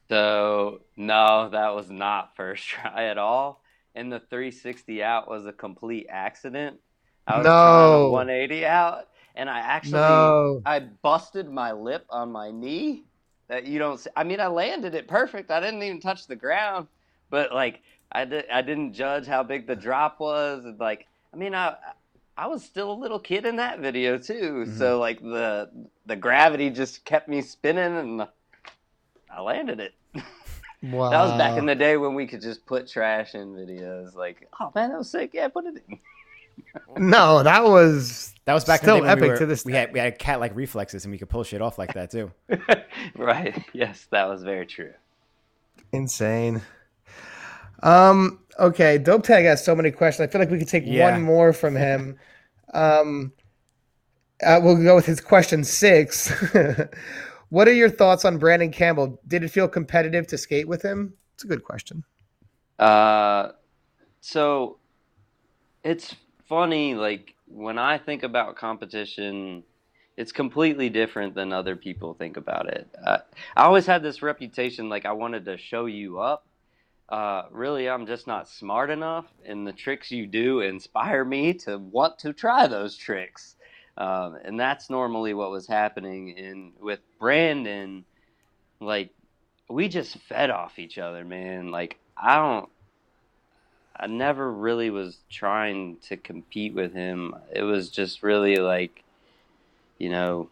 [0.08, 3.62] So no, that was not first try at all.
[3.94, 6.78] And the 360 out was a complete accident.
[7.26, 7.50] I was No.
[7.52, 10.62] trying a 180 out, and I actually No.
[10.64, 13.04] I busted my lip on my knee.
[13.48, 13.98] That you don't.
[13.98, 14.10] See.
[14.16, 15.50] I mean, I landed it perfect.
[15.50, 16.86] I didn't even touch the ground,
[17.30, 17.80] but like
[18.12, 20.64] I did, I didn't judge how big the drop was.
[20.64, 21.76] And like, I mean, I
[22.36, 24.64] I was still a little kid in that video too.
[24.66, 24.78] Mm-hmm.
[24.78, 25.70] So like the
[26.06, 28.28] the gravity just kept me spinning, and
[29.30, 29.94] I landed it.
[30.14, 30.22] Wow.
[31.10, 34.14] That was back in the day when we could just put trash in videos.
[34.14, 35.30] Like, oh man, that was sick.
[35.34, 35.98] Yeah, put it in.
[36.96, 39.46] No, that was That was back Still in the day when we epic were- to
[39.46, 41.94] this We had we had cat like reflexes and we could pull shit off like
[41.94, 42.32] that too.
[43.16, 43.62] right.
[43.72, 44.92] Yes, that was very true.
[45.92, 46.62] insane.
[47.82, 50.28] Um, okay, Dope Tag has so many questions.
[50.28, 51.12] I feel like we could take Yeah.
[51.12, 52.18] one more from him.
[52.74, 53.32] Um,
[54.44, 56.28] uh, we'll go with his question six.
[57.50, 59.20] what are your thoughts on Brandon Campbell?
[59.28, 61.14] Did it feel competitive to skate with him?
[61.34, 62.04] It's a good question.
[62.78, 63.50] Uh,
[64.20, 64.78] so
[65.84, 66.14] it's
[66.48, 66.94] funny.
[66.94, 69.62] Like when I think about competition,
[70.16, 72.88] it's completely different than other people think about it.
[73.04, 73.18] Uh,
[73.56, 76.44] I always had this reputation, like I wanted to show you up.
[77.08, 81.78] Uh, really, I'm just not smart enough, and the tricks you do inspire me to
[81.78, 83.56] want to try those tricks.
[83.96, 88.04] Um, and that's normally what was happening in with Brandon.
[88.80, 89.10] Like
[89.68, 91.70] we just fed off each other, man.
[91.70, 92.68] Like I don't
[93.98, 97.34] I never really was trying to compete with him.
[97.52, 99.02] It was just really like,
[99.98, 100.50] you know,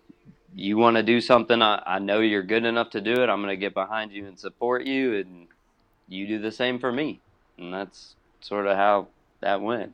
[0.55, 3.28] you want to do something, I, I know you're good enough to do it.
[3.28, 5.47] I'm going to get behind you and support you, and
[6.09, 7.20] you do the same for me.
[7.59, 9.09] And that's sort of how
[9.40, 9.93] that went.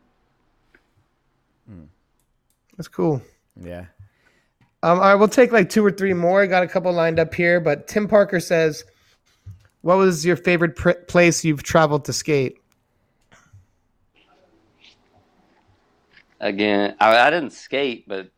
[2.76, 3.22] That's cool.
[3.60, 3.86] Yeah.
[4.82, 6.42] Um, all right, we'll take like two or three more.
[6.42, 8.84] I got a couple lined up here, but Tim Parker says,
[9.82, 12.61] "What was your favorite pr- place you've traveled to skate?"
[16.42, 18.30] Again, I, I didn't skate, but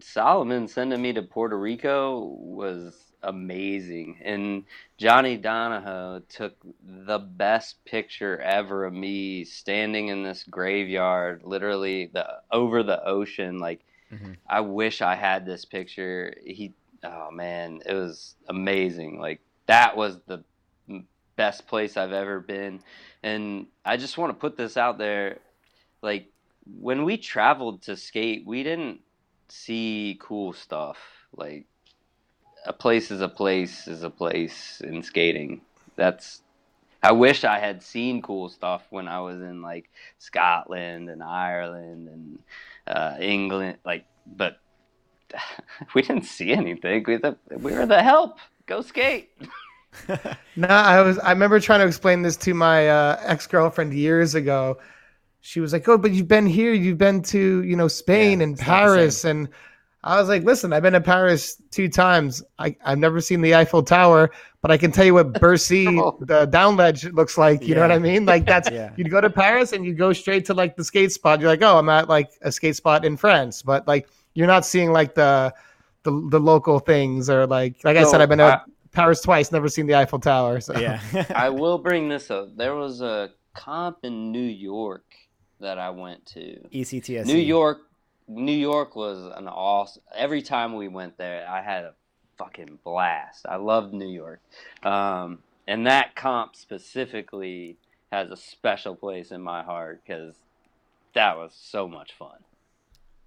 [0.00, 4.20] Salomon sending me to Puerto Rico was amazing.
[4.24, 4.64] And
[4.96, 12.26] Johnny Donahoe took the best picture ever of me standing in this graveyard, literally the
[12.52, 13.58] over the ocean.
[13.58, 13.80] Like,
[14.12, 14.36] Mhm.
[14.46, 16.34] I wish I had this picture.
[16.44, 16.72] He,
[17.02, 19.18] oh man, it was amazing.
[19.18, 20.44] Like that was the
[21.36, 22.80] best place I've ever been.
[23.22, 25.40] And I just want to put this out there,
[26.02, 26.30] like
[26.80, 29.00] when we traveled to skate, we didn't
[29.48, 30.98] see cool stuff.
[31.36, 31.66] Like
[32.66, 35.62] a place is a place is a place in skating.
[35.96, 36.42] That's
[37.02, 42.08] I wish I had seen cool stuff when I was in like Scotland and Ireland
[42.08, 42.38] and
[42.86, 43.78] uh, England.
[43.84, 44.58] Like, but
[45.94, 47.04] we didn't see anything.
[47.06, 48.38] We, the, we were the help.
[48.66, 49.30] Go skate.
[50.56, 51.20] No, I was.
[51.20, 54.78] I remember trying to explain this to my uh, ex girlfriend years ago.
[55.48, 56.74] She was like, "Oh, but you've been here.
[56.74, 59.48] You've been to you know Spain Yeah, and it's not the Paris." And
[60.04, 62.42] I was like, "Listen, I've been to Paris two times.
[62.58, 64.30] I, I've never seen the Eiffel Tower,
[64.60, 66.18] but I can tell you what Bercy, Oh.
[66.20, 67.66] the down ledge, looks like.
[67.66, 68.26] You know what I mean?
[68.26, 68.92] Like that's Yeah.
[68.96, 71.40] you'd go to Paris and you go straight to like the skate spot.
[71.40, 74.66] You're like, oh, I'm at like a skate spot in France, but like you're not
[74.66, 75.54] seeing like the
[76.02, 78.60] the, the local things or like like I said, I've been to I-
[78.92, 80.60] Paris twice, never seen the Eiffel Tower.
[80.60, 81.00] So yeah.
[81.34, 82.54] I will bring this up.
[82.54, 85.04] There was a comp in New York
[85.60, 86.60] that I went to.
[86.72, 87.26] ECTS.
[87.26, 87.78] New York,
[88.26, 90.02] New York was an awesome.
[90.14, 91.94] Every time we went there, I had a
[92.36, 93.46] fucking blast.
[93.48, 94.40] I loved New York,
[94.82, 97.76] um, and that comp specifically
[98.12, 100.34] has a special place in my heart because
[101.14, 102.38] that was so much fun.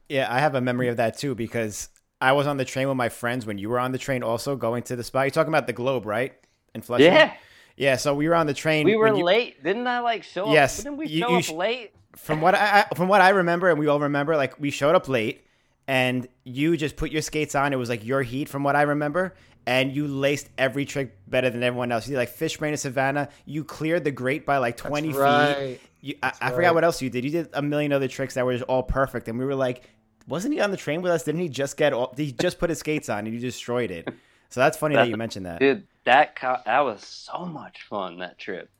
[0.09, 1.89] Yeah, I have a memory of that too because
[2.19, 4.55] I was on the train with my friends when you were on the train also
[4.55, 5.25] going to the spot.
[5.25, 6.33] You're talking about the Globe, right?
[6.73, 7.05] In Flushing?
[7.13, 7.33] Yeah,
[7.77, 8.85] Yeah, so we were on the train.
[8.85, 9.99] we were you- late, didn't I?
[9.99, 10.53] Like show up?
[10.53, 11.91] Yes, didn't we you- show you up late?
[12.15, 14.95] From what I I- from what I remember and we all remember, like we showed
[14.95, 15.45] up late
[15.87, 17.73] and you just put your skates on.
[17.73, 19.33] It was like your heat from what I remember.
[19.67, 22.07] And you laced every trick better than everyone else.
[22.07, 23.29] You did like fish brain to Savannah.
[23.45, 25.17] You cleared the grate by like 20 feet.
[25.19, 25.79] right.
[26.01, 26.55] You, I, I right.
[26.55, 27.23] forgot what else you did.
[27.23, 29.83] You did a million other tricks that were just all perfect, and we were like,
[30.27, 31.21] "Wasn't he on the train with us?
[31.21, 31.93] Didn't he just get?
[31.93, 34.09] All, he just put his skates on and you destroyed it."
[34.49, 35.59] So that's funny that you mentioned that.
[35.59, 38.17] Dude, that co- that was so much fun.
[38.17, 38.71] That trip.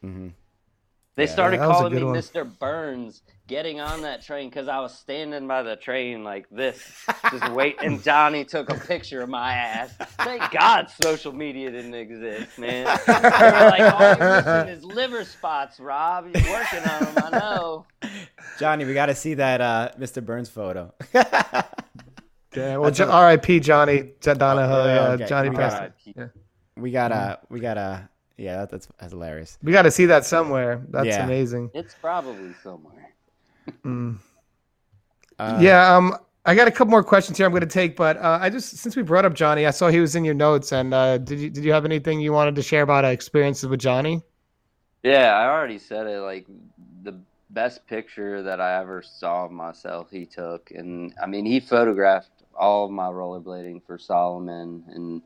[0.00, 0.30] hmm
[1.16, 2.14] They Yeah, started that was a calling me one.
[2.14, 2.58] Mr.
[2.58, 7.48] Burns getting on that train because I was standing by the train like this, just
[7.52, 7.76] wait.
[7.80, 9.94] And Johnny took a picture of my ass.
[10.18, 12.84] Thank God social media didn't exist, man.
[13.06, 13.20] They were
[13.70, 16.26] like, all you're missing is liver spots, Rob.
[16.34, 17.86] You're working on them, I know.
[18.58, 20.22] Johnny, we got to see that uh, Mr.
[20.24, 20.92] Burns photo.
[22.54, 23.60] Yeah, well, jo- R.I.P.
[23.60, 24.80] Johnny John Donahoe.
[24.82, 25.26] Oh, yeah, okay.
[25.26, 25.76] Johnny We passed.
[25.76, 26.26] got Yeah.
[26.74, 29.58] we gotta, we gotta, yeah, that, that's, that's hilarious.
[29.62, 30.82] We got to see that somewhere.
[30.90, 31.24] That's Yeah.
[31.24, 31.70] amazing.
[31.72, 33.12] It's probably somewhere.
[33.84, 34.18] Mm.
[35.38, 37.46] Uh, yeah, um, I got a couple more questions here.
[37.46, 39.88] I'm going to take, but uh, I just since we brought up Johnny, I saw
[39.88, 42.54] he was in your notes, and uh, did you did you have anything you wanted
[42.56, 44.22] to share about uh, experiences with Johnny?
[45.02, 46.20] Yeah, I already said it.
[46.20, 46.46] Like
[47.02, 51.60] the best picture that I ever saw of myself, he took, and I mean, he
[51.60, 55.22] photographed all of my rollerblading for Salomon, and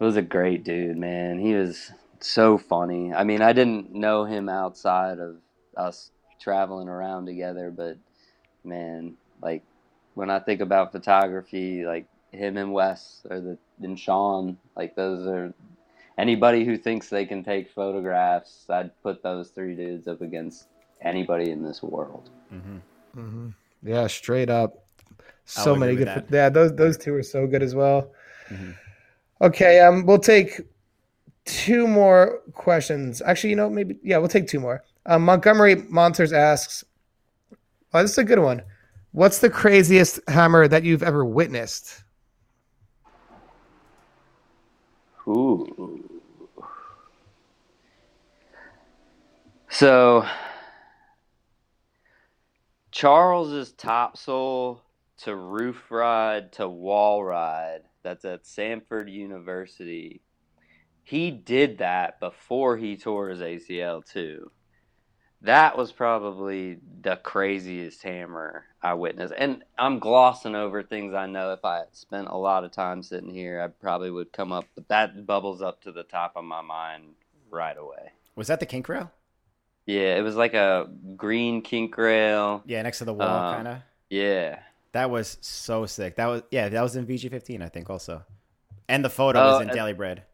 [0.00, 1.38] it was a great dude, man.
[1.38, 1.92] He was
[2.26, 3.12] so funny.
[3.12, 5.36] I mean, I didn't know him outside of
[5.76, 7.96] us traveling around together, but
[8.64, 9.62] man, like
[10.14, 15.26] when I think about photography, like him and Wes or the and Sean, like those
[15.26, 15.52] are
[16.16, 18.66] anybody who thinks they can take photographs.
[18.68, 20.66] I'd put those three dudes up against
[21.00, 22.30] anybody in this world.
[22.52, 22.80] mhm.
[23.16, 23.48] Mm-hmm.
[23.82, 24.84] Yeah, straight up.
[25.44, 26.08] So many good.
[26.08, 26.26] that.
[26.30, 28.10] Yeah, those those two are so good as well.
[28.50, 28.74] Mhm.
[29.40, 30.60] Okay, um, we'll take
[31.48, 33.22] two more questions.
[33.24, 34.84] Actually, you know, maybe yeah, we'll take two more.
[35.06, 36.84] Um, Montgomery Monsters asks,
[37.94, 38.62] "Oh, this is a good one.
[39.12, 42.04] What's the craziest hammer that you've ever witnessed?"
[45.26, 46.04] Ooh.
[49.70, 50.26] So
[52.90, 54.80] Charles's topsoul
[55.18, 57.82] to roof ride to wall ride.
[58.02, 60.22] That's at Samford University.
[61.08, 64.50] He did that before he tore his ACL too.
[65.42, 69.32] That was probably the craziest hammer I witnessed.
[69.38, 71.52] And I'm glossing over things I know.
[71.52, 74.88] If I spent a lot of time sitting here, I probably would come up, but
[74.88, 77.04] that bubbles up to the top of my mind
[77.50, 78.10] right away.
[78.34, 79.10] Was that the kink rail?
[79.86, 82.62] Yeah, it was like a green kink rail.
[82.66, 83.78] Yeah, next to the wall, Um, kind of.
[84.10, 84.58] Yeah.
[84.92, 86.16] That was so sick.
[86.16, 88.24] That was yeah, that was in VG15, I think, also.
[88.88, 90.24] And the photo Oh, was in Daily Bread.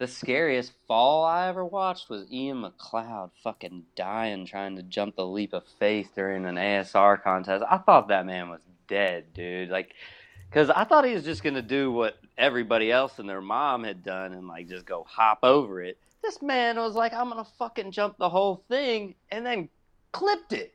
[0.00, 5.26] The scariest fall I ever watched was Ian McLeod fucking dying trying to jump the
[5.26, 7.62] leap of faith during an ASR contest.
[7.70, 9.68] I thought that man was dead, dude.
[9.68, 9.92] Like,
[10.48, 14.02] because I thought he was just gonna do what everybody else and their mom had
[14.02, 15.98] done and like just go hop over it.
[16.22, 19.68] This man was like, I'm gonna fucking jump the whole thing and then
[20.12, 20.72] clipped it.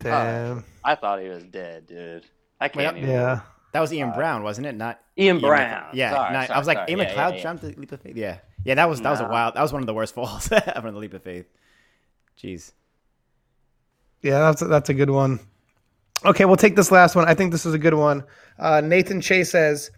[0.00, 0.64] Damn.
[0.82, 2.26] I thought he was dead, dude.
[2.60, 3.14] I can't Wait, even.
[3.14, 3.42] Yeah.
[3.72, 4.74] That was Ian Uh, Brown, wasn't it?
[4.74, 5.84] Not Ian Ian Brown.
[5.86, 6.90] Mc- Yeah, Sorry, no, sorry, I was like, sorry.
[6.90, 7.42] Ian Yeah, McLeod yeah, yeah.
[7.42, 8.16] jumped the leap of faith.
[8.16, 9.54] Yeah, yeah, that was that was a wild.
[9.54, 11.46] That was one of the worst falls from the leap of faith.
[12.40, 12.72] Jeez.
[14.22, 15.40] Yeah, that's a, that's a good one.
[16.24, 17.26] Okay, we'll take this last one.
[17.26, 18.24] I think this is a good one.
[18.58, 19.90] Uh, Nathan Chase says,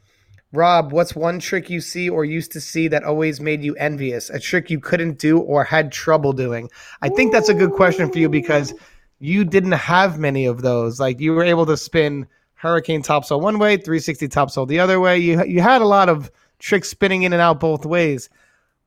[0.53, 4.31] Rob, what's one trick you see or used to see that always made you envious?
[4.31, 6.69] A trick you couldn't do or had trouble doing?
[7.01, 8.73] I think that's a good question for you because
[9.19, 11.01] you didn't have many of those.
[11.01, 12.29] Like you were able to spin
[12.63, 15.19] hurricane topsoul one way, 360 topsoul the other way.
[15.19, 16.31] You you had a lot of
[16.61, 18.31] tricks spinning in and out both ways.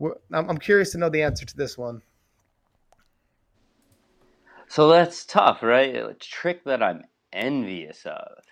[0.02, 2.02] I'm, I'm curious to know the answer to this one.
[4.70, 5.94] So that's tough, right?
[5.94, 7.04] A trick that I'm
[7.34, 8.44] envious of.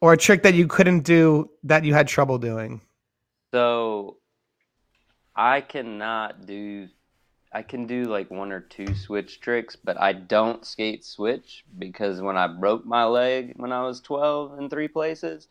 [0.00, 2.80] Or a trick that you couldn't do that you had trouble doing.
[3.52, 4.18] So
[5.34, 6.88] I cannot do
[7.54, 12.20] I can do like one or two switch tricks, but I don't skate switch because
[12.20, 15.46] when I broke my leg when I was 12 in three places,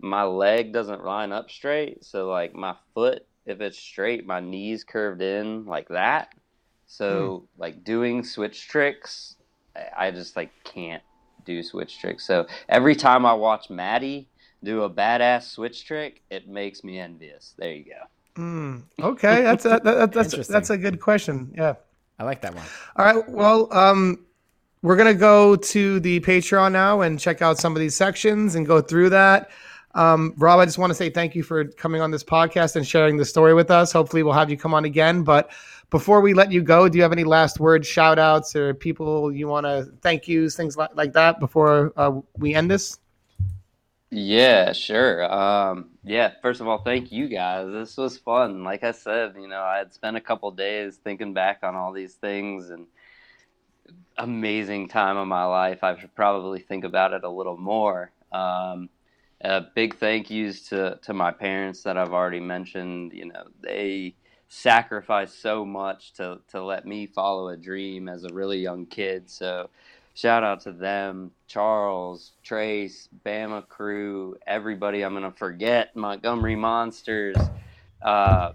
[0.00, 2.04] my leg doesn't line up straight.
[2.04, 6.34] So like my foot, if it's straight, my knees curved in like that.
[6.88, 7.60] So hmm.
[7.62, 9.36] like doing switch tricks,
[9.76, 11.04] I- I just like can't
[11.44, 12.26] do switch tricks.
[12.26, 14.28] So every time I watch Maddie
[14.64, 17.54] do a badass switch trick, it makes me envious.
[17.56, 18.08] There you go.
[18.36, 21.52] Mm, okay, that's a, that, that's that's a good question.
[21.56, 21.74] Yeah.
[22.18, 22.64] I like that one.
[22.96, 23.28] All right.
[23.28, 24.24] Well, um,
[24.82, 28.66] we're gonna go to the Patreon now and check out some of these sections and
[28.66, 29.50] go through that.
[29.94, 32.86] Um, Rob, I just want to say thank you for coming on this podcast and
[32.86, 33.92] sharing the story with us.
[33.92, 35.22] Hopefully, we'll have you come on again.
[35.22, 35.50] But
[35.90, 39.32] before we let you go, do you have any last words, shout outs, or people
[39.32, 42.98] you want to thank yous, things like, like that before uh, we end this?
[44.16, 45.24] Yeah, sure.
[45.32, 47.72] Um, yeah, first of all, thank you guys.
[47.72, 48.62] This was fun.
[48.62, 51.92] Like I said, you know, I had spent a couple days thinking back on all
[51.92, 52.86] these things and
[54.16, 55.82] amazing time of my life.
[55.82, 58.12] I should probably think about it a little more.
[58.30, 58.88] Um,
[59.44, 63.12] uh, big thank yous to, to my parents that I've already mentioned.
[63.14, 64.14] You know, they
[64.48, 69.28] sacrificed so much to, to let me follow a dream as a really young kid.
[69.28, 69.70] So,
[70.14, 75.02] shout out to them charles trace bama crew everybody.
[75.02, 77.36] I'm gonna forget montgomery monsters.
[78.00, 78.52] Uh,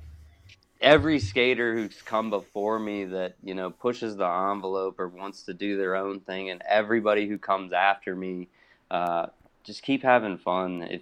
[0.81, 5.53] every skater who's come before me that you know pushes the envelope or wants to
[5.53, 8.47] do their own thing and everybody who comes after me
[8.91, 9.27] uh,
[9.63, 10.81] just keep having fun.
[10.89, 11.01] If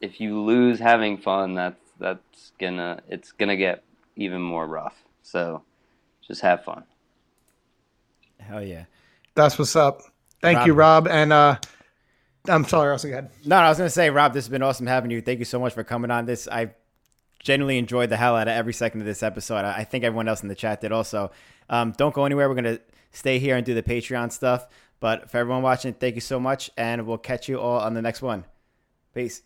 [0.00, 3.84] if you lose having fun that's that's gonna it's gonna get
[4.16, 5.04] even more rough.
[5.22, 5.62] So
[6.26, 6.84] just have fun.
[8.38, 8.84] Hell yeah.
[9.34, 10.02] That's what's up.
[10.40, 10.66] Thank Rob.
[10.66, 11.08] you, Rob.
[11.08, 11.56] And uh,
[12.48, 13.10] I'm sorry, Russell.
[13.10, 13.30] Go ahead.
[13.44, 15.20] No, I was gonna say, Rob, this has been awesome having you.
[15.20, 16.46] Thank you so much for coming on this.
[16.48, 16.74] I
[17.40, 19.64] genuinely enjoyed the hell out of every second of this episode.
[19.64, 21.30] I think everyone else in the chat did also.
[21.68, 22.48] Um, don't go anywhere.
[22.48, 22.80] We're gonna
[23.12, 24.66] stay here and do the Patreon stuff.
[25.00, 28.02] But for everyone watching, thank you so much, and we'll catch you all on the
[28.02, 28.44] next one.
[29.14, 29.42] Peace.